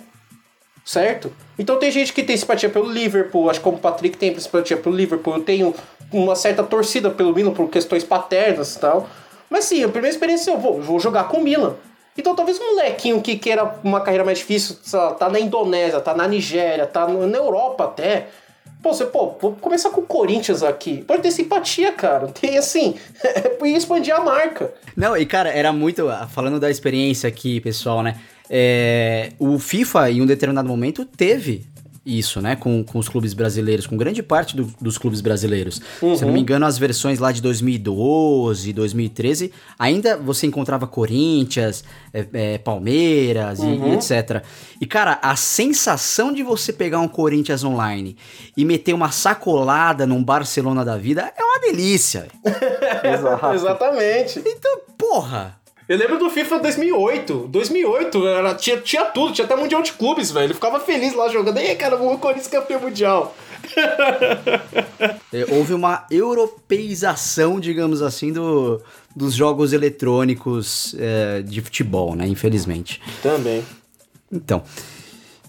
[0.89, 1.31] certo?
[1.57, 4.75] Então tem gente que tem simpatia pelo Liverpool, acho que como o Patrick tem simpatia
[4.75, 5.75] pelo Liverpool, eu tenho
[6.11, 9.07] uma certa torcida pelo Milan por questões paternas e tal.
[9.51, 11.75] Mas sim, a primeira experiência eu vou, vou jogar com o Milan.
[12.19, 16.13] Então talvez um molequinho que queira uma carreira mais difícil, lá, tá na Indonésia, tá
[16.13, 18.27] na Nigéria, tá na Europa até.
[18.83, 21.01] Pô, você, pô, vou começar com o Corinthians aqui.
[21.03, 22.27] Pode ter simpatia, cara.
[22.39, 22.95] Tem assim,
[23.63, 24.73] e expandir a marca.
[24.97, 26.07] Não, e cara, era muito.
[26.29, 28.19] Falando da experiência aqui, pessoal, né?
[28.49, 31.65] É, o FIFA, em um determinado momento, teve
[32.17, 32.55] isso, né?
[32.55, 35.81] Com, com os clubes brasileiros, com grande parte do, dos clubes brasileiros.
[36.01, 36.15] Uhum.
[36.15, 41.83] Se não me engano, as versões lá de 2012, 2013, ainda você encontrava Corinthians,
[42.13, 43.87] é, é, Palmeiras uhum.
[43.87, 44.43] e, e, etc.
[44.81, 48.17] E, cara, a sensação de você pegar um Corinthians online
[48.57, 52.27] e meter uma sacolada num Barcelona da vida é uma delícia.
[53.53, 54.41] Exatamente.
[54.45, 55.58] Então, porra,
[55.89, 57.47] eu lembro do FIFA 2008.
[57.47, 60.45] 2008, era, tinha, tinha tudo, tinha até Mundial de Clubes, velho.
[60.45, 61.57] Ele ficava feliz lá jogando.
[61.57, 63.35] E aí, cara, o Corinthians campeão mundial.
[65.31, 68.81] É, houve uma europeização, digamos assim, do,
[69.15, 72.27] dos jogos eletrônicos é, de futebol, né?
[72.27, 72.99] Infelizmente.
[73.21, 73.63] Também.
[74.31, 74.63] Então.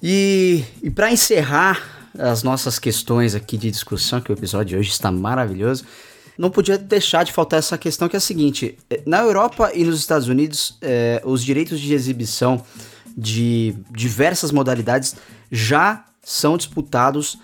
[0.02, 4.90] E, e para encerrar as nossas questões aqui de discussão, que o episódio de hoje
[4.90, 5.84] está maravilhoso
[6.40, 9.84] não podia deixar de faltar essa questão que é a seguinte: eh, na Europa e
[9.84, 12.64] nos Estados Unidos, é, os direitos de exibição
[13.14, 15.16] de diversas modalidades
[15.52, 17.38] já são disputados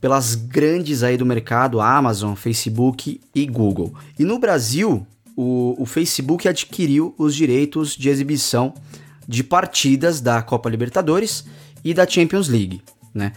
[0.00, 3.92] pelas grandes aí do mercado, Amazon, Facebook e Google.
[4.18, 5.06] E no Brasil,
[5.36, 8.72] o, o Facebook adquiriu os direitos de exibição
[9.26, 11.44] de partidas da Copa Libertadores
[11.84, 12.80] e da Champions League,
[13.12, 13.34] né?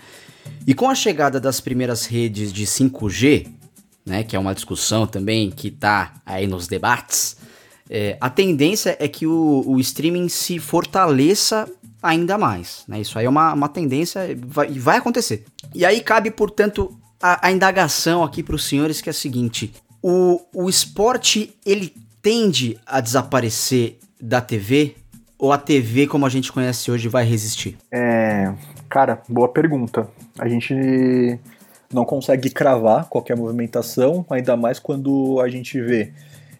[0.66, 3.60] E com a chegada das primeiras redes de 5G,
[4.12, 7.38] né, que é uma discussão também que está aí nos debates,
[7.90, 11.66] é, a tendência é que o, o, streaming se fortaleça
[12.04, 12.84] ainda mais.
[12.90, 13.00] Né?
[13.00, 15.46] Isso aí é uma, uma tendência e vai, vai, acontecer.
[15.74, 19.74] E aí cabe, portanto, a, a indagação aqui para os senhores que é a seguinte:
[20.02, 24.96] o, o esporte ele tende a desaparecer da TV
[25.40, 27.78] ou a TV como a gente conhece hoje vai resistir?
[27.90, 28.54] É,
[28.90, 30.08] cara, boa pergunta.
[30.38, 31.40] A gente
[31.93, 36.11] não consegue cravar qualquer movimentação, ainda mais quando a gente vê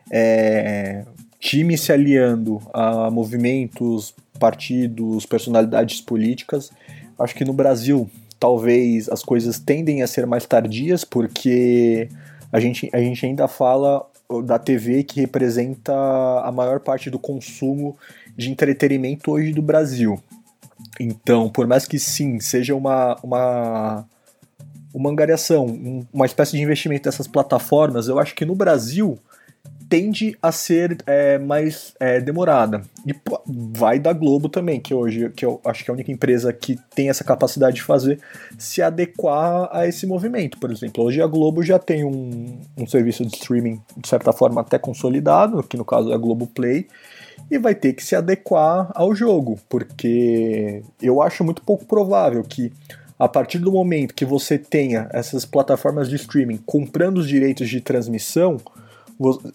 [0.09, 1.05] é,
[1.39, 6.71] times se aliando a movimentos, partidos, personalidades políticas.
[7.17, 8.09] Acho que no Brasil
[8.39, 12.09] talvez as coisas tendem a ser mais tardias, porque
[12.51, 14.05] a gente, a gente ainda fala
[14.45, 17.97] da TV que representa a maior parte do consumo
[18.35, 20.19] de entretenimento hoje do Brasil.
[20.99, 24.05] Então, por mais que sim, seja uma, uma
[24.93, 29.18] uma angariação, um, uma espécie de investimento dessas plataformas, eu acho que no Brasil
[29.91, 32.81] tende a ser é, mais é, demorada.
[33.05, 36.09] E pô, vai da Globo também, que hoje que eu acho que é a única
[36.09, 38.18] empresa que tem essa capacidade de fazer,
[38.57, 40.57] se adequar a esse movimento.
[40.59, 44.61] Por exemplo, hoje a Globo já tem um, um serviço de streaming, de certa forma,
[44.61, 46.88] até consolidado, que no caso é a Globo Play,
[47.49, 52.72] e vai ter que se adequar ao jogo, porque eu acho muito pouco provável que
[53.22, 57.80] a partir do momento que você tenha essas plataformas de streaming comprando os direitos de
[57.80, 58.57] transmissão,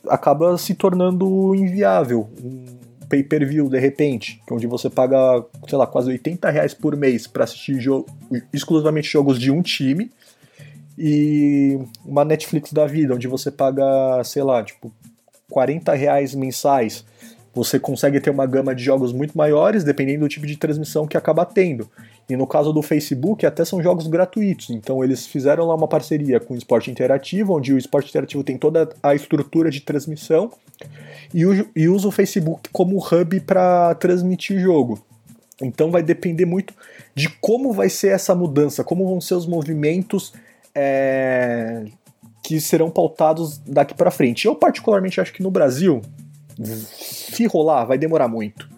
[0.09, 2.65] acaba se tornando inviável um
[3.09, 7.77] pay-per-view de repente, onde você paga, sei lá, quase 80 reais por mês para assistir
[8.53, 10.13] exclusivamente jogos de um time
[10.97, 14.93] e uma Netflix da vida, onde você paga, sei lá, tipo
[15.51, 17.05] 40 reais mensais
[17.57, 21.17] você consegue ter uma gama de jogos muito maiores, dependendo do tipo de transmissão que
[21.17, 21.91] acaba tendo.
[22.29, 24.71] E no caso do Facebook, até são jogos gratuitos.
[24.71, 28.59] Então eles fizeram lá uma parceria com o Esporte Interativo, onde o Esporte Interativo tem
[28.59, 30.51] toda a estrutura de transmissão
[31.33, 34.99] e, usa o Facebook como hub para transmitir jogo.
[35.63, 36.75] Então vai depender muito
[37.15, 40.33] de como vai ser essa mudança, como vão ser os movimentos
[40.75, 41.85] é,
[42.43, 44.47] que serão pautados daqui para frente.
[44.47, 46.03] Eu, particularmente, acho que no Brasil,
[46.63, 48.69] se rolar, vai demorar muito.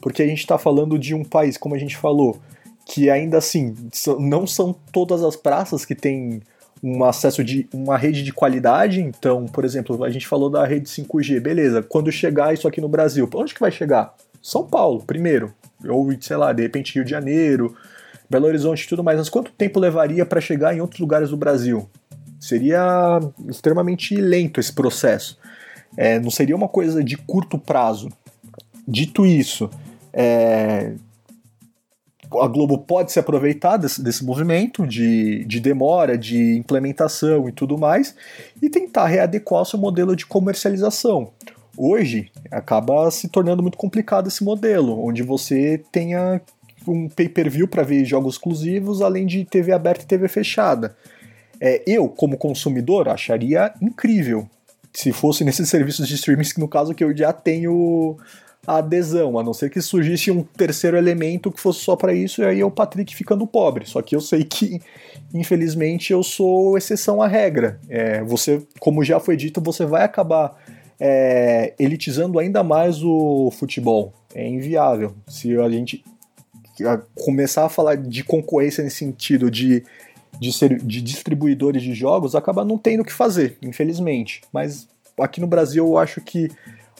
[0.00, 2.40] Porque a gente está falando de um país, como a gente falou,
[2.84, 3.74] que ainda assim
[4.18, 6.42] não são todas as praças que têm
[6.82, 9.00] um acesso de uma rede de qualidade.
[9.00, 11.82] Então, por exemplo, a gente falou da rede 5G, beleza.
[11.82, 14.14] Quando chegar isso aqui no Brasil, para onde que vai chegar?
[14.42, 15.54] São Paulo, primeiro.
[15.88, 17.74] Ou, sei lá, de repente Rio de Janeiro,
[18.28, 19.18] Belo Horizonte e tudo mais.
[19.18, 21.88] Mas quanto tempo levaria para chegar em outros lugares do Brasil?
[22.38, 25.38] Seria extremamente lento esse processo.
[25.96, 28.10] É, não seria uma coisa de curto prazo.
[28.86, 29.70] Dito isso,
[30.12, 30.92] é,
[32.40, 37.78] a Globo pode se aproveitar desse, desse movimento de, de demora, de implementação e tudo
[37.78, 38.14] mais,
[38.60, 41.32] e tentar readequar o seu modelo de comercialização.
[41.76, 46.40] Hoje acaba se tornando muito complicado esse modelo, onde você tenha
[46.86, 50.96] um pay-per-view para ver jogos exclusivos, além de TV aberta e TV fechada.
[51.60, 54.48] É, eu, como consumidor, acharia incrível
[54.92, 58.16] se fosse nesses serviços de streaming, no caso que eu já tenho
[58.66, 62.42] a adesão, a não ser que surgisse um terceiro elemento que fosse só para isso,
[62.42, 63.86] e aí é o Patrick ficando pobre.
[63.86, 64.80] Só que eu sei que,
[65.32, 67.78] infelizmente, eu sou exceção à regra.
[67.88, 70.56] É, você, como já foi dito, você vai acabar
[70.98, 74.12] é, elitizando ainda mais o futebol.
[74.34, 75.14] É inviável.
[75.28, 76.02] Se a gente
[77.14, 79.84] começar a falar de concorrência nesse sentido de,
[80.40, 84.42] de, ser, de distribuidores de jogos, acaba não tendo o que fazer, infelizmente.
[84.52, 84.88] Mas
[85.18, 86.50] aqui no Brasil eu acho que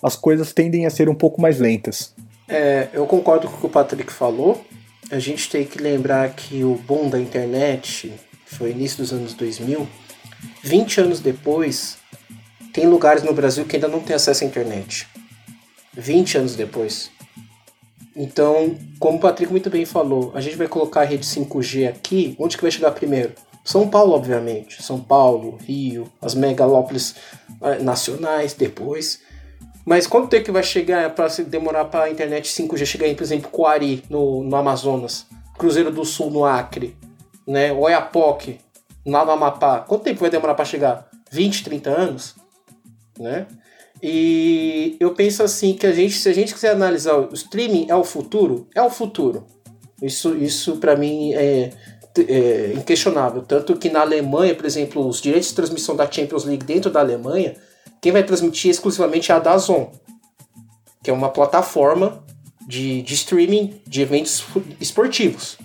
[0.05, 2.15] as coisas tendem a ser um pouco mais lentas.
[2.47, 4.63] É, eu concordo com o que o Patrick falou.
[5.11, 8.13] A gente tem que lembrar que o boom da internet
[8.45, 9.89] foi início dos anos 2000.
[10.63, 11.97] 20 anos depois,
[12.71, 15.09] tem lugares no Brasil que ainda não tem acesso à internet.
[15.95, 17.11] 20 anos depois.
[18.15, 22.37] Então, como o Patrick muito bem falou, a gente vai colocar a rede 5G aqui,
[22.39, 23.33] onde que vai chegar primeiro?
[23.65, 24.83] São Paulo, obviamente.
[24.83, 27.15] São Paulo, Rio, as megalópolis
[27.63, 29.21] eh, nacionais depois.
[29.85, 33.23] Mas quanto tempo que vai chegar para demorar para a internet 5G chegar em, por
[33.23, 35.27] exemplo, Coari, no, no Amazonas,
[35.59, 36.97] Cruzeiro do Sul, no Acre,
[37.47, 37.73] né?
[37.73, 38.59] Oiapoque,
[39.05, 39.81] lá no Amapá?
[39.81, 41.09] Quanto tempo vai demorar para chegar?
[41.31, 42.35] 20, 30 anos?
[43.19, 43.47] Né?
[44.03, 47.95] E eu penso assim que a gente, se a gente quiser analisar o streaming é
[47.95, 49.47] o futuro, é o futuro.
[50.03, 51.71] Isso, isso para mim é,
[52.29, 53.43] é inquestionável.
[53.43, 57.01] Tanto que na Alemanha, por exemplo, os direitos de transmissão da Champions League dentro da
[57.01, 57.55] Alemanha
[58.05, 59.91] quem vai transmitir exclusivamente é a Dazon,
[61.03, 62.23] que é uma plataforma
[62.69, 64.45] de, de streaming de eventos
[64.79, 65.57] esportivos.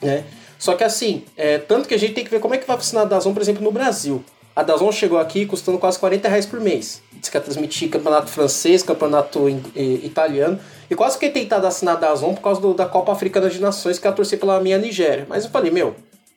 [0.00, 0.22] Né?
[0.60, 2.76] Só que assim, é, tanto que a gente tem que ver como é que vai
[2.76, 4.24] funcionar a Dazon, por exemplo, no Brasil.
[4.54, 7.02] A Dazon chegou aqui custando quase 40 reais por mês.
[7.14, 10.60] Diz que ia transmitir campeonato francês, campeonato italiano.
[10.88, 13.98] E quase que tentado assinar a Dazon por causa do, da Copa Africana de Nações,
[13.98, 15.26] que ia torcer pela minha Nigéria.
[15.28, 15.96] Mas eu falei, meu,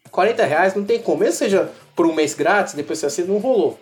[0.09, 1.19] 40 reais não tem como.
[1.19, 3.77] Mesmo seja por um mês grátis, depois você assina, não rolou.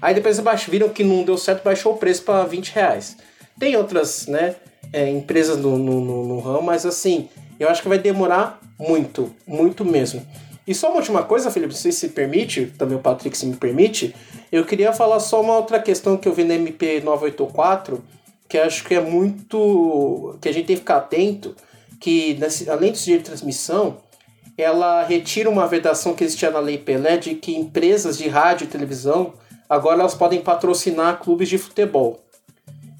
[0.00, 3.16] Aí depois viram que não deu certo, baixou o preço para 20 reais.
[3.58, 4.56] Tem outras, né,
[4.92, 7.28] é, empresas no, no, no, no ramo, mas assim,
[7.58, 10.26] eu acho que vai demorar muito, muito mesmo.
[10.66, 14.14] E só uma última coisa, Felipe, se se permite, também o Patrick se me permite,
[14.50, 18.02] eu queria falar só uma outra questão que eu vi na MP 984,
[18.48, 20.38] que acho que é muito.
[20.40, 21.54] que a gente tem que ficar atento,
[22.00, 23.98] que nesse, além do direito de transmissão,
[24.56, 28.68] ela retira uma vedação que existia na Lei Pelé de que empresas de rádio e
[28.68, 29.34] televisão
[29.70, 32.20] agora elas podem patrocinar clubes de futebol.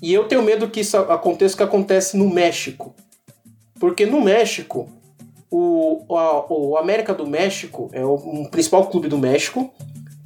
[0.00, 2.94] E eu tenho medo que isso aconteça que acontece no México.
[3.80, 4.88] Porque no México,
[5.50, 6.04] o,
[6.48, 9.74] o América do México é o, um principal clube do México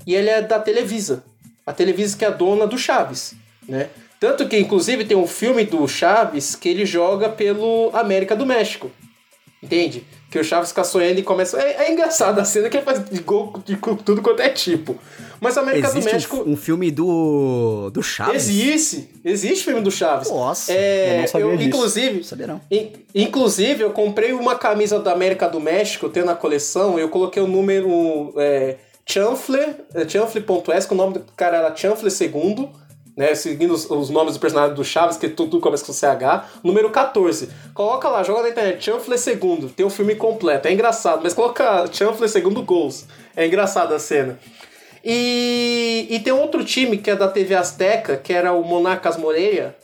[0.06, 1.24] e ele é da Televisa.
[1.66, 3.34] A Televisa que é a dona do Chaves,
[3.66, 3.88] né?
[4.20, 8.90] Tanto que, inclusive, tem um filme do Chaves que ele joga pelo América do México.
[9.62, 10.06] Entende?
[10.30, 11.60] Que o Chaves fica sonhando e começa.
[11.60, 14.98] É, é engraçado a cena que ele faz de gol de tudo quanto é tipo.
[15.44, 16.36] Mas a América existe do México.
[16.38, 17.90] Um, um, filme do.
[17.90, 18.48] do Chaves?
[18.48, 19.10] Existe!
[19.22, 20.30] Existe filme do Chaves.
[20.30, 20.72] Nossa!
[20.72, 21.68] É, eu não sabia eu, disso.
[21.68, 22.60] Inclusive, sabia não.
[22.70, 27.42] In, inclusive, eu comprei uma camisa da América do México, tenho na coleção, eu coloquei
[27.42, 28.32] o número.
[28.38, 28.76] É,
[29.06, 32.70] Chanfler, é, Chanfler.s, que o nome do cara era Chanfler II
[33.16, 33.34] né?
[33.34, 36.48] Seguindo os, os, nomes do personagem do Chaves, que tudo, tudo começa com CH.
[36.62, 37.48] Número 14.
[37.72, 39.68] Coloca lá, joga na internet, Chanfler segundo.
[39.68, 40.68] Tem o um filme completo.
[40.68, 43.06] É engraçado, mas coloca Chanfler segundo gols.
[43.36, 44.38] É engraçado a cena.
[45.04, 49.76] E, e tem outro time que é da TV Azteca, que era o Monarcas Moreira,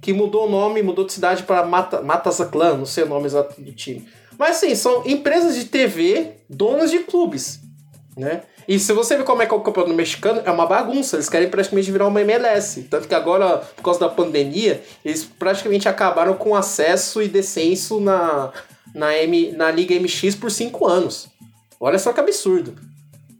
[0.00, 3.60] que mudou o nome, mudou de cidade para Mata, Matazaclan, não sei o nome exato
[3.60, 4.08] do time.
[4.38, 7.60] Mas assim, são empresas de TV donas de clubes,
[8.16, 8.42] né?
[8.68, 11.16] E se você ver como é que é o campeonato mexicano, é uma bagunça.
[11.16, 12.82] Eles querem praticamente virar uma MLS.
[12.82, 18.52] Tanto que agora, por causa da pandemia, eles praticamente acabaram com acesso e descenso na,
[18.94, 21.28] na, M, na Liga MX por cinco anos.
[21.80, 22.74] Olha só que absurdo.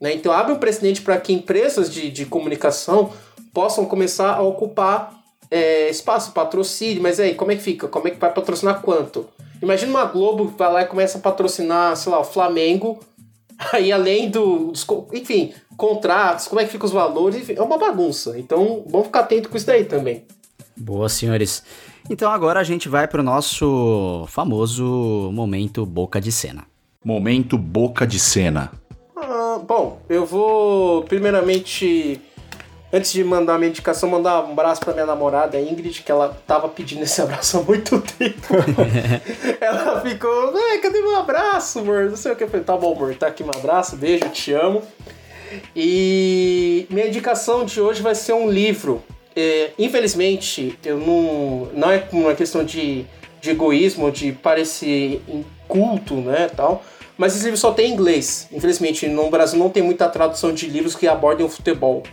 [0.00, 0.14] Né?
[0.14, 3.12] Então abre um precedente para que empresas de, de comunicação
[3.52, 5.18] possam começar a ocupar
[5.50, 7.88] é, espaço, patrocínio, mas aí, como é que fica?
[7.88, 9.26] Como é que vai patrocinar quanto?
[9.62, 13.00] Imagina uma Globo que vai lá e começa a patrocinar, sei lá, o Flamengo,
[13.72, 17.78] aí além do, dos, enfim, contratos, como é que ficam os valores, enfim, é uma
[17.78, 18.38] bagunça.
[18.38, 20.24] Então, vamos ficar atento com isso daí também.
[20.76, 21.64] Boa, senhores.
[22.10, 26.64] Então agora a gente vai para o nosso famoso momento boca de cena.
[27.04, 28.70] Momento boca de cena.
[29.58, 32.20] Ah, bom, eu vou primeiramente
[32.90, 36.34] Antes de mandar a minha indicação, mandar um abraço pra minha namorada, Ingrid, que ela
[36.46, 38.54] tava pedindo esse abraço há muito tempo.
[39.60, 42.08] ela ficou, cadê meu abraço, amor?
[42.08, 42.44] Não sei o que.
[42.44, 44.82] Eu falei, tá bom, amor, tá aqui meu abraço, beijo, te amo.
[45.76, 49.02] E minha indicação de hoje vai ser um livro.
[49.36, 51.68] É, infelizmente, eu não.
[51.74, 53.04] Não é uma questão de,
[53.38, 56.82] de egoísmo, de parecer inculto, né, tal.
[57.18, 58.48] Mas esse livro só tem em inglês.
[58.52, 62.04] Infelizmente, no Brasil não tem muita tradução de livros que abordem o futebol.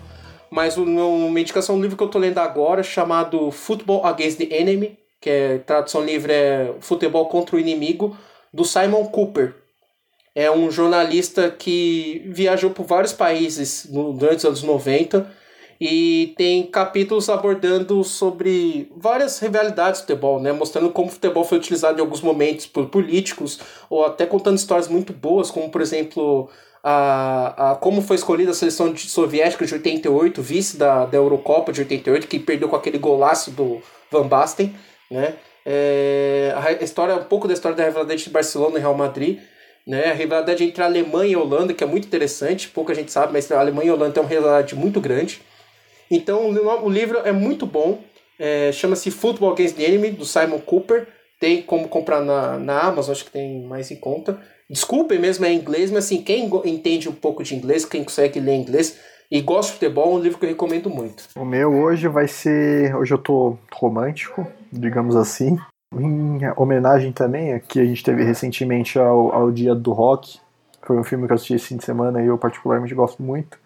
[0.50, 4.98] Mas uma indicação, um livro que eu tô lendo agora, chamado Football Against the Enemy,
[5.22, 8.18] que é tradução livre é Futebol contra o Inimigo,
[8.52, 9.56] do Simon Cooper.
[10.34, 15.32] É um jornalista que viajou por vários países durante os anos 90
[15.80, 20.52] e tem capítulos abordando sobre várias rivalidades do futebol, né?
[20.52, 24.88] mostrando como o futebol foi utilizado em alguns momentos por políticos ou até contando histórias
[24.88, 26.50] muito boas, como por exemplo
[26.88, 31.82] a, a como foi escolhida a seleção soviética de 88, vice da, da Eurocopa de
[31.82, 33.82] 88, que perdeu com aquele golaço do
[34.12, 34.74] Van Basten,
[35.10, 35.34] né?
[35.66, 39.40] É, a história, um pouco da história da rivalidade de Barcelona e Real Madrid,
[39.86, 40.12] né?
[40.12, 43.34] A rivalidade entre a Alemanha e a Holanda, que é muito interessante, pouca gente sabe,
[43.34, 45.42] mas a Alemanha e a Holanda tem uma rivalidade muito grande.
[46.10, 48.00] Então, o livro é muito bom,
[48.40, 51.08] é, chama-se Football Against the Enemy, do Simon Cooper,
[51.40, 54.40] tem como comprar na, na Amazon, acho que tem mais em conta.
[54.70, 58.56] Desculpem mesmo, é inglês, mas assim, quem entende um pouco de inglês, quem consegue ler
[58.56, 59.00] inglês
[59.30, 61.26] e gosta de futebol, é um livro que eu recomendo muito.
[61.36, 62.96] O meu hoje vai ser.
[62.96, 65.58] Hoje eu tô romântico, digamos assim.
[65.94, 70.40] Em homenagem também, que a gente teve recentemente ao, ao Dia do Rock.
[70.82, 73.58] Foi um filme que eu assisti esse fim de semana e eu particularmente gosto muito.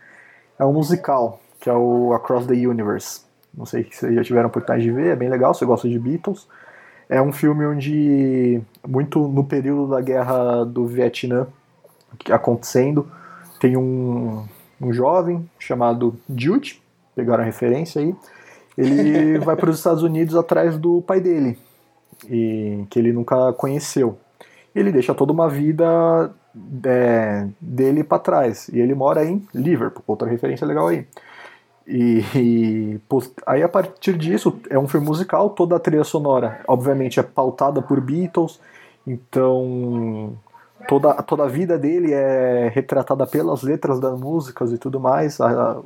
[0.57, 3.21] É um musical, que é o Across the Universe.
[3.53, 5.89] Não sei se vocês já tiveram a oportunidade de ver, é bem legal, você gosta
[5.89, 6.47] de Beatles.
[7.09, 11.47] É um filme onde, muito no período da guerra do Vietnã
[12.29, 13.09] acontecendo,
[13.59, 14.45] tem um,
[14.79, 16.81] um jovem chamado Jude,
[17.15, 18.15] pegaram a referência aí,
[18.77, 21.57] ele vai para os Estados Unidos atrás do pai dele,
[22.29, 24.17] e que ele nunca conheceu.
[24.73, 26.31] Ele deixa toda uma vida
[26.85, 31.07] é, dele para trás, e ele mora em Liverpool, outra referência legal aí.
[31.91, 32.99] E, e
[33.47, 37.81] aí a partir disso é um filme musical, toda a trilha sonora, obviamente, é pautada
[37.81, 38.59] por Beatles,
[39.07, 40.37] então
[40.87, 45.41] toda, toda a vida dele é retratada pelas letras das músicas e tudo mais.
[45.41, 45.81] A, a,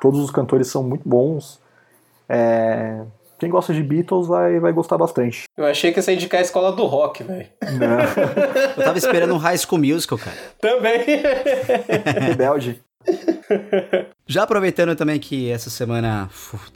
[0.00, 1.60] todos os cantores são muito bons.
[2.28, 3.00] É,
[3.36, 5.42] quem gosta de Beatles vai, vai gostar bastante.
[5.56, 7.48] Eu achei que ia indicar a escola do rock, velho.
[8.76, 10.36] Eu tava esperando um High School Musical, cara.
[10.60, 11.00] Também.
[12.28, 12.80] Rebelde.
[14.26, 16.28] Já aproveitando também que essa semana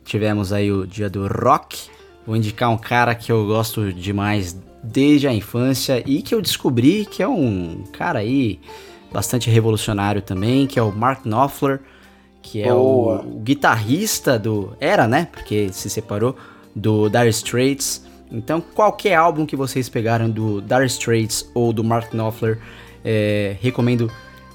[0.05, 1.89] tivemos aí o dia do rock,
[2.27, 7.07] vou indicar um cara que eu gosto demais desde a infância e que eu descobri
[7.07, 8.59] que é um cara aí
[9.13, 11.81] bastante revolucionário também, que é o Mark Knopfler,
[12.41, 15.29] que é o, o, guitarrista do era, né?
[15.31, 16.35] Porque se separou
[16.75, 18.05] do Dire Straits.
[18.31, 22.59] Então, qualquer álbum que vocês pegaram do Dire Straits ou do Mark Knopfler,
[23.05, 24.11] é, recomendo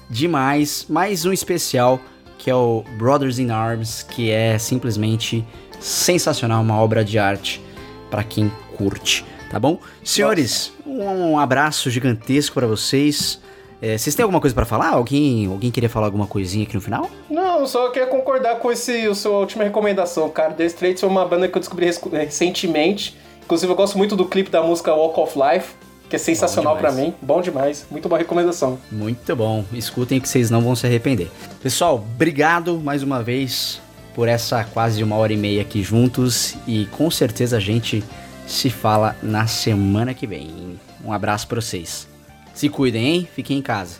[0.08, 0.86] demais.
[0.88, 2.00] Mais um especial
[2.38, 5.44] que é o Brothers in Arms, que é simplesmente
[5.80, 7.62] sensacional, uma obra de arte
[8.10, 9.78] para quem curte, tá bom?
[10.04, 13.40] Senhores, um, abraço gigantesco para vocês.
[13.82, 14.90] É, vocês têm alguma coisa para falar?
[14.90, 17.10] Alguém, alguém queria falar alguma coisinha aqui no final?
[17.28, 20.52] Não, só queria concordar com esse, a sua última recomendação, cara.
[20.52, 23.16] The Straits foi uma banda que eu descobri recentemente.
[23.44, 25.74] Inclusive, eu gosto muito do clipe da música Walk of Life
[26.08, 27.14] que é sensacional para mim.
[27.20, 27.86] Bom demais.
[27.90, 28.78] Muito boa recomendação.
[28.90, 29.64] Muito bom.
[29.72, 31.30] Escutem que vocês não vão se arrepender.
[31.62, 33.80] Pessoal, obrigado mais uma vez
[34.14, 38.02] por essa quase uma hora e meia aqui juntos e com certeza a gente
[38.46, 40.78] se fala na semana que vem.
[41.04, 42.08] Um abraço para vocês.
[42.54, 43.28] Se cuidem, hein?
[43.34, 43.96] Fiquem em casa.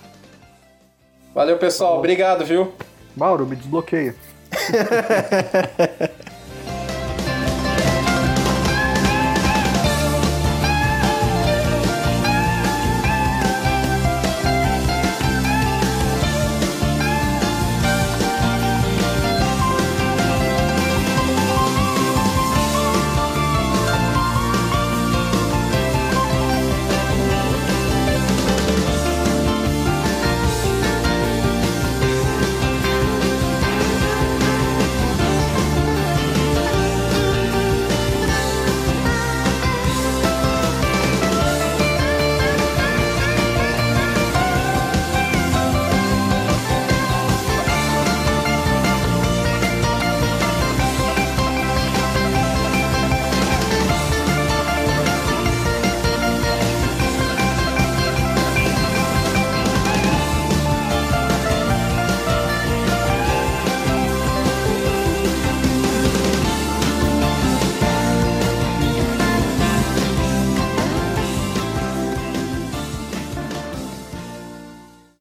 [1.35, 1.99] Valeu, pessoal.
[1.99, 2.73] Obrigado, viu?
[3.15, 4.15] Mauro, me desbloqueia.